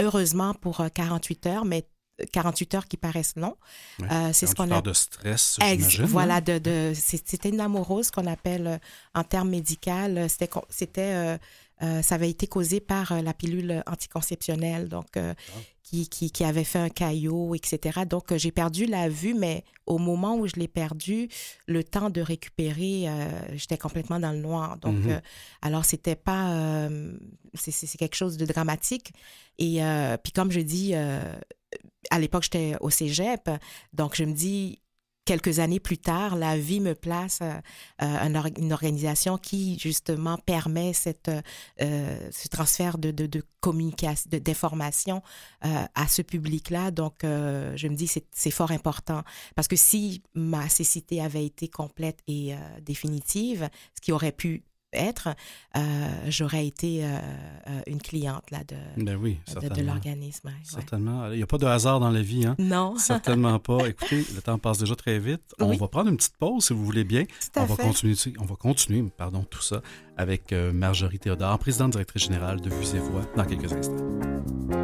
heureusement 0.00 0.54
pour 0.54 0.80
euh, 0.80 0.88
48 0.88 1.46
heures, 1.46 1.64
mais 1.64 1.86
48 2.32 2.74
heures 2.74 2.86
qui 2.86 2.96
paraissent 2.96 3.34
longs. 3.36 3.56
Ouais. 4.00 4.06
Euh, 4.10 4.30
c'est 4.32 4.46
ce 4.46 4.54
qu'on 4.54 4.70
a 4.70 4.80
de 4.80 4.92
stress, 4.92 5.58
Ex- 5.62 6.00
voilà, 6.00 6.36
hein? 6.36 6.40
de, 6.40 6.58
de, 6.58 6.92
c'était 6.94 7.48
une 7.48 7.60
amorose 7.60 8.10
qu'on 8.12 8.26
appelle 8.26 8.80
en 9.14 9.24
termes 9.24 9.50
médicaux. 9.50 9.90
euh, 9.90 10.28
C'était, 10.68 11.00
euh, 11.14 11.38
euh, 11.82 12.02
ça 12.02 12.14
avait 12.14 12.30
été 12.30 12.46
causé 12.46 12.80
par 12.80 13.12
euh, 13.12 13.20
la 13.20 13.34
pilule 13.34 13.82
anticonceptionnelle, 13.86 14.88
donc 14.88 15.16
euh, 15.16 15.34
Ah. 15.36 15.58
qui, 15.82 16.08
qui, 16.08 16.30
qui 16.30 16.44
avait 16.44 16.64
fait 16.64 16.78
un 16.78 16.88
caillot, 16.88 17.54
etc. 17.54 18.00
Donc 18.08 18.34
j'ai 18.36 18.52
perdu 18.52 18.86
la 18.86 19.08
vue, 19.08 19.34
mais 19.34 19.64
au 19.86 19.98
moment 19.98 20.36
où 20.36 20.46
je 20.46 20.54
l'ai 20.56 20.68
perdu, 20.68 21.28
le 21.66 21.82
temps 21.84 22.10
de 22.10 22.20
récupérer, 22.20 23.06
j'étais 23.54 23.76
complètement 23.76 24.18
dans 24.18 24.32
le 24.32 24.38
noir. 24.38 24.78
Donc, 24.78 24.94
Mhm. 24.96 25.10
euh, 25.10 25.20
alors 25.62 25.84
c'était 25.84 26.16
pas, 26.16 26.88
c'est, 27.54 27.98
quelque 27.98 28.14
chose 28.16 28.36
de 28.38 28.46
dramatique. 28.46 29.12
Et 29.58 29.80
puis 30.22 30.32
comme 30.32 30.50
je 30.50 30.60
dis, 30.60 30.94
à 30.94 32.18
l'époque 32.18 32.44
j'étais 32.44 32.76
au 32.80 32.90
cégep, 32.90 33.50
donc 33.92 34.14
je 34.16 34.24
me 34.24 34.32
dis 34.32 34.78
quelques 35.24 35.58
années 35.58 35.80
plus 35.80 35.98
tard, 35.98 36.36
la 36.36 36.56
vie 36.58 36.80
me 36.80 36.94
place 36.94 37.40
euh, 37.42 37.52
euh, 38.02 38.34
or- 38.38 38.48
une 38.58 38.72
organisation 38.72 39.38
qui 39.38 39.78
justement 39.78 40.36
permet 40.38 40.92
cette, 40.92 41.30
euh, 41.80 42.30
ce 42.30 42.48
transfert 42.48 42.98
de, 42.98 43.10
de, 43.10 43.26
de 43.26 43.42
communication, 43.60 44.28
d'information 44.30 45.22
euh, 45.64 45.84
à 45.94 46.08
ce 46.08 46.22
public-là. 46.22 46.90
Donc, 46.90 47.24
euh, 47.24 47.76
je 47.76 47.88
me 47.88 47.94
dis 47.94 48.06
c'est 48.06 48.26
c'est 48.32 48.50
fort 48.50 48.70
important 48.70 49.22
parce 49.54 49.68
que 49.68 49.76
si 49.76 50.22
ma 50.34 50.68
cécité 50.68 51.20
avait 51.20 51.46
été 51.46 51.68
complète 51.68 52.18
et 52.26 52.54
euh, 52.54 52.56
définitive, 52.82 53.68
ce 53.94 54.00
qui 54.00 54.12
aurait 54.12 54.32
pu 54.32 54.64
être, 54.94 55.28
euh, 55.76 55.80
j'aurais 56.28 56.66
été 56.66 57.04
euh, 57.04 57.08
euh, 57.68 57.80
une 57.86 58.00
cliente 58.00 58.50
là, 58.50 58.58
de, 58.64 59.02
Ben 59.02 59.16
oui, 59.16 59.38
de, 59.60 59.82
l'organisme. 59.82 60.48
ouais. 60.48 60.54
Certainement. 60.62 61.30
Il 61.30 61.36
n'y 61.36 61.42
a 61.42 61.46
pas 61.46 61.58
de 61.58 61.66
hasard 61.66 62.00
dans 62.00 62.10
la 62.10 62.22
vie, 62.22 62.46
hein? 62.46 62.54
Non, 62.58 62.96
Certainement 62.96 63.58
pas. 63.58 63.86
Écoutez, 63.88 64.24
le 64.34 64.42
temps 64.42 64.58
passe 64.58 64.78
déjà 64.78 64.94
très 64.94 65.18
vite. 65.18 65.42
On 65.60 65.70
Oui. 65.70 65.76
va 65.76 65.88
prendre 65.88 66.10
une 66.10 66.16
petite 66.16 66.36
pause, 66.36 66.66
si 66.66 66.72
vous 66.72 66.84
voulez 66.84 67.04
bien. 67.04 67.24
tout 67.24 67.60
à 67.60 67.62
On 67.62 67.66
va 67.66 67.76
continuer, 67.76 68.16
on 68.38 68.44
va 68.44 68.56
continuer, 68.56 69.04
pardon, 69.16 69.44
tout 69.48 69.62
ça 69.62 69.82
avec 70.16 70.52
Marjorie 70.52 71.18
Théodore, 71.18 71.58
présidente 71.58 71.92
directrice 71.92 72.24
générale 72.24 72.60
de 72.60 72.70
Vues 72.70 72.94
et 72.94 73.00
Voix, 73.00 73.22
dans 73.36 73.44
quelques 73.44 73.72
instants. 73.72 74.83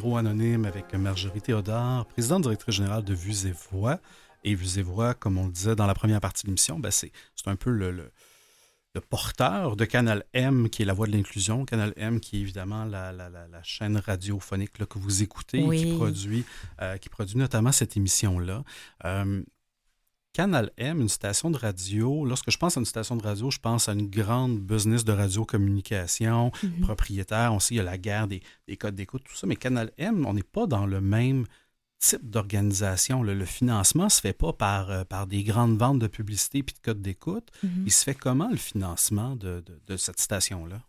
Héros 0.00 0.16
Anonymes 0.16 0.64
avec 0.64 0.94
Marjorie 0.94 1.42
Théodore, 1.42 2.06
présidente 2.06 2.40
directrice 2.44 2.74
générale 2.76 3.04
de 3.04 3.12
Vues 3.12 3.46
et 3.46 3.52
Voix. 3.70 4.00
Et 4.44 4.54
Vues 4.54 4.78
et 4.78 4.82
Voix, 4.82 5.12
comme 5.12 5.36
on 5.36 5.44
le 5.44 5.52
disait 5.52 5.76
dans 5.76 5.86
la 5.86 5.92
première 5.92 6.22
partie 6.22 6.44
de 6.44 6.46
l'émission, 6.46 6.78
ben 6.78 6.90
c'est 6.90 7.12
un 7.44 7.54
peu 7.56 7.68
le, 7.70 7.90
le- 7.90 8.10
le 8.94 9.00
porteur 9.02 9.76
de 9.76 9.84
Canal 9.84 10.24
M, 10.32 10.70
qui 10.70 10.80
est 10.82 10.84
la 10.86 10.94
voix 10.94 11.06
de 11.06 11.12
l'inclusion. 11.12 11.66
Canal 11.66 11.92
M, 11.96 12.18
qui 12.18 12.38
est 12.38 12.40
évidemment 12.40 12.86
la, 12.86 13.12
la- 13.12 13.28
la- 13.28 13.46
la 13.46 13.62
chaîne 13.62 13.98
radiophonique 13.98 14.78
là, 14.78 14.86
que 14.86 14.98
vous 14.98 15.22
écoutez, 15.22 15.58
et 15.58 15.76
qui 15.76 15.94
produit, 15.96 16.44
euh, 16.80 16.96
qui 16.96 17.10
produit 17.10 17.36
notamment 17.36 17.70
cette 17.70 17.98
émission-là. 17.98 18.64
Euh, 19.04 19.42
Canal 20.32 20.70
M, 20.76 21.00
une 21.00 21.08
station 21.08 21.50
de 21.50 21.56
radio, 21.58 22.24
lorsque 22.24 22.50
je 22.52 22.56
pense 22.56 22.76
à 22.76 22.80
une 22.80 22.86
station 22.86 23.16
de 23.16 23.22
radio, 23.22 23.50
je 23.50 23.58
pense 23.58 23.88
à 23.88 23.92
une 23.94 24.08
grande 24.08 24.60
business 24.60 25.04
de 25.04 25.12
radiocommunication, 25.12 26.52
Mhm. 26.62 26.80
propriétaire. 26.82 27.52
On 27.52 27.58
sait, 27.58 27.74
il 27.74 27.78
y 27.78 27.80
a 27.80 27.84
la 27.84 27.98
guerre 27.98 28.28
des, 28.28 28.40
des 28.68 28.76
codes 28.76 28.94
d'écoute, 28.94 29.22
tout 29.24 29.34
ça. 29.34 29.48
Mais 29.48 29.56
Canal 29.56 29.90
M, 29.98 30.24
on 30.26 30.32
n'est 30.34 30.44
pas 30.44 30.66
dans 30.68 30.86
le 30.86 31.00
même 31.00 31.46
type 32.00 32.30
d'organisation. 32.30 33.22
Le, 33.22 33.44
financement 33.44 34.08
se 34.08 34.20
fait 34.22 34.32
pas 34.32 34.52
par, 34.54 34.90
euh, 34.90 35.04
par 35.04 35.26
des 35.26 35.42
grandes 35.44 35.78
ventes 35.78 35.98
de 35.98 36.06
publicité 36.06 36.62
puis 36.62 36.74
de 36.74 36.80
codes 36.80 37.02
d'écoute. 37.02 37.48
Mhm. 37.62 37.84
Il 37.86 37.92
se 37.92 38.02
fait 38.04 38.14
comment 38.14 38.48
le 38.50 38.56
financement 38.56 39.36
de, 39.36 39.62
de- 39.66 39.78
de 39.86 39.96
cette 39.98 40.18
station-là? 40.20 40.80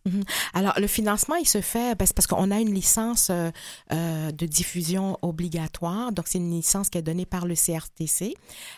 Alors, 0.53 0.73
le 0.79 0.87
financement, 0.87 1.35
il 1.35 1.47
se 1.47 1.59
fait 1.61 1.95
ben, 1.99 2.07
parce 2.15 2.27
qu'on 2.27 2.49
a 2.49 2.59
une 2.59 2.73
licence 2.73 3.29
euh, 3.29 3.51
euh, 3.91 4.31
de 4.31 4.45
diffusion 4.45 5.17
obligatoire. 5.21 6.13
Donc, 6.13 6.27
c'est 6.29 6.37
une 6.37 6.49
licence 6.51 6.89
qui 6.89 6.97
est 6.97 7.01
donnée 7.01 7.25
par 7.25 7.45
le 7.45 7.55
CRTC. 7.55 8.33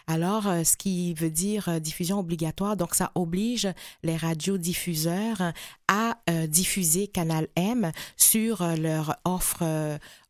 Alors, 0.07 0.43
ce 0.43 0.75
qui 0.75 1.13
veut 1.13 1.29
dire 1.29 1.69
euh, 1.69 1.79
diffusion 1.79 2.17
obligatoire, 2.19 2.75
donc 2.77 2.95
ça 2.95 3.11
oblige 3.13 3.67
les 4.01 4.17
radiodiffuseurs 4.17 5.53
à 5.87 6.17
euh, 6.29 6.47
diffuser 6.47 7.07
Canal 7.07 7.47
M 7.55 7.91
sur 8.17 8.65
leur 8.77 9.17
offre, 9.25 9.63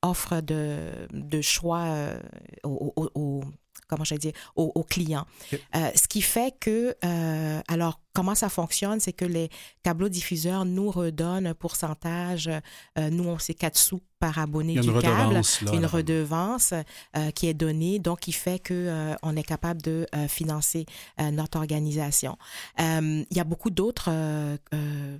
offre 0.02 0.42
de, 0.42 0.90
de 1.14 1.42
choix 1.42 1.93
euh, 1.94 2.20
au, 2.64 2.94
au- 2.96 3.12
au- 3.16 3.44
comment 3.88 4.04
je 4.04 4.16
vais 4.16 4.20
dire, 4.20 4.34
aux, 4.56 4.72
aux 4.76 4.84
clients. 4.84 5.26
Ok. 5.52 5.60
Euh, 5.76 5.90
ce 5.96 6.08
qui 6.08 6.22
fait 6.22 6.54
que, 6.60 6.96
euh, 7.06 7.62
alors, 7.68 8.00
comment 8.14 8.36
ça 8.36 8.50
fonctionne, 8.50 9.00
c'est 9.00 9.14
que 9.14 9.26
les 9.26 9.50
câbleaux-diffuseurs 9.84 10.66
nous 10.66 10.90
redonnent 10.92 11.48
un 11.48 11.54
pourcentage, 11.54 12.50
euh, 12.98 13.10
nous, 13.10 13.26
on 13.26 13.40
sait 13.40 13.54
4 13.54 13.78
sous 13.78 14.02
par 14.24 14.38
abonné 14.38 14.80
du 14.80 14.94
câble. 15.00 15.34
Là, 15.34 15.42
une 15.74 15.86
redevance 15.86 16.74
euh, 17.18 17.32
qui 17.32 17.48
est 17.48 17.54
donnée, 17.54 18.00
donc 18.00 18.22
qui 18.22 18.32
fait 18.32 18.58
que 18.58 18.74
euh, 18.74 19.16
on 19.22 19.36
est 19.36 19.44
capable 19.44 19.82
de 19.82 20.08
euh, 20.16 20.30
financer 20.30 20.86
notre 21.20 21.58
organisation. 21.58 22.38
Il 22.80 23.26
y 23.32 23.40
a 23.40 23.44
beaucoup 23.44 23.70
d'autres 23.70 24.10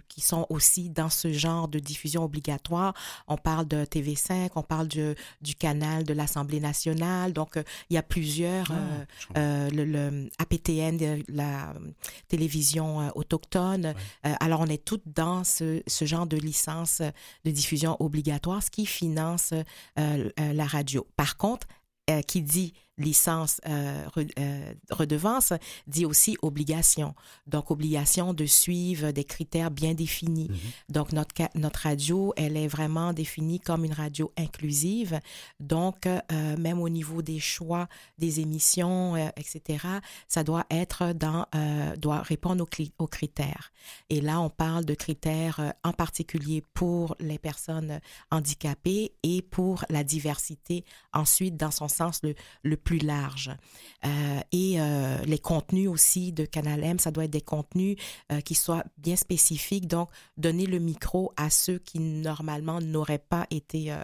qui 0.08 0.22
sont 0.22 0.46
aussi 0.50 0.90
dans 0.90 1.10
ce 1.10 1.32
genre 1.34 1.68
de 1.68 1.80
diffusion 1.80 2.24
obligatoire. 2.24 2.94
On 3.28 3.38
parle 3.38 3.68
de 3.68 3.84
TV5, 3.84 4.52
on 4.56 4.64
parle 4.64 4.88
du, 4.88 5.14
du 5.42 5.56
canal 5.56 6.04
de 6.04 6.14
l'Assemblée 6.14 6.60
nationale. 6.60 7.34
Donc, 7.34 7.60
il 7.90 7.94
y 7.94 7.98
a 7.98 8.04
plusieurs. 8.04 8.72
Ah, 9.36 9.70
le, 9.70 9.84
le 9.84 10.30
APTN, 10.40 11.24
la 11.28 11.74
télévision 12.28 12.83
euh, 13.02 13.10
autochtone. 13.16 13.94
Euh, 14.26 14.34
alors, 14.40 14.62
on 14.62 14.68
est 14.68 14.84
toutes 14.84 15.08
dans 15.08 15.44
ce, 15.44 15.82
ce 15.88 16.06
genre 16.06 16.28
de 16.28 16.38
licence 16.38 17.02
euh, 17.02 17.10
de 17.46 17.52
diffusion 17.52 17.98
obligatoire, 18.00 18.62
ce 18.64 18.72
qui 18.72 18.86
finance 18.86 19.54
euh, 19.54 19.64
euh, 20.40 20.54
la 20.54 20.66
radio. 20.66 21.06
Par 21.16 21.38
contre, 21.38 21.68
euh, 22.10 22.22
qui 22.22 22.42
dit 22.42 22.74
licence 22.98 23.60
euh, 23.68 24.06
euh, 24.18 24.74
redevance 24.92 25.54
dit 25.88 26.06
aussi 26.06 26.38
obligation. 26.42 27.16
Donc, 27.48 27.72
obligation 27.72 28.34
de 28.34 28.46
suivre 28.46 29.12
des 29.12 29.24
critères 29.24 29.72
bien 29.72 29.94
définis. 29.94 30.50
Mhm. 30.50 30.58
Donc, 30.90 31.12
notre, 31.12 31.34
notre 31.56 31.82
radio, 31.82 32.34
elle 32.38 32.56
est 32.56 32.68
vraiment 32.68 33.14
définie 33.14 33.60
comme 33.60 33.86
une 33.86 33.94
radio 33.94 34.32
inclusive. 34.38 35.20
Donc, 35.60 36.06
euh, 36.06 36.58
même 36.58 36.80
au 36.80 36.90
niveau 36.90 37.22
des 37.22 37.40
choix 37.40 37.88
des 38.18 38.40
émissions, 38.40 39.16
euh, 39.16 39.30
etc., 39.38 39.86
ça 40.28 40.44
doit 40.44 40.66
être 40.70 41.14
dans, 41.14 41.46
doit 41.98 42.22
répondre 42.22 42.66
aux, 43.00 43.08
critères. 43.08 43.72
Et 44.10 44.22
là, 44.22 44.40
on 44.40 44.50
parle 44.50 44.86
de 44.86 44.94
critères 44.94 45.74
en 45.84 45.94
particulier 45.94 46.64
pour 46.74 47.16
les 47.20 47.38
personnes 47.38 48.00
handicapées 48.32 49.14
et 49.24 49.42
pour 49.42 49.86
la 49.90 50.04
diversité, 50.04 50.84
ensuite, 51.14 51.58
dans 51.58 51.72
son 51.72 51.88
sens 51.88 52.22
le, 52.24 52.36
le 52.64 52.78
plus 52.84 53.00
large. 53.00 53.52
Euh, 54.06 54.40
et 54.52 54.76
euh, 54.82 55.18
les 55.26 55.40
contenus 55.40 55.88
aussi 55.88 56.34
de 56.34 56.46
Canal 56.46 56.84
M, 56.84 57.00
ça 57.00 57.10
doit 57.12 57.24
être 57.26 57.32
des 57.32 57.42
contenus 57.42 57.96
euh, 58.32 58.42
qui 58.42 58.54
soient 58.56 58.84
bien 58.98 59.16
spécifiques. 59.16 59.88
Donc, 59.88 60.10
donner 60.38 60.66
le 60.66 60.80
micro 60.80 61.32
à 61.38 61.50
ceux 61.50 61.80
qui 61.80 62.00
normalement 62.00 62.82
n'auraient 62.82 63.18
pas 63.30 63.48
été, 63.50 63.96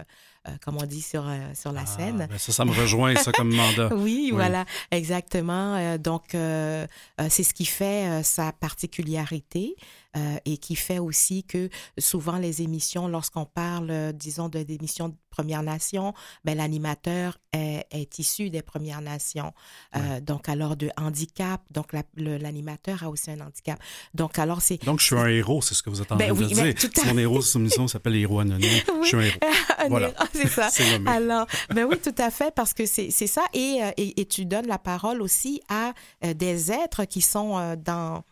comme 0.64 0.78
on 0.78 0.86
dit, 0.86 1.02
sur, 1.02 1.30
sur 1.54 1.72
la 1.74 1.82
Ah, 1.82 1.86
scène. 1.86 2.28
ben 2.30 2.38
ça, 2.38 2.52
ça 2.54 2.64
me 2.66 2.72
rejoint, 2.72 3.16
ça, 3.16 3.32
comme 3.32 3.54
mandat. 3.56 3.90
Oui, 3.94 3.98
Oui. 4.00 4.32
voilà, 4.32 4.66
exactement. 4.92 5.98
Donc, 5.98 6.28
c'est 6.32 7.44
ce 7.44 7.54
qui 7.54 7.66
fait 7.66 8.24
sa 8.24 8.52
particularité 8.54 9.76
euh, 10.18 10.38
et 10.46 10.58
qui 10.58 10.76
fait 10.76 11.00
aussi 11.00 11.44
que 11.44 11.70
souvent 11.98 12.38
les 12.38 12.62
émissions, 12.62 13.08
lorsqu'on 13.08 13.46
parle, 13.46 13.92
euh, 13.92 14.12
disons, 14.12 14.50
de- 14.50 14.64
d'émissions 14.64 15.10
de 15.10 15.16
Premières 15.30 15.62
Nations, 15.64 16.14
ben, 16.44 16.58
l'animateur 16.58 17.38
est, 17.54 17.86
est 17.92 18.18
issu 18.20 18.50
des 18.50 18.62
Premières 18.64 19.02
Nations. 19.02 19.54
Euh, 19.96 20.20
Donc, 20.20 20.50
alors 20.50 20.76
de 20.76 20.90
handicap, 20.98 21.62
donc 21.72 21.94
la- 21.94 22.04
le- 22.16 22.38
l'animateur 22.38 23.04
a 23.04 23.10
aussi 23.10 23.30
un 23.32 23.40
handicap. 23.40 23.80
Donc, 24.16 24.40
alors 24.40 24.62
c'est... 24.62 24.84
Donc, 24.84 25.00
je 25.00 25.06
suis 25.06 25.16
un 25.16 25.28
héros, 25.28 25.62
c'est 25.62 25.76
ce 25.76 25.84
que 25.84 25.90
vous 25.92 26.02
êtes 26.02 26.12
en 26.12 26.16
Ben 26.16 26.34
train 26.34 26.44
oui, 26.44 26.54
de 26.56 26.62
mais 26.62 26.74
dire. 26.74 26.90
Mon 27.06 27.18
héros, 27.20 27.42
cette 27.42 27.56
émission 27.58 27.88
s'appelle 27.88 28.16
Héros 28.16 28.40
Anonymes. 28.40 28.70
Je 29.04 29.08
suis 29.08 29.18
un 29.18 29.22
héros. 29.22 29.40
Voilà. 29.90 30.12
C'est 30.34 30.48
ça. 30.50 30.70
C'est. 30.70 31.08
Alors, 31.08 31.46
ben 31.74 31.86
oui, 31.86 31.96
tout 32.04 32.14
à 32.18 32.30
fait, 32.32 32.54
parce 32.54 32.74
que 32.74 32.86
c'est 32.86 33.12
c'est 33.12 33.28
ça. 33.28 33.44
Et, 33.54 33.80
et, 33.96 34.20
et 34.20 34.26
tu 34.26 34.46
donnes 34.46 34.68
la 34.68 34.78
parole 34.78 35.22
aussi 35.22 35.62
à 35.70 35.94
des 36.36 36.72
êtres 36.72 37.06
qui 37.06 37.22
sont 37.22 37.76
dans. 37.78 38.24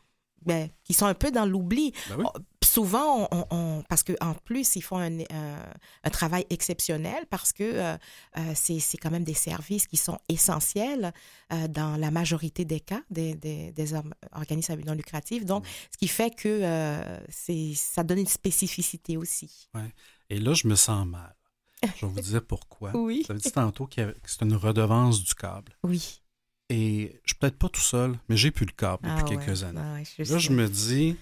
Ben, 0.47 0.69
qui 0.83 0.93
sont 0.93 1.05
un 1.05 1.13
peu 1.13 1.31
dans 1.31 1.45
l'oubli. 1.45 1.93
Ben 2.09 2.15
oui. 2.19 2.25
On- 2.25 2.39
Souvent, 2.65 3.27
on, 3.31 3.45
on- 3.49 3.83
parce 3.89 4.03
qu'en 4.03 4.33
plus, 4.35 4.75
ils 4.75 4.81
font 4.81 4.97
un, 4.99 5.19
un- 5.21 5.25
un 6.03 6.09
travail 6.11 6.45
exceptionnel 6.51 7.25
parce 7.29 7.51
que 7.51 7.63
euh, 7.63 7.97
euh, 8.37 8.51
c'est 8.53 8.97
quand 8.97 9.09
même 9.09 9.23
des 9.23 9.33
services 9.33 9.87
qui 9.87 9.97
sont 9.97 10.19
essentiels 10.29 11.11
euh, 11.53 11.67
dans 11.69 11.95
la 11.97 12.11
majorité 12.11 12.65
des 12.65 12.79
cas 12.79 13.01
des, 13.09 13.33
des, 13.35 13.73
organismes 14.33 14.73
à 14.73 14.75
but 14.75 14.85
non 14.85 14.93
lucratif. 14.93 15.43
Donc, 15.45 15.65
ce 15.91 15.97
qui 15.97 16.07
fait 16.07 16.29
que 16.29 16.47
euh, 16.61 17.19
c'est 17.29 17.73
ça 17.73 18.03
donne 18.03 18.19
une 18.19 18.27
spécificité 18.27 19.17
aussi. 19.17 19.69
Et 20.29 20.39
là, 20.39 20.53
je 20.53 20.67
me 20.67 20.75
sens 20.75 21.07
mal. 21.07 21.35
Je 21.83 22.05
vais 22.05 22.11
vous 22.11 22.21
dire 22.21 22.45
pourquoi. 22.45 22.91
Oui. 22.95 23.23
Vous 23.25 23.31
avez 23.31 23.39
dit 23.41 23.51
tantôt 23.51 23.87
que 23.87 24.15
c'est 24.25 24.41
une 24.43 24.55
redevance 24.55 25.23
du 25.23 25.33
câble. 25.33 25.75
Oui. 25.83 26.21
Et 26.69 27.13
je 27.23 27.29
suis 27.31 27.35
peut-être 27.39 27.57
pas 27.57 27.69
tout 27.69 27.79
seul, 27.81 28.15
mais 28.27 28.35
j'ai 28.35 28.51
plus 28.51 28.65
le 28.65 28.73
câble 28.73 29.03
depuis 29.03 29.23
Ah 29.25 29.29
ouais. 29.29 29.37
quelques 29.45 29.63
années. 29.63 29.79
Ah 29.81 29.93
ouais, 29.93 30.03
je 30.17 30.23
Là, 30.23 30.37
sais. 30.37 30.39
je 30.39 30.51
me 30.51 30.67
dis, 30.67 31.15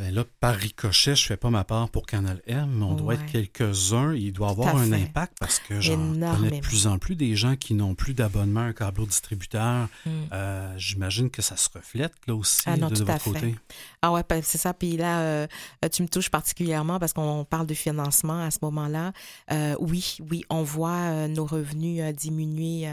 Ben 0.00 0.12
là, 0.12 0.24
par 0.40 0.56
ricochet, 0.56 1.14
je 1.14 1.24
fais 1.24 1.36
pas 1.36 1.50
ma 1.50 1.62
part 1.62 1.88
pour 1.88 2.04
Canal 2.04 2.42
M, 2.48 2.68
mais 2.68 2.84
on 2.84 2.94
doit 2.94 3.14
être 3.14 3.26
quelques-uns. 3.26 4.12
Il 4.12 4.32
doit 4.32 4.48
Tout 4.52 4.62
avoir 4.62 4.76
un 4.76 4.88
fait. 4.88 5.02
impact 5.02 5.34
parce 5.38 5.60
que 5.60 5.80
j'en 5.80 5.96
connais 5.96 6.50
de 6.50 6.60
plus 6.60 6.88
en 6.88 6.98
plus 6.98 7.14
des 7.14 7.36
gens 7.36 7.54
qui 7.54 7.74
n'ont 7.74 7.94
plus 7.94 8.12
d'abonnement 8.12 8.58
à 8.60 8.64
un 8.64 8.72
câbleau 8.72 9.06
distributeur. 9.06 9.86
Mm. 10.04 10.10
Euh, 10.32 10.74
J'imagine 10.78 11.30
que 11.30 11.42
ça 11.42 11.56
se 11.56 11.68
reflète 11.72 12.12
là 12.26 12.34
aussi 12.34 12.62
Ah 12.66 12.76
non, 12.76 12.88
de, 12.88 12.96
de 12.96 13.04
tout 13.04 13.08
à 13.08 13.12
votre 13.12 13.24
côté. 13.24 13.54
Ah 14.02 14.10
ouais, 14.10 14.22
ben, 14.28 14.42
c'est 14.42 14.58
ça. 14.58 14.74
Puis 14.74 14.96
là, 14.96 15.20
euh, 15.20 15.46
tu 15.92 16.02
me 16.02 16.08
touches 16.08 16.28
particulièrement 16.28 16.98
parce 16.98 17.12
qu'on 17.12 17.44
parle 17.44 17.68
de 17.68 17.74
financement 17.74 18.42
à 18.42 18.50
ce 18.50 18.58
moment-là. 18.62 19.12
Euh, 19.52 19.76
oui, 19.78 20.16
oui, 20.28 20.44
on 20.50 20.64
voit 20.64 21.28
nos 21.28 21.46
revenus 21.46 22.02
diminuer, 22.16 22.88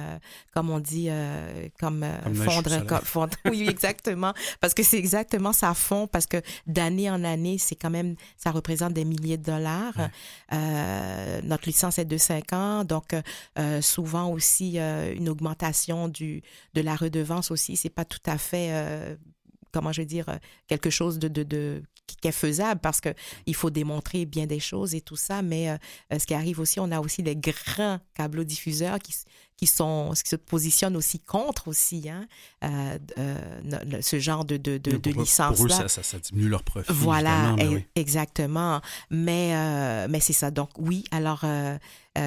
comme 0.54 0.70
on 0.70 0.80
dit, 0.80 1.10
comme, 1.80 2.06
fondre, 2.36 2.86
comme-. 2.86 3.30
Oui, 3.46 3.68
exactement. 3.68 4.36
Parce 4.60 4.76
que 4.76 4.84
c'est 4.84 5.00
exactement 5.00 5.52
ça 5.52 5.74
fond, 5.74 6.06
parce 6.06 6.28
que 6.28 6.38
d'année 6.68 6.91
en 7.10 7.24
année, 7.24 7.58
c'est 7.58 7.76
quand 7.76 7.90
même, 7.90 8.16
ça 8.38 8.52
représente 8.52 8.94
des 8.94 9.06
milliers 9.06 9.38
de 9.38 9.44
dollars. 9.44 9.98
Ouais. 9.98 10.10
Euh, 10.54 11.42
notre 11.44 11.68
licence 11.68 12.00
est 12.00 12.06
de 12.06 12.18
5 12.18 12.54
ans, 12.54 12.84
donc 12.84 13.16
euh, 13.58 13.82
souvent 13.82 14.30
aussi 14.30 14.80
euh, 14.80 15.14
une 15.16 15.30
augmentation 15.30 16.08
du, 16.08 16.42
de 16.74 16.82
la 16.82 16.96
redevance 16.96 17.52
aussi, 17.52 17.76
c'est 17.76 17.90
pas 17.90 18.06
tout 18.06 18.20
à 18.26 18.38
fait 18.38 19.18
comment 19.72 19.92
je 19.92 20.02
veux 20.02 20.08
dire, 20.08 20.28
euh, 20.30 20.38
quelque 20.68 20.90
chose 20.90 21.20
de, 21.20 21.28
de, 21.28 21.44
de 21.44 21.84
qui 22.08 22.16
qui 22.18 22.28
est 22.28 22.32
faisable 22.34 22.82
parce 22.82 23.00
que 23.02 23.10
il 23.46 23.56
faut 23.56 23.70
démontrer 23.70 24.26
bien 24.26 24.46
des 24.46 24.60
choses 24.60 24.94
et 24.96 25.02
tout 25.02 25.16
ça. 25.16 25.42
Mais 25.42 25.70
euh, 25.70 25.78
euh, 26.14 26.20
ce 26.20 26.26
qui 26.26 26.34
arrive 26.34 26.60
aussi, 26.60 26.80
on 26.80 26.92
a 26.92 27.00
aussi 27.00 27.22
les 27.24 27.36
grands 27.36 28.00
câblodiffuseurs 28.14 29.00
qui, 29.00 29.12
s- 29.14 29.26
qui, 29.56 29.66
sont, 29.68 30.12
qui 30.22 30.30
se 30.30 30.36
positionnent 30.36 30.98
aussi 30.98 31.20
contre 31.20 31.68
aussi 31.68 32.10
hein, 32.10 32.28
euh, 32.64 32.98
euh, 33.18 34.02
ce 34.02 34.20
genre 34.20 34.44
de, 34.46 34.58
de, 34.58 34.78
de, 34.78 35.12
licence 35.12 35.56
pour 35.58 35.66
eux, 35.66 35.70
là. 35.70 35.76
ça, 35.78 35.88
ça- 35.88 36.04
ça 36.04 36.20
diminue 36.20 36.50
leur 36.50 36.64
profit. 36.64 36.92
Voilà, 36.92 37.54
évidemment, 37.54 37.56
mais 37.58 37.68
oui. 37.68 37.86
exactement. 37.96 38.82
Mais, 39.10 40.08
mais 40.08 40.20
c'est 40.20 40.34
ça. 40.34 40.52
Donc, 40.52 40.70
oui, 40.78 41.04
alors, 41.12 41.46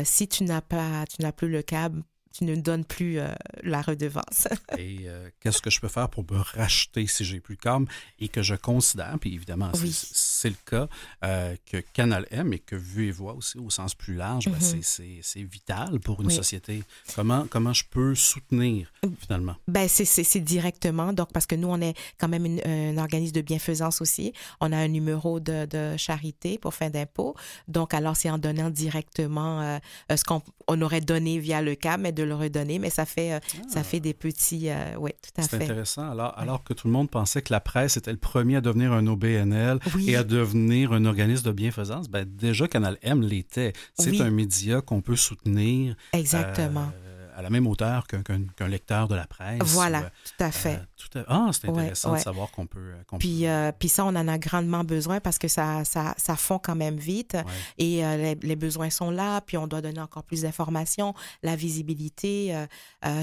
si 0.05 0.29
tu 0.29 0.45
n'as 0.45 0.61
pas, 0.61 1.05
tu 1.07 1.23
n'as 1.23 1.33
plus 1.33 1.49
le 1.49 1.63
câble, 1.63 2.03
tu 2.37 2.45
ne 2.45 2.57
donnes 2.57 2.85
plus 2.85 3.19
euh, 3.19 3.29
la 3.63 3.81
redevance. 3.81 4.49
Et 4.79 5.03
euh, 5.07 5.29
qu'est-ce 5.41 5.63
que 5.63 5.71
je 5.71 5.79
peux 5.81 5.89
faire 5.89 6.09
pour 6.09 6.25
me 6.31 6.39
racheter 6.39 7.07
si 7.07 7.25
j'ai 7.25 7.39
plus 7.41 7.55
le 7.55 7.61
câble 7.61 7.87
et 8.19 8.29
que 8.29 8.43
je 8.43 8.55
considère, 8.57 9.17
puis 9.21 9.33
évidemment, 9.35 9.71
c'est- 9.75 9.83
Oui. 9.83 9.93
c'est 10.13 10.49
le 10.49 10.57
cas, 10.67 10.89
euh, 11.25 11.55
que 11.71 11.77
Canal 11.93 12.27
M 12.31 12.53
et 12.53 12.59
que 12.59 12.75
Vue 12.75 13.07
et 13.07 13.11
Voix 13.13 13.35
aussi, 13.35 13.57
au 13.59 13.71
sens 13.71 13.95
plus 13.95 14.15
large, 14.15 14.47
ben, 14.47 14.55
Mhm. 14.57 14.83
c'est- 14.83 15.43
vital 15.43 16.01
pour 16.01 16.21
une 16.23 16.27
Oui. 16.29 16.35
société. 16.35 16.83
Comment, 17.15 17.47
comment 17.49 17.73
je 17.73 17.85
peux 17.89 18.15
soutenir, 18.15 18.93
finalement? 19.21 19.55
Ben, 19.69 19.89
c'est, 19.89 20.41
directement. 20.41 21.13
Donc, 21.13 21.33
parce 21.33 21.47
que 21.47 21.55
nous, 21.55 21.69
on 21.69 21.81
est 21.81 21.95
quand 22.19 22.29
même 22.29 22.45
une- 22.47 22.61
un 22.67 22.99
organisme 22.99 23.33
de 23.35 23.41
bienfaisance 23.43 24.01
aussi. 24.01 24.33
On 24.61 24.73
a 24.73 24.77
un 24.77 24.89
numéro 24.89 25.39
de, 25.39 25.67
de 25.67 25.97
charité 25.97 26.59
pour 26.59 26.75
fin 26.75 26.91
d'impôt. 26.91 27.35
Donc, 27.69 27.95
alors, 27.95 28.17
c'est 28.17 28.31
en 28.31 28.39
donnant 28.39 28.71
directement 28.71 29.79
ce 30.11 30.25
qu'on 30.25 30.43
on 30.69 30.81
aurait 30.83 31.01
donné 31.01 31.39
via 31.39 31.61
le 31.63 31.75
CAM, 31.75 32.03
mais 32.03 32.13
de 32.13 32.23
le 32.23 32.35
redonner. 32.35 32.79
Mais 32.79 32.91
ça 32.91 33.05
fait, 33.07 33.33
euh, 33.35 33.41
ça 33.69 33.83
fait 33.83 34.01
des 34.01 34.15
petits. 34.15 34.71
euh, 34.71 34.95
oui, 34.99 35.11
tout 35.23 35.31
à 35.41 35.45
Ah. 35.45 35.47
C'est 35.51 35.59
fait. 35.59 35.65
intéressant. 35.65 36.11
Alors, 36.11 36.33
alors 36.39 36.65
que 36.65 36.73
tout 36.75 36.87
le 36.87 36.93
monde 36.93 37.11
pensait 37.11 37.43
que 37.43 37.53
la 37.53 37.61
presse 37.61 37.97
était 37.97 38.13
le 38.13 38.19
premier 38.19 38.57
à 38.57 38.61
devenir 38.61 38.93
un 38.93 39.07
OBNL 39.07 39.79
Oui. 39.95 40.11
et 40.11 40.17
à 40.17 40.25
devenir 40.25 40.93
un 40.93 41.05
organisme 41.05 41.45
de 41.47 41.53
bienfaisance, 41.53 42.09
ben 42.09 42.25
déjà 42.29 42.67
Canal 42.69 42.99
M 43.03 43.23
l'était. 43.23 43.73
C'est 43.99 44.11
Oui. 44.11 44.23
un 44.23 44.31
média 44.31 44.81
qu'on 44.81 45.01
peut 45.01 45.17
soutenir 45.17 45.97
Exactement. 46.13 46.91
euh, 46.95 47.04
à 47.37 47.43
la 47.43 47.51
même 47.51 47.67
hauteur 47.67 48.07
qu'un 48.07 48.69
lecteur 48.69 49.09
de 49.09 49.15
la 49.15 49.27
presse. 49.27 49.61
voilà, 49.63 50.01
ou, 50.01 50.05
euh, 50.05 50.09
tout 50.25 50.45
à 50.45 50.51
fait. 50.53 50.75
euh, 50.77 50.87
tout 50.97 51.19
à- 51.19 51.25
Ah, 51.29 51.51
c'est 51.53 51.69
intéressant 51.69 52.13
ouais. 52.13 52.19
de 52.19 52.23
savoir 52.25 52.51
qu'on 52.51 52.67
peut. 52.67 52.79
euh, 52.95 53.19
Puis, 53.19 53.43
peut- 53.45 53.73
puis 53.79 53.89
ça, 53.89 54.05
on 54.05 54.09
en 54.17 54.29
a 54.29 54.39
grandement 54.39 54.85
besoin 54.85 55.21
parce 55.21 55.39
que 55.39 55.49
ça, 55.49 55.85
ça, 55.85 56.15
ça 56.17 56.37
fond 56.37 56.59
quand 56.59 56.77
même 56.77 56.97
vite 56.97 57.35
ouais. 57.35 57.45
et 57.79 57.97
les, 58.17 58.35
les 58.37 58.57
besoins 58.57 58.91
sont 58.91 59.11
là. 59.11 59.41
Puis 59.41 59.57
on 59.57 59.67
doit 59.67 59.81
donner 59.83 60.01
encore 60.01 60.23
plus 60.25 60.43
d'informations, 60.43 61.15
la 61.43 61.57
visibilité, 61.57 62.57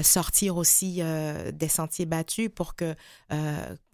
sortir 0.02 0.56
aussi 0.56 1.00
des 1.52 1.68
sentiers 1.68 2.06
battus 2.06 2.50
pour 2.54 2.74
que 2.74 2.94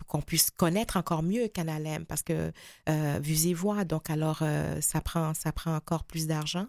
qu'on 0.07 0.23
puisse 0.23 0.51
connaître 0.51 0.97
encore 0.97 1.23
mieux 1.23 1.49
Canal 1.49 1.87
M 1.87 2.07
parce 2.07 2.23
que 2.23 2.51
euh, 2.89 3.19
vues 3.23 3.49
et 3.49 3.55
voix. 3.55 3.85
Donc 3.85 4.09
alors 4.09 4.39
euh, 4.43 4.81
ça 4.81 5.01
prend 5.03 5.35
ça 5.35 5.53
prend 5.53 5.77
encore 5.77 6.05
plus 6.05 6.27
d'argent. 6.27 6.67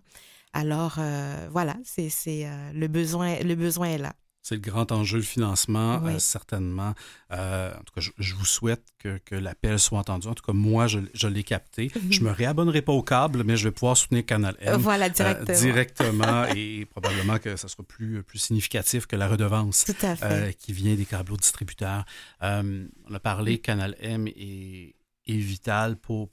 Alors 0.54 0.96
euh, 0.98 1.48
voilà, 1.52 1.76
c'est 1.84 2.10
euh, 2.28 2.72
le 2.74 2.88
besoin 2.88 3.40
le 3.40 3.56
besoin 3.56 3.88
est 3.90 3.98
là. 3.98 4.14
C'est 4.42 4.56
le 4.56 4.62
grand 4.62 4.92
enjeu, 4.94 5.18
le 5.18 5.24
financement, 5.24 6.00
Oui. 6.02 6.14
euh, 6.14 6.20
certainement. 6.20 6.94
Euh, 7.32 7.72
en 7.76 7.84
tout 7.84 7.94
cas, 7.94 8.00
je, 8.02 8.10
je 8.18 8.34
vous 8.36 8.46
souhaite 8.46 8.84
que, 8.98 9.18
que 9.20 9.36
l'appel 9.36 9.78
soit 9.78 10.00
entendu. 10.00 10.28
En 10.28 10.34
tout 10.34 10.44
cas, 10.46 10.54
moi, 10.54 10.88
je, 10.88 11.00
je 11.14 11.28
l'ai 11.28 11.44
capté. 11.44 11.92
Je 12.10 12.22
me 12.22 12.32
réabonnerai 12.32 12.82
pas 12.82 12.94
au 12.94 13.04
câble, 13.04 13.44
mais 13.44 13.58
je 13.58 13.66
vais 13.66 13.72
pouvoir 13.72 13.98
soutenir 13.98 14.26
Canal 14.26 14.56
M. 14.62 14.78
voilà 14.80 15.06
euh, 15.06 15.10
directement. 15.10 15.60
directement 15.60 16.46
et 16.56 16.86
probablement 16.90 17.38
que 17.38 17.58
ça 17.58 17.68
sera 17.68 17.84
plus, 17.84 18.24
plus 18.24 18.40
significatif 18.40 19.06
que 19.08 19.18
la 19.18 19.28
redevance 19.28 19.84
Tout 19.86 20.06
à 20.06 20.16
fait. 20.16 20.56
qui 20.58 20.72
vient 20.72 20.96
des 20.96 21.06
câbleaux 21.06 21.38
distributeurs. 21.38 22.06
On 22.42 22.88
a 23.14 23.20
parlé, 23.20 23.60
Canal 23.60 23.96
M 24.00 24.26
est, 24.28 24.96
est 25.28 25.38
vital 25.38 25.98
pour, 25.98 26.30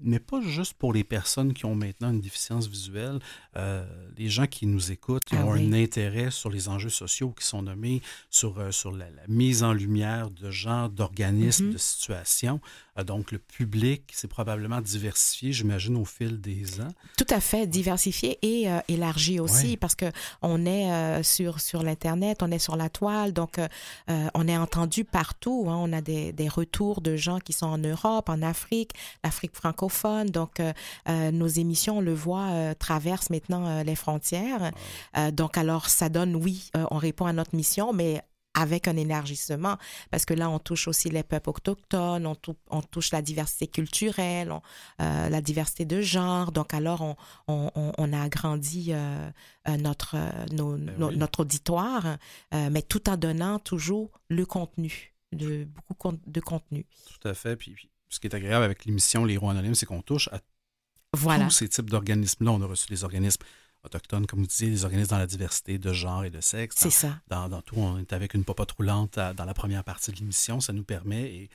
mais 0.00 0.18
pas 0.20 0.40
juste 0.40 0.74
pour 0.74 0.92
les 0.92 1.04
personnes 1.04 1.52
qui 1.54 1.64
ont 1.64 1.74
maintenant 1.74 2.10
une 2.10 2.20
déficience 2.20 2.66
visuelle, 2.68 3.18
euh, 3.56 3.84
les 4.16 4.28
gens 4.28 4.46
qui 4.46 4.66
nous 4.66 4.92
écoutent, 4.92 5.24
qui 5.24 5.36
Ah 5.36 5.44
ont 5.46 5.52
oui. 5.52 5.66
un 5.66 5.72
intérêt 5.72 6.30
sur 6.30 6.50
les 6.50 6.68
enjeux 6.68 6.88
sociaux 6.90 7.30
qui 7.32 7.44
sont 7.46 7.62
nommés, 7.62 8.00
sur, 8.30 8.58
euh, 8.58 8.70
sur 8.70 8.92
la, 8.92 9.10
la 9.10 9.22
mise 9.28 9.62
en 9.62 9.72
lumière 9.72 10.30
de 10.30 10.50
gens, 10.50 10.88
d'organismes, 10.88 11.66
Mhm. 11.66 11.72
de 11.72 11.78
situations. 11.78 12.60
Euh, 12.98 13.04
donc, 13.04 13.32
le 13.32 13.38
public 13.38 14.02
s'est 14.12 14.28
probablement 14.28 14.80
diversifié, 14.80 15.52
j'imagine, 15.52 15.96
au 15.96 16.04
fil 16.04 16.40
des 16.40 16.80
ans. 16.80 16.88
Tout 17.16 17.26
à 17.30 17.40
fait, 17.40 17.66
diversifié 17.66 18.38
et 18.42 18.68
élargi 18.88 19.40
aussi, 19.40 19.70
Ouais. 19.70 19.76
parce 19.76 19.94
que 19.94 20.06
on 20.42 20.64
est 20.66 21.22
sur 21.22 21.60
sur 21.60 21.82
l'internet, 21.82 22.38
on 22.42 22.50
est 22.50 22.58
sur 22.58 22.76
la 22.76 22.88
toile, 22.88 23.32
donc 23.32 23.58
on 24.08 24.48
est 24.48 24.56
entendu 24.56 25.04
partout. 25.04 25.66
hein. 25.68 25.76
on 25.80 25.92
a 25.92 26.00
des, 26.00 26.32
des 26.32 26.48
retours 26.48 27.00
de 27.00 27.16
gens 27.16 27.38
qui 27.40 27.52
sont 27.52 27.66
en 27.66 27.78
Europe, 27.78 28.28
en 28.28 28.42
Afrique, 28.42 28.92
l'Afrique 29.24 29.54
francophone. 29.54 29.87
Donc 30.24 30.60
euh, 30.60 30.72
euh, 31.08 31.30
nos 31.30 31.46
émissions, 31.46 31.98
on 31.98 32.00
le 32.00 32.14
voit, 32.14 32.50
euh, 32.50 32.74
traversent 32.74 33.30
maintenant 33.30 33.82
les 33.82 33.96
frontières. 33.96 34.72
Donc 35.32 35.56
alors 35.58 35.88
ça 35.88 36.08
donne, 36.08 36.36
oui, 36.36 36.70
on 36.90 36.96
répond 36.96 37.26
à 37.26 37.32
notre 37.32 37.54
mission, 37.56 37.92
mais 37.92 38.22
avec 38.54 38.88
un 38.88 38.96
élargissement, 38.96 39.76
parce 40.10 40.24
que 40.24 40.34
là, 40.34 40.50
on 40.50 40.58
touche 40.58 40.88
aussi 40.88 41.10
les 41.10 41.22
peuples 41.22 41.50
autochtones, 41.50 42.26
on, 42.26 42.34
tou- 42.34 42.56
on 42.70 42.82
touche 42.82 43.12
la 43.12 43.22
diversité 43.22 43.68
culturelle, 43.68 44.50
on- 44.50 44.62
euh, 45.00 45.28
la 45.28 45.40
diversité 45.40 45.84
de 45.84 46.00
genre. 46.00 46.50
Donc, 46.50 46.74
alors, 46.74 47.02
on, 47.02 47.16
on, 47.46 47.70
on- 47.76 47.92
on 47.96 48.12
a 48.12 48.20
agrandi 48.20 48.88
euh, 48.92 49.30
euh, 49.68 49.76
notre, 49.76 50.16
oui. 50.16 51.16
auditoire, 51.38 52.16
euh, 52.52 52.68
mais 52.72 52.82
tout 52.82 53.08
en 53.08 53.16
donnant 53.16 53.60
toujours 53.60 54.10
le 54.28 54.44
contenu, 54.44 55.14
de, 55.32 55.68
beaucoup 55.88 56.16
de 56.26 56.40
contenu. 56.40 56.84
Tout 57.20 57.28
à 57.28 57.34
fait. 57.34 57.54
Puis, 57.54 57.72
puis, 57.72 57.90
ce 58.08 58.20
qui 58.20 58.26
est 58.26 58.34
agréable 58.34 58.64
avec 58.64 58.84
l'émission 58.84 59.24
Les 59.24 59.36
Rois 59.36 59.52
Anonymes, 59.52 59.74
c'est 59.74 59.86
qu'on 59.86 60.02
touche 60.02 60.28
à 60.28 60.40
Voilà. 61.14 61.44
tous 61.44 61.50
ces 61.50 61.68
types 61.68 61.90
d'organismes-là. 61.90 62.52
On 62.52 62.62
a 62.62 62.66
reçu 62.66 62.86
des 62.88 63.04
organismes 63.04 63.42
autochtones, 63.84 64.26
comme 64.26 64.40
vous 64.40 64.46
disiez, 64.46 64.70
des 64.70 64.84
organismes 64.84 65.10
dans 65.10 65.18
la 65.18 65.26
diversité 65.26 65.78
de 65.78 65.92
genre 65.92 66.24
et 66.24 66.30
de 66.30 66.40
sexe. 66.40 66.76
C'est 66.78 66.90
ça. 66.90 67.20
Dans, 67.28 67.48
dans 67.48 67.62
tout, 67.62 67.76
on 67.76 67.98
est 67.98 68.12
avec 68.12 68.34
une 68.34 68.44
popote 68.44 68.72
roulante 68.72 69.18
à- 69.18 69.32
dans 69.34 69.44
la 69.44 69.54
première 69.54 69.84
partie 69.84 70.10
de 70.10 70.16
l'émission. 70.16 70.60
Ça 70.60 70.72
nous 70.72 70.84
permet 70.84 71.32
et, 71.34 71.50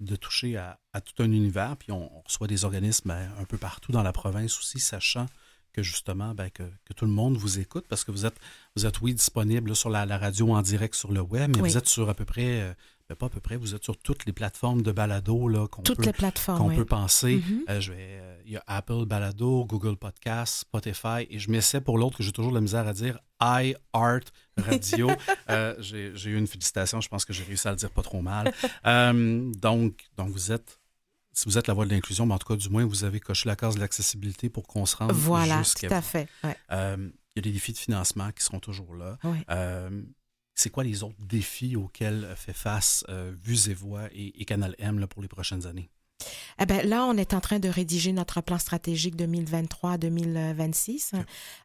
de 0.00 0.14
toucher 0.16 0.56
à, 0.56 0.78
à 0.92 1.00
tout 1.00 1.20
un 1.22 1.30
univers. 1.32 1.76
Puis 1.76 1.90
on, 1.92 2.16
on 2.18 2.20
reçoit 2.22 2.46
des 2.46 2.64
organismes 2.64 3.08
ben, 3.08 3.30
un 3.38 3.44
peu 3.44 3.58
partout 3.58 3.90
dans 3.92 4.02
la 4.02 4.12
province 4.12 4.56
aussi, 4.58 4.78
sachant 4.80 5.26
que 5.72 5.82
justement, 5.82 6.34
ben, 6.34 6.50
que, 6.50 6.62
que 6.84 6.92
tout 6.94 7.04
le 7.04 7.10
monde 7.10 7.36
vous 7.36 7.58
écoute 7.58 7.84
parce 7.88 8.04
que 8.04 8.10
vous 8.12 8.24
êtes, 8.26 8.36
vous 8.76 8.86
êtes 8.86 9.00
oui, 9.00 9.14
disponible 9.14 9.68
là, 9.70 9.74
sur 9.74 9.90
la, 9.90 10.06
la 10.06 10.16
radio 10.18 10.52
en 10.54 10.62
direct 10.62 10.94
sur 10.94 11.12
le 11.12 11.20
web, 11.20 11.50
mais 11.56 11.62
Oui. 11.62 11.70
vous 11.70 11.76
êtes 11.78 11.86
sur 11.88 12.08
à 12.08 12.14
peu 12.14 12.24
près, 12.24 12.60
euh, 12.62 12.72
pas 13.16 13.26
à 13.26 13.28
peu 13.30 13.40
près, 13.40 13.56
vous 13.56 13.74
êtes 13.74 13.84
sur 13.84 13.96
toutes 13.96 14.26
les 14.26 14.32
plateformes 14.32 14.82
de 14.82 14.92
balado 14.92 15.48
là, 15.48 15.66
qu'on 15.68 15.82
Toutes 15.82 15.98
peut, 15.98 16.04
les 16.04 16.12
plateformes. 16.12 16.58
qu'on 16.58 16.68
oui. 16.68 16.76
peut 16.76 16.84
penser. 16.84 17.36
Mhm. 17.36 17.64
Euh, 17.70 17.80
je 17.80 17.92
vais, 17.92 18.18
euh, 18.20 18.36
il 18.44 18.52
y 18.52 18.56
a 18.56 18.64
Apple 18.66 19.04
Balado, 19.06 19.64
Google 19.64 19.96
Podcast, 19.96 20.60
Spotify, 20.60 21.26
et 21.30 21.38
je 21.38 21.50
m'essaie 21.50 21.80
pour 21.80 21.98
l'autre 21.98 22.18
que 22.18 22.22
j'ai 22.22 22.32
toujours 22.32 22.50
de 22.50 22.56
la 22.56 22.60
misère 22.60 22.86
à 22.86 22.92
dire, 22.92 23.18
iHeart 23.40 24.32
Radio. 24.58 25.10
Euh, 25.50 25.74
j'ai 25.78 26.30
eu 26.30 26.36
une 26.36 26.46
félicitation, 26.46 27.00
je 27.00 27.08
pense 27.08 27.24
que 27.24 27.32
j'ai 27.32 27.42
réussi 27.42 27.66
à 27.66 27.70
le 27.70 27.76
dire 27.78 27.90
pas 27.90 28.02
trop 28.02 28.20
mal. 28.20 28.52
Euh, 28.86 29.50
donc, 29.56 30.04
donc, 30.18 30.28
vous 30.28 30.52
êtes, 30.52 30.78
si 31.32 31.46
vous 31.46 31.56
êtes 31.56 31.66
la 31.68 31.72
voix 31.74 31.86
de 31.86 31.90
l'inclusion, 31.90 32.26
mais 32.26 32.34
en 32.34 32.38
tout 32.38 32.48
cas, 32.48 32.56
du 32.56 32.68
moins, 32.68 32.84
vous 32.84 33.04
avez 33.04 33.18
coché 33.18 33.48
la 33.48 33.56
case 33.56 33.76
de 33.76 33.80
l'accessibilité 33.80 34.50
pour 34.50 34.66
qu'on 34.66 34.84
se 34.84 34.94
rende 34.96 35.12
Voilà, 35.12 35.58
tout 35.58 35.64
jusqu'à 35.64 35.86
à 35.96 36.00
vous. 36.00 36.06
fait. 36.06 36.28
Ouais. 36.44 36.56
Euh, 36.72 36.96
il 37.34 37.38
y 37.38 37.38
a 37.38 37.42
des 37.42 37.52
défis 37.52 37.72
de 37.72 37.78
financement 37.78 38.30
qui 38.32 38.44
seront 38.44 38.60
toujours 38.60 38.94
là. 38.94 39.16
Ouais. 39.24 39.42
Euh, 40.58 40.62
c'est 40.62 40.70
quoi 40.70 40.84
les 40.84 41.02
autres 41.02 41.20
défis 41.20 41.76
auxquels 41.76 42.34
fait 42.36 42.52
face 42.52 43.04
euh, 43.08 43.32
Vues 43.42 43.70
et 43.70 43.74
Voix 43.74 44.08
et, 44.12 44.44
Canal 44.44 44.74
M 44.78 45.06
pour 45.06 45.22
les 45.22 45.28
prochaines 45.28 45.66
années? 45.66 45.90
Eh 46.60 46.66
ben, 46.66 46.84
là, 46.86 47.04
on 47.04 47.16
est 47.16 47.34
en 47.34 47.40
train 47.40 47.60
de 47.60 47.68
rédiger 47.68 48.12
notre 48.12 48.40
plan 48.40 48.58
stratégique 48.58 49.14
2023-2026 49.16 51.12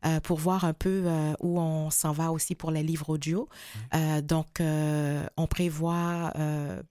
euh, 0.06 0.20
pour 0.20 0.38
voir 0.38 0.66
un 0.66 0.74
peu 0.74 1.04
euh, 1.06 1.34
où 1.40 1.60
on 1.60 1.90
s'en 1.90 2.12
va 2.12 2.32
aussi 2.32 2.54
pour 2.54 2.70
les 2.70 2.84
livres 2.84 3.10
audio. 3.10 3.50
Euh, 3.96 4.22
donc, 4.22 4.62
on 4.62 5.48
prévoit 5.48 6.32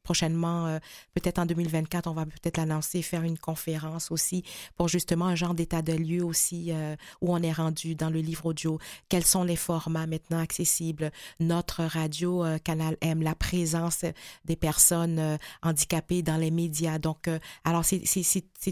prochainement, 0.03 0.79
peut-être 1.15 1.39
en 1.39 1.47
2024, 1.47 2.09
on 2.09 2.13
va 2.13 2.27
peut-être 2.27 2.57
l'annoncer, 2.57 3.03
faire 3.03 3.23
une 3.23 3.39
conférence 3.39 4.11
aussi 4.11 4.43
pour 4.77 4.89
justement 4.89 5.27
un 5.27 5.37
genre 5.37 5.55
d'état 5.55 5.83
de 5.83 5.93
lieu 5.93 6.25
aussi 6.25 6.73
où 7.21 7.33
on 7.33 7.43
est 7.43 7.53
rendu 7.53 7.95
dans 7.95 8.11
le 8.11 8.21
livre 8.21 8.47
audio. 8.47 8.79
Quels 9.09 9.25
sont 9.25 9.45
les 9.45 9.57
formats 9.57 10.07
maintenant 10.07 10.41
accessibles? 10.41 11.13
Notre 11.41 11.85
radio, 11.85 12.45
Canal 12.65 12.97
M, 13.01 13.23
la 13.23 13.35
présence 13.35 14.05
des 14.45 14.57
personnes 14.57 15.39
handicapées 15.63 16.23
dans 16.23 16.37
les 16.37 16.51
médias. 16.51 16.99
Donc, 16.99 17.29
alors, 17.65 17.85
c'est- 17.85 18.03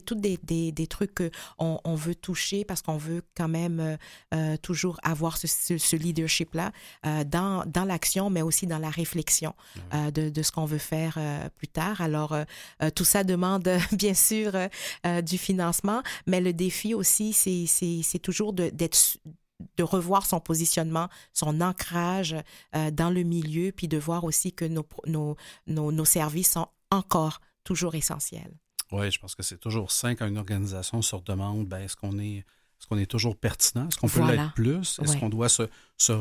tous 0.05 0.15
des, 0.15 0.39
des, 0.43 0.73
des 0.73 0.87
trucs 0.87 1.15
qu'on 1.15 1.81
on 1.85 1.95
veut 1.95 2.15
toucher 2.15 2.65
parce 2.65 2.83
qu'on 2.83 2.97
veut 2.97 3.23
quand 3.37 3.49
même 3.49 3.81
euh, 3.81 3.97
euh, 4.35 4.57
toujours 4.57 4.99
avoir 5.03 5.37
ce, 5.37 5.47
ce, 5.47 5.79
ce 5.79 5.97
leadership-là 5.97 6.73
euh, 7.07 7.25
dans, 7.25 7.65
dans 7.67 7.85
l'action, 7.85 8.31
mais 8.31 8.43
aussi 8.43 8.67
dans 8.67 8.79
la 8.79 8.91
réflexion 8.91 9.55
euh, 9.95 10.11
de, 10.11 10.29
de 10.31 10.43
ce 10.43 10.53
qu'on 10.53 10.65
veut 10.65 10.79
faire 10.79 11.19
plus 11.57 11.69
tard. 11.69 12.01
Alors, 12.01 12.37
tout 12.95 13.05
ça 13.05 13.25
demande 13.25 13.69
bien 13.93 14.15
sûr 14.15 14.53
du 15.25 15.39
financement, 15.39 16.03
mais 16.27 16.41
le 16.41 16.53
défi 16.53 16.95
aussi, 16.95 17.33
c'est- 17.33 18.19
toujours 18.23 18.53
de- 18.53 18.71
d'être 18.71 19.19
de 19.77 19.83
revoir 19.83 20.25
son 20.25 20.41
positionnement, 20.41 21.09
son 21.35 21.61
ancrage 21.61 22.35
euh, 22.75 22.91
dans 22.91 23.11
le 23.11 23.23
milieu, 23.25 23.73
puis 23.73 23.89
de 23.89 23.99
voir 23.99 24.25
aussi 24.25 24.53
que 24.53 24.65
nos, 24.65 24.87
nos, 25.07 25.37
nos, 25.67 25.93
nos 25.93 26.05
services 26.07 26.53
sont 26.53 26.69
encore 26.91 27.41
toujours 27.65 27.95
essentiels. 27.95 28.53
Oui, 28.93 29.11
je 29.11 29.19
pense 29.19 29.35
que 29.35 29.43
c'est 29.43 29.59
toujours 29.59 29.91
sain 29.91 30.15
quand 30.15 30.27
une 30.27 30.39
organisation 30.39 31.03
se 31.03 31.17
demande 31.17 31.67
ben, 31.67 31.79
est-ce 31.79 31.97
qu'on 31.97 32.19
est, 32.19 32.39
est, 32.39 32.45
qu'on 32.89 32.99
est 32.99 33.07
toujours 33.07 33.37
pertinent? 33.37 33.89
Est-ce 33.89 33.99
qu'on 33.99 34.09
peut 34.09 34.21
Voilà. 34.21 34.43
l'être 34.45 34.55
plus? 34.55 34.99
Est-ce 34.99 35.13
Ouais. 35.13 35.19
qu'on 35.21 35.29
doit 35.29 35.49
se, 35.49 35.65
se, 35.97 36.13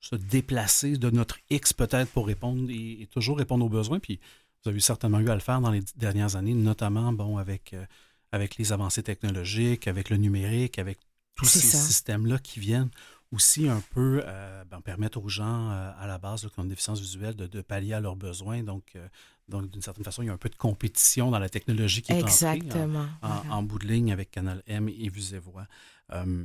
se 0.00 0.16
déplacer 0.16 0.96
de 0.96 1.10
notre 1.10 1.38
X 1.50 1.72
peut-être 1.72 2.10
pour 2.10 2.26
répondre 2.26 2.70
et, 2.70 3.02
et 3.02 3.06
toujours 3.06 3.38
répondre 3.38 3.64
aux 3.64 3.68
besoins? 3.68 3.98
Puis 4.00 4.18
vous 4.64 4.70
avez 4.70 4.80
certainement 4.80 5.20
eu 5.20 5.28
à 5.30 5.34
le 5.34 5.40
faire 5.40 5.60
dans 5.60 5.70
les 5.70 5.82
dernières 5.96 6.36
années, 6.36 6.54
notamment 6.54 7.12
bon, 7.12 7.38
avec, 7.38 7.72
euh, 7.72 7.84
avec 8.32 8.56
les 8.56 8.72
avancées 8.72 9.02
technologiques, 9.02 9.86
avec 9.88 10.10
le 10.10 10.16
numérique, 10.16 10.78
avec 10.78 10.98
tous 11.36 11.46
ces 11.46 11.60
systèmes-là 11.60 12.38
qui 12.38 12.60
viennent 12.60 12.90
aussi 13.32 13.68
un 13.68 13.80
peu 13.94 14.22
euh, 14.26 14.64
ben, 14.64 14.80
permettre 14.80 15.18
aux 15.22 15.28
gens 15.28 15.70
euh, 15.70 15.92
à 15.98 16.06
la 16.06 16.18
base 16.18 16.42
qui 16.52 16.58
ont 16.58 16.64
une 16.64 16.68
déficience 16.68 17.00
visuelle 17.00 17.36
de, 17.36 17.46
de 17.46 17.60
pallier 17.62 17.92
à 17.94 18.00
leurs 18.00 18.16
besoins. 18.16 18.62
Donc, 18.64 18.92
euh, 18.96 19.08
donc 19.50 19.70
d'une 19.70 19.82
certaine 19.82 20.04
façon, 20.04 20.22
il 20.22 20.26
y 20.26 20.28
a 20.30 20.32
un 20.32 20.36
peu 20.38 20.48
de 20.48 20.54
compétition 20.56 21.30
dans 21.30 21.38
la 21.38 21.48
technologie 21.50 22.00
qui 22.02 22.12
est 22.12 22.22
entrée 22.22 22.46
en- 22.46 22.52
Exactement. 22.54 23.06
en, 23.22 23.28
voilà. 23.28 23.54
en 23.54 23.62
bout 23.62 23.78
de 23.78 23.86
ligne 23.86 24.12
avec 24.12 24.30
Canal 24.30 24.62
M 24.66 24.88
et 24.88 25.08
Vues 25.10 25.34
et 25.34 25.38
Voix. 25.38 25.66
Euh, 26.12 26.44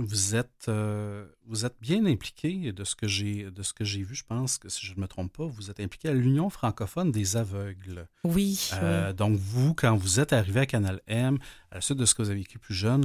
vous 0.00 0.34
êtes, 0.34 0.66
euh, 0.68 1.24
vous 1.46 1.64
êtes 1.64 1.76
bien 1.80 2.04
impliqué 2.06 2.72
de 2.72 2.82
ce 2.82 2.96
que 2.96 3.06
j'ai 3.06 3.48
de 3.50 3.62
ce 3.62 3.72
que 3.72 3.84
j'ai 3.84 4.02
vu. 4.02 4.16
Je 4.16 4.24
pense 4.24 4.58
que 4.58 4.68
si 4.68 4.84
je 4.86 4.94
ne 4.96 5.00
me 5.00 5.06
trompe 5.06 5.32
pas, 5.36 5.46
vous 5.46 5.70
êtes 5.70 5.78
impliqué 5.78 6.08
à 6.08 6.12
l'Union 6.14 6.50
francophone 6.50 7.12
des 7.12 7.36
aveugles. 7.36 8.08
Oui, 8.24 8.70
Euh, 8.82 9.12
Donc 9.12 9.36
vous, 9.38 9.72
quand 9.74 9.94
vous 9.96 10.18
êtes 10.18 10.32
arrivé 10.32 10.60
à 10.60 10.66
Canal 10.66 11.00
M, 11.06 11.38
à 11.70 11.76
la 11.76 11.80
suite 11.80 11.98
de 11.98 12.06
ce 12.06 12.14
que 12.16 12.22
vous 12.22 12.30
avez 12.30 12.40
vécu 12.40 12.58
plus 12.58 12.74
jeune, 12.74 13.04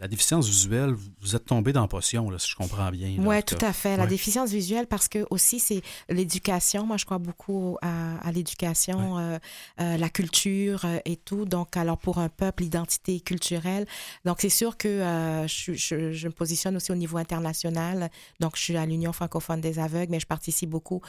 la 0.00 0.08
déficience 0.08 0.48
visuelle, 0.48 0.94
vous- 1.20 1.36
êtes 1.36 1.44
tombé 1.44 1.72
dans 1.74 1.82
la 1.82 1.86
potion, 1.88 2.30
là, 2.30 2.38
si 2.38 2.48
je 2.50 2.56
comprends 2.56 2.90
bien. 2.90 3.14
Oui, 3.18 3.42
tout 3.42 3.58
à 3.60 3.72
fait. 3.74 3.96
La 3.98 4.04
Ouais. 4.04 4.08
déficience 4.08 4.50
visuelle, 4.50 4.86
parce 4.86 5.08
que 5.08 5.26
aussi, 5.30 5.60
c'est 5.60 5.82
l'éducation. 6.08 6.86
Moi, 6.86 6.96
je 6.96 7.04
crois 7.04 7.18
beaucoup 7.18 7.76
à, 7.82 8.16
à 8.26 8.32
l'éducation, 8.32 9.18
euh, 9.18 9.38
euh, 9.80 9.96
la 9.98 10.08
culture 10.08 10.84
euh, 10.86 10.98
et 11.04 11.16
tout. 11.16 11.44
Donc, 11.44 11.76
alors, 11.76 11.98
pour 11.98 12.16
un 12.18 12.30
peuple, 12.30 12.62
l'identité 12.62 13.20
culturelle. 13.20 13.86
Donc, 14.24 14.38
c'est 14.40 14.48
sûr 14.48 14.76
que 14.78 15.44
je, 15.46 15.74
je- 15.74 16.12
je 16.12 16.28
me 16.28 16.32
positionne 16.32 16.76
aussi 16.76 16.90
au 16.92 16.96
niveau 16.96 17.18
international. 17.18 18.10
Donc, 18.40 18.56
je 18.56 18.62
suis 18.62 18.76
à 18.78 18.86
l'Union 18.86 19.12
francophone 19.12 19.60
des 19.60 19.78
aveugles, 19.78 20.10
mais 20.12 20.20
je 20.20 20.26
participe 20.26 20.70
beaucoup 20.70 21.02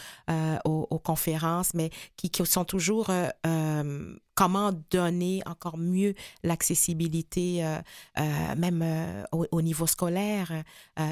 aux, 0.66 0.88
aux 0.90 1.00
conférences, 1.00 1.74
mais 1.74 1.90
qui, 2.18 2.30
qui 2.30 2.46
sont 2.46 2.66
toujours 2.66 3.10
comment 4.34 4.72
donner 4.90 5.42
encore 5.46 5.78
mieux 5.78 6.14
l'accessibilité, 6.44 7.64
euh, 7.66 7.78
euh, 8.20 8.56
même 8.58 8.82
euh, 8.84 9.24
au, 9.32 9.46
au 9.52 9.62
niveau 9.62 9.88
scolaire 9.88 10.52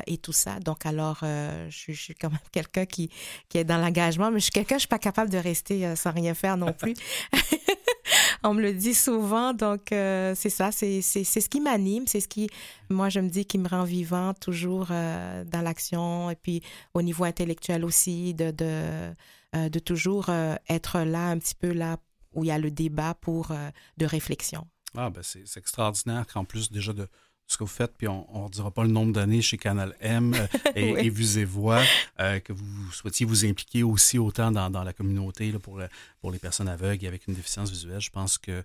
et 0.07 0.17
tout 0.17 0.31
ça. 0.33 0.59
Donc, 0.59 0.85
alors, 0.85 1.19
je, 1.21 1.91
suis- 1.91 2.15
quand 2.15 2.29
même 2.29 2.39
quelqu'un 2.51 2.85
qui, 2.85 3.09
qui 3.49 3.57
est 3.57 3.63
dans 3.63 3.77
l'engagement, 3.77 4.31
mais 4.31 4.39
je 4.39 4.45
suis 4.45 4.51
quelqu'un, 4.51 4.75
je 4.75 4.81
suis 4.81 4.87
pas 4.87 4.99
capable 4.99 5.29
de 5.29 5.37
rester 5.37 5.95
sans 5.95 6.11
rien 6.11 6.33
faire 6.33 6.57
non 6.57 6.73
plus. 6.73 6.93
On 8.43 8.53
me 8.53 8.61
le 8.61 8.73
dit 8.73 8.93
souvent, 8.93 9.53
donc 9.53 9.87
c'est 9.89 10.49
ça, 10.49 10.71
c'est 10.71 11.01
ce 11.01 11.49
qui 11.49 11.59
m'anime, 11.61 12.07
c'est 12.07 12.19
ce 12.21 12.27
qui, 12.27 12.49
moi, 12.89 13.09
je 13.09 13.19
me 13.19 13.29
dis, 13.29 13.45
qui 13.45 13.57
me 13.57 13.67
rend 13.67 13.83
vivant 13.83 14.33
toujours 14.33 14.87
dans 14.87 15.61
l'action 15.63 16.29
et 16.29 16.35
puis 16.35 16.61
au 16.93 17.01
niveau 17.01 17.23
intellectuel 17.25 17.83
aussi, 17.83 18.33
de, 18.33 18.51
de, 18.51 19.69
de 19.69 19.79
toujours 19.79 20.29
être 20.69 20.99
là, 21.01 21.27
un 21.27 21.37
petit 21.37 21.55
peu 21.55 21.71
là 21.73 21.97
où 22.33 22.43
il 22.43 22.47
y 22.47 22.51
a 22.51 22.57
le 22.57 22.71
débat 22.71 23.13
pour 23.15 23.51
euh, 23.51 23.69
de 23.97 24.05
réflexion. 24.05 24.67
Ah, 24.95 25.09
ben 25.09 25.21
c'est 25.23 25.45
extraordinaire 25.57 26.25
qu'en 26.27 26.45
plus 26.45 26.71
déjà 26.71 26.93
de 26.93 27.07
ce 27.47 27.57
que 27.57 27.63
vous 27.63 27.67
faites, 27.69 27.95
puis 27.97 28.07
on 28.07 28.45
ne 28.45 28.49
dira 28.49 28.69
pas 28.69 28.83
le 28.83 28.89
nombre 28.91 29.11
d'années 29.11 29.41
chez 29.41 29.57
Canal 29.57 29.95
M 29.99 30.35
euh, 30.35 30.47
et, 30.75 30.93
Oui. 30.93 30.99
et 31.01 31.09
Vues 31.09 31.39
et 31.39 31.45
Voix, 31.45 31.81
euh, 32.19 32.39
que 32.39 32.53
vous 32.53 32.91
souhaitiez 32.91 33.25
vous 33.25 33.43
impliquer 33.43 33.81
aussi 33.81 34.19
autant 34.19 34.51
dans, 34.51 34.69
dans 34.69 34.83
la 34.83 34.93
communauté 34.93 35.51
là, 35.51 35.57
pour, 35.57 35.81
pour 36.21 36.31
les 36.31 36.37
personnes 36.37 36.67
aveugles 36.69 37.05
et 37.05 37.07
avec 37.07 37.27
une 37.27 37.33
déficience 37.33 37.71
visuelle. 37.71 38.01
Je 38.01 38.11
pense 38.11 38.37
que, 38.37 38.63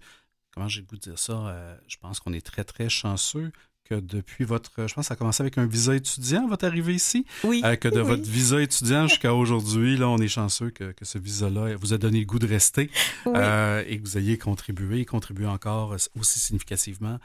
comment 0.51 0.69
j'ai 0.69 0.81
le 0.83 0.87
goût 0.87 0.97
de 0.97 1.01
dire 1.01 1.19
ça, 1.19 1.33
euh, 1.33 1.77
je 1.89 1.97
pense 1.97 2.21
qu'on 2.21 2.35
est 2.35 2.45
très, 2.45 2.65
très 2.65 2.91
chanceux 2.91 3.53
que 3.89 3.95
depuis 3.97 4.45
votre, 4.45 4.71
je 4.89 4.95
pense 4.95 5.05
que 5.05 5.09
ça 5.09 5.15
a 5.15 5.17
commencé 5.17 5.43
avec 5.43 5.59
un 5.59 5.67
visa 5.67 5.95
étudiant, 5.95 6.47
votre 6.49 6.65
arrivée 6.65 6.95
ici, 6.95 7.27
Oui. 7.45 7.61
euh, 7.65 7.77
que 7.77 7.89
de 7.89 8.01
Oui. 8.01 8.07
votre 8.07 8.23
visa 8.23 8.61
étudiant 8.63 9.07
jusqu'à 9.07 9.35
aujourd'hui, 9.35 9.97
là, 9.99 10.09
on 10.09 10.19
est 10.19 10.29
chanceux 10.29 10.71
que, 10.71 10.93
que 10.93 11.05
ce 11.05 11.19
visa-là 11.19 11.77
vous 11.77 11.93
a 11.93 11.99
donné 11.99 12.21
le 12.21 12.25
goût 12.27 12.39
de 12.39 12.47
rester 12.47 12.91
Oui. 13.27 13.33
euh, 13.37 13.85
et 13.87 13.99
que 13.99 14.03
vous 14.03 14.17
ayez 14.19 14.39
contribué, 14.39 15.01
et 15.01 15.05
contribué 15.05 15.47
encore 15.47 15.95
aussi 16.19 16.41
significativement, 16.41 17.15
euh, 17.15 17.19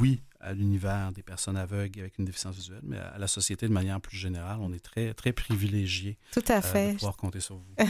oui, 0.00 0.20
à 0.40 0.52
l'univers 0.52 1.10
des 1.12 1.22
personnes 1.22 1.56
aveugles 1.56 2.00
avec 2.00 2.18
une 2.18 2.24
déficience 2.24 2.54
visuelle, 2.54 2.80
mais 2.82 2.96
à 2.96 3.18
la 3.18 3.26
société 3.26 3.66
de 3.66 3.72
manière 3.72 4.00
plus 4.00 4.16
générale. 4.16 4.58
On 4.60 4.72
est 4.72 4.78
très, 4.78 5.12
très 5.14 5.32
Tout 6.32 6.44
à 6.48 6.58
euh, 6.58 6.92
de 6.92 6.94
pouvoir 6.94 7.16
compter 7.16 7.40
sur 7.40 7.56
vous. 7.56 7.74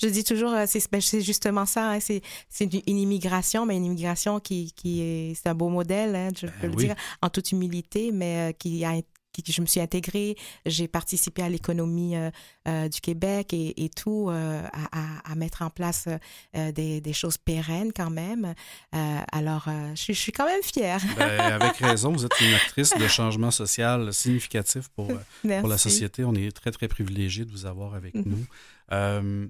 Je 0.00 0.08
dis 0.08 0.24
toujours, 0.24 0.52
euh, 0.52 0.64
c'est 0.66 0.90
ben, 0.90 1.00
c'est 1.00 1.20
justement 1.20 1.66
ça, 1.66 1.92
hein, 1.92 1.98
c'est 2.00 2.22
une, 2.60 2.98
immigration, 2.98 3.66
mais 3.66 3.76
une 3.76 3.84
immigration 3.84 4.40
qui, 4.40 4.72
qui 4.72 5.02
est, 5.02 5.34
c'est 5.34 5.48
un 5.48 5.54
beau 5.54 5.68
modèle, 5.68 6.16
hein, 6.16 6.28
je 6.34 6.46
Ben 6.46 6.52
peux 6.60 6.66
le 6.68 6.74
dire, 6.76 6.94
en 7.20 7.28
toute 7.28 7.52
humilité, 7.52 8.10
mais 8.12 8.50
euh, 8.50 8.52
qui 8.52 8.84
a 8.84 8.96
qui, 9.32 9.42
je 9.50 9.60
me 9.60 9.66
suis 9.66 9.80
intégrée, 9.80 10.36
j'ai 10.66 10.88
participé 10.88 11.42
à 11.42 11.48
l'économie 11.48 12.16
euh, 12.16 12.30
euh, 12.68 12.88
du 12.88 13.00
Québec 13.00 13.52
et, 13.54 13.84
et 13.84 13.88
tout, 13.88 14.28
euh, 14.30 14.62
à, 14.72 14.98
à- 15.00 15.32
à 15.32 15.34
mettre 15.34 15.62
en 15.62 15.70
place 15.70 16.08
des, 16.54 17.00
des 17.00 17.12
choses 17.12 17.38
pérennes 17.38 17.92
quand 17.94 18.10
même. 18.10 18.54
Alors, 18.92 19.64
je, 19.94 20.00
suis- 20.00 20.14
je 20.14 20.20
suis 20.20 20.32
quand 20.32 20.46
même 20.46 20.62
fière. 20.62 21.00
Ben, 21.16 21.40
avec 21.60 21.76
raison, 21.78 22.12
vous 22.12 22.24
êtes 22.24 22.40
une 22.40 22.54
actrice 22.54 22.92
de 22.98 23.08
changement 23.08 23.50
social 23.50 24.12
significatif 24.12 24.88
pour, 24.88 25.08
la 25.44 25.78
société. 25.78 26.24
On 26.24 26.34
est 26.34 26.52
très, 26.52 26.70
très 26.70 26.88
privilégiés 26.88 27.44
de 27.44 27.50
vous 27.50 27.66
avoir 27.66 27.94
avec 27.94 28.14
Mhm. 28.14 28.24
nous. 28.26 29.48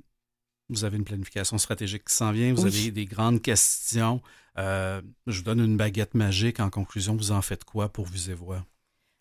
Vous 0.68 0.84
avez 0.84 0.96
une 0.96 1.04
planification 1.04 1.58
stratégique 1.58 2.04
qui 2.06 2.14
s'en 2.14 2.32
vient. 2.32 2.54
Vous 2.54 2.64
Oui. 2.64 2.68
avez 2.82 2.90
des 2.92 3.04
grandes 3.04 3.42
questions. 3.42 4.22
Euh, 4.58 5.02
je 5.26 5.38
vous 5.38 5.44
donne 5.44 5.60
une 5.60 5.76
baguette 5.76 6.14
magique. 6.14 6.60
En 6.60 6.70
conclusion, 6.70 7.14
vous 7.16 7.30
en 7.32 7.42
faites 7.42 7.64
quoi 7.64 7.90
pour 7.90 8.06
Vues 8.06 8.30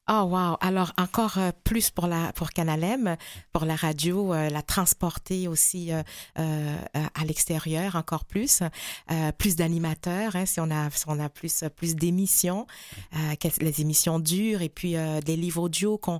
Oh 0.09 0.23
wow! 0.23 0.57
Alors 0.61 0.93
encore 0.97 1.37
euh, 1.37 1.51
plus 1.63 1.91
pour 1.91 2.07
la 2.07 2.33
pour 2.33 2.49
Canal 2.49 2.83
M, 2.83 3.17
pour 3.53 3.65
la 3.65 3.75
radio, 3.75 4.33
euh, 4.33 4.49
la 4.49 4.63
transporter 4.63 5.47
aussi 5.47 5.91
euh, 5.91 6.75
à 6.93 7.23
l'extérieur 7.23 7.95
encore 7.95 8.25
plus, 8.25 8.63
plus 9.37 9.55
d'animateurs, 9.55 10.35
hein, 10.35 10.47
si 10.47 10.59
on 10.59 10.71
a 10.71 10.89
si 10.89 11.03
on 11.07 11.19
a 11.19 11.29
plus 11.29 11.63
plus 11.75 11.95
d'émissions, 11.95 12.65
les 13.59 13.81
émissions 13.81 14.19
dures 14.19 14.63
et 14.63 14.69
puis 14.69 14.95
des 15.23 15.35
livres 15.35 15.61
audio 15.61 15.97
qu'on 15.99 16.19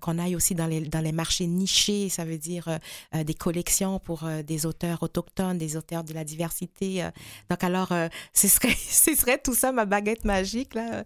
qu'on 0.00 0.18
aille 0.18 0.34
aussi 0.34 0.54
dans 0.54 0.66
les 0.66 0.80
dans 0.80 1.00
les 1.00 1.12
marchés 1.12 1.46
nichés, 1.46 2.08
ça 2.08 2.24
veut 2.24 2.38
dire 2.38 2.78
des 3.12 3.34
collections 3.34 3.98
pour 3.98 4.24
des 4.46 4.66
auteurs 4.66 5.02
autochtones, 5.02 5.58
des 5.58 5.76
auteurs 5.76 6.04
de 6.04 6.14
la 6.14 6.24
diversité. 6.24 7.06
donc 7.50 7.62
alors 7.62 7.92
ce 8.32 8.48
serait 8.48 8.76
ce 8.88 9.14
serait 9.14 9.38
tout 9.38 9.54
ça 9.54 9.72
ma 9.72 9.84
baguette 9.84 10.24
magique 10.24 10.74
là. 10.74 11.04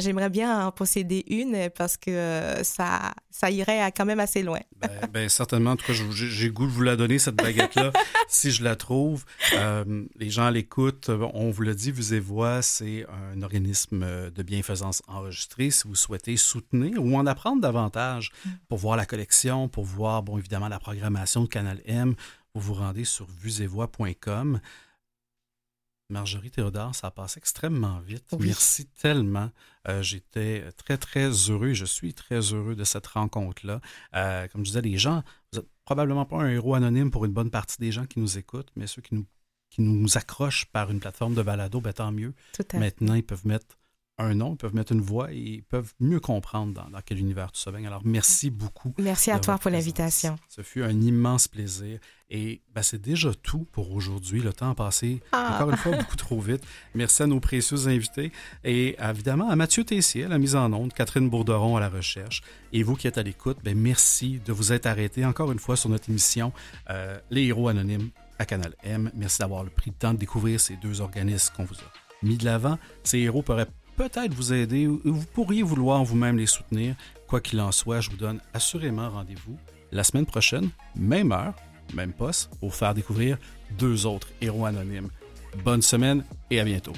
J'aimerais 0.00 0.30
bien 0.30 0.66
en 0.66 0.72
posséder 0.72 1.24
une 1.28 1.53
parce 1.76 1.96
que 1.96 2.10
euh, 2.10 2.62
ça, 2.62 3.14
ça 3.30 3.50
irait 3.50 3.80
à- 3.80 3.90
quand 3.90 4.04
même 4.04 4.20
assez 4.20 4.42
loin. 4.42 4.60
Ben, 4.80 4.90
ben, 5.12 5.28
certainement. 5.28 5.72
En 5.72 5.76
tout 5.76 5.86
cas, 5.86 5.92
j'ai 5.92 6.50
goût 6.50 6.66
de 6.66 6.70
vous 6.72 6.82
la 6.82 6.96
donner, 6.96 7.18
cette 7.18 7.36
baguette-là, 7.36 7.92
si 8.28 8.50
je 8.50 8.62
la 8.64 8.76
trouve. 8.76 9.24
Euh, 9.54 10.04
les 10.16 10.30
gens 10.30 10.50
l'écoutent. 10.50 11.10
On 11.34 11.50
vous 11.50 11.62
l'a 11.62 11.74
dit, 11.74 11.90
Vues 11.92 12.14
et 12.14 12.20
Voix, 12.20 12.62
c'est 12.62 13.06
un 13.34 13.42
organisme 13.42 14.30
de 14.30 14.42
bienfaisance 14.42 15.02
enregistré. 15.08 15.70
Si 15.70 15.88
vous 15.88 15.94
souhaitez 15.94 16.36
soutenir 16.36 17.02
ou 17.02 17.16
en 17.16 17.26
apprendre 17.26 17.60
davantage 17.62 18.30
pour 18.68 18.78
voir 18.78 18.96
la 18.96 19.06
collection, 19.06 19.68
pour 19.68 19.84
voir, 19.84 20.22
bon, 20.22 20.38
évidemment, 20.38 20.68
la 20.68 20.78
programmation 20.78 21.42
de 21.42 21.48
Canal 21.48 21.80
M, 21.86 22.14
vous 22.54 22.60
vous 22.60 22.74
rendez 22.74 23.04
sur 23.04 23.26
vuesetvoix.com. 23.42 24.60
Marjorie 26.10 26.50
Théodore, 26.50 26.94
ça 26.94 27.06
a 27.08 27.10
passé 27.10 27.38
extrêmement 27.38 28.00
vite. 28.00 28.26
Oui. 28.32 28.46
Merci 28.46 28.86
tellement. 28.86 29.50
Euh, 29.88 30.02
J'étais 30.02 30.70
très, 30.76 30.98
très 30.98 31.30
heureux. 31.30 31.72
Je 31.72 31.86
suis 31.86 32.12
très 32.12 32.40
heureux 32.40 32.74
de 32.74 32.84
cette 32.84 33.06
rencontre-là. 33.06 33.80
Euh, 34.14 34.46
comme 34.48 34.64
je 34.64 34.70
disais, 34.70 34.82
les 34.82 34.98
gens, 34.98 35.22
vous 35.52 35.60
n'êtes 35.60 35.68
probablement 35.84 36.26
pas 36.26 36.42
un 36.42 36.48
héros 36.48 36.74
anonyme 36.74 37.10
pour 37.10 37.24
une 37.24 37.32
bonne 37.32 37.50
partie 37.50 37.78
des 37.78 37.90
gens 37.90 38.06
qui 38.06 38.20
nous 38.20 38.38
écoutent, 38.38 38.70
mais 38.76 38.86
ceux 38.86 39.02
qui 39.02 39.14
nous, 39.14 39.26
qui 39.70 39.80
nous 39.80 40.18
accrochent 40.18 40.66
par 40.66 40.90
une 40.90 41.00
plateforme 41.00 41.34
de 41.34 41.42
balado, 41.42 41.80
ben, 41.80 41.92
tant 41.92 42.12
mieux. 42.12 42.34
Tout 42.52 42.62
à 42.62 42.72
fait. 42.72 42.78
Maintenant, 42.78 43.14
ils 43.14 43.24
peuvent 43.24 43.46
mettre 43.46 43.78
un 44.18 44.34
nom, 44.34 44.52
ils 44.52 44.56
peuvent 44.56 44.74
mettre 44.74 44.92
une 44.92 45.00
voix 45.00 45.32
et 45.32 45.36
ils 45.36 45.62
peuvent 45.64 45.92
mieux 45.98 46.20
comprendre 46.20 46.72
dans, 46.72 46.88
dans 46.88 47.00
quel 47.04 47.18
univers 47.18 47.50
tout 47.50 47.70
baigne. 47.72 47.86
Alors, 47.86 48.02
merci 48.04 48.48
beaucoup. 48.50 48.94
Merci 48.98 49.30
à 49.32 49.40
toi 49.40 49.58
pour 49.58 49.70
l'invitation. 49.70 50.36
Ce 50.48 50.62
fut 50.62 50.82
un 50.84 51.00
immense 51.00 51.48
plaisir. 51.48 51.98
Et 52.30 52.62
ben, 52.74 52.82
c'est 52.82 53.00
déjà 53.00 53.32
tout 53.34 53.66
pour 53.72 53.92
aujourd'hui. 53.92 54.40
Le 54.40 54.52
temps 54.52 54.70
a 54.70 54.74
passé, 54.74 55.20
Ah. 55.32 55.54
encore 55.54 55.70
une 55.70 55.76
fois, 55.76 55.96
beaucoup 55.96 56.16
trop 56.16 56.40
vite. 56.40 56.62
Merci 56.94 57.22
à 57.24 57.26
nos 57.26 57.40
précieux 57.40 57.88
invités. 57.88 58.30
Et 58.62 58.96
évidemment 59.02 59.50
à 59.50 59.56
Mathieu 59.56 59.84
Tessier 59.84 60.24
à 60.24 60.28
la 60.28 60.38
mise 60.38 60.54
en 60.56 60.72
onde, 60.72 60.92
Catherine 60.92 61.28
Bourderon 61.28 61.76
à 61.76 61.80
la 61.80 61.88
recherche. 61.88 62.42
Et 62.72 62.82
vous 62.82 62.94
qui 62.96 63.08
êtes 63.08 63.18
à 63.18 63.22
l'écoute, 63.22 63.58
ben, 63.64 63.76
merci 63.76 64.40
de 64.44 64.52
vous 64.52 64.72
être 64.72 64.86
arrêtés 64.86 65.24
encore 65.26 65.50
une 65.52 65.58
fois 65.58 65.76
sur 65.76 65.90
notre 65.90 66.08
émission 66.08 66.52
euh, 66.90 67.18
Les 67.30 67.44
Héros 67.46 67.68
Anonymes 67.68 68.10
à 68.38 68.46
Canal 68.46 68.74
M. 68.84 69.10
Merci 69.14 69.38
d'avoir 69.40 69.64
pris 69.70 69.90
le 69.90 69.96
temps 69.96 70.12
de 70.14 70.18
découvrir 70.18 70.60
ces 70.60 70.76
deux 70.76 71.00
organismes 71.00 71.52
qu'on 71.56 71.64
vous 71.64 71.74
a 71.74 71.92
mis 72.22 72.36
de 72.38 72.44
l'avant. 72.44 72.78
Ces 73.02 73.18
héros 73.18 73.42
pourraient 73.42 73.66
peut-être 73.96 74.34
vous 74.34 74.52
aider 74.52 74.86
ou 74.86 75.00
vous 75.04 75.26
pourriez 75.32 75.62
vouloir 75.62 76.04
vous-même 76.04 76.36
les 76.36 76.46
soutenir. 76.46 76.94
Quoi 77.26 77.40
qu'il 77.40 77.60
en 77.60 77.72
soit, 77.72 78.00
je 78.00 78.10
vous 78.10 78.16
donne 78.16 78.40
assurément 78.52 79.10
rendez-vous 79.10 79.56
la 79.92 80.04
semaine 80.04 80.26
prochaine, 80.26 80.70
même 80.96 81.32
heure, 81.32 81.54
même 81.94 82.12
poste, 82.12 82.50
pour 82.60 82.74
faire 82.74 82.94
découvrir 82.94 83.38
deux 83.78 84.06
autres 84.06 84.28
héros 84.40 84.66
anonymes. 84.66 85.08
Bonne 85.64 85.82
semaine 85.82 86.24
et 86.50 86.60
à 86.60 86.64
bientôt. 86.64 86.94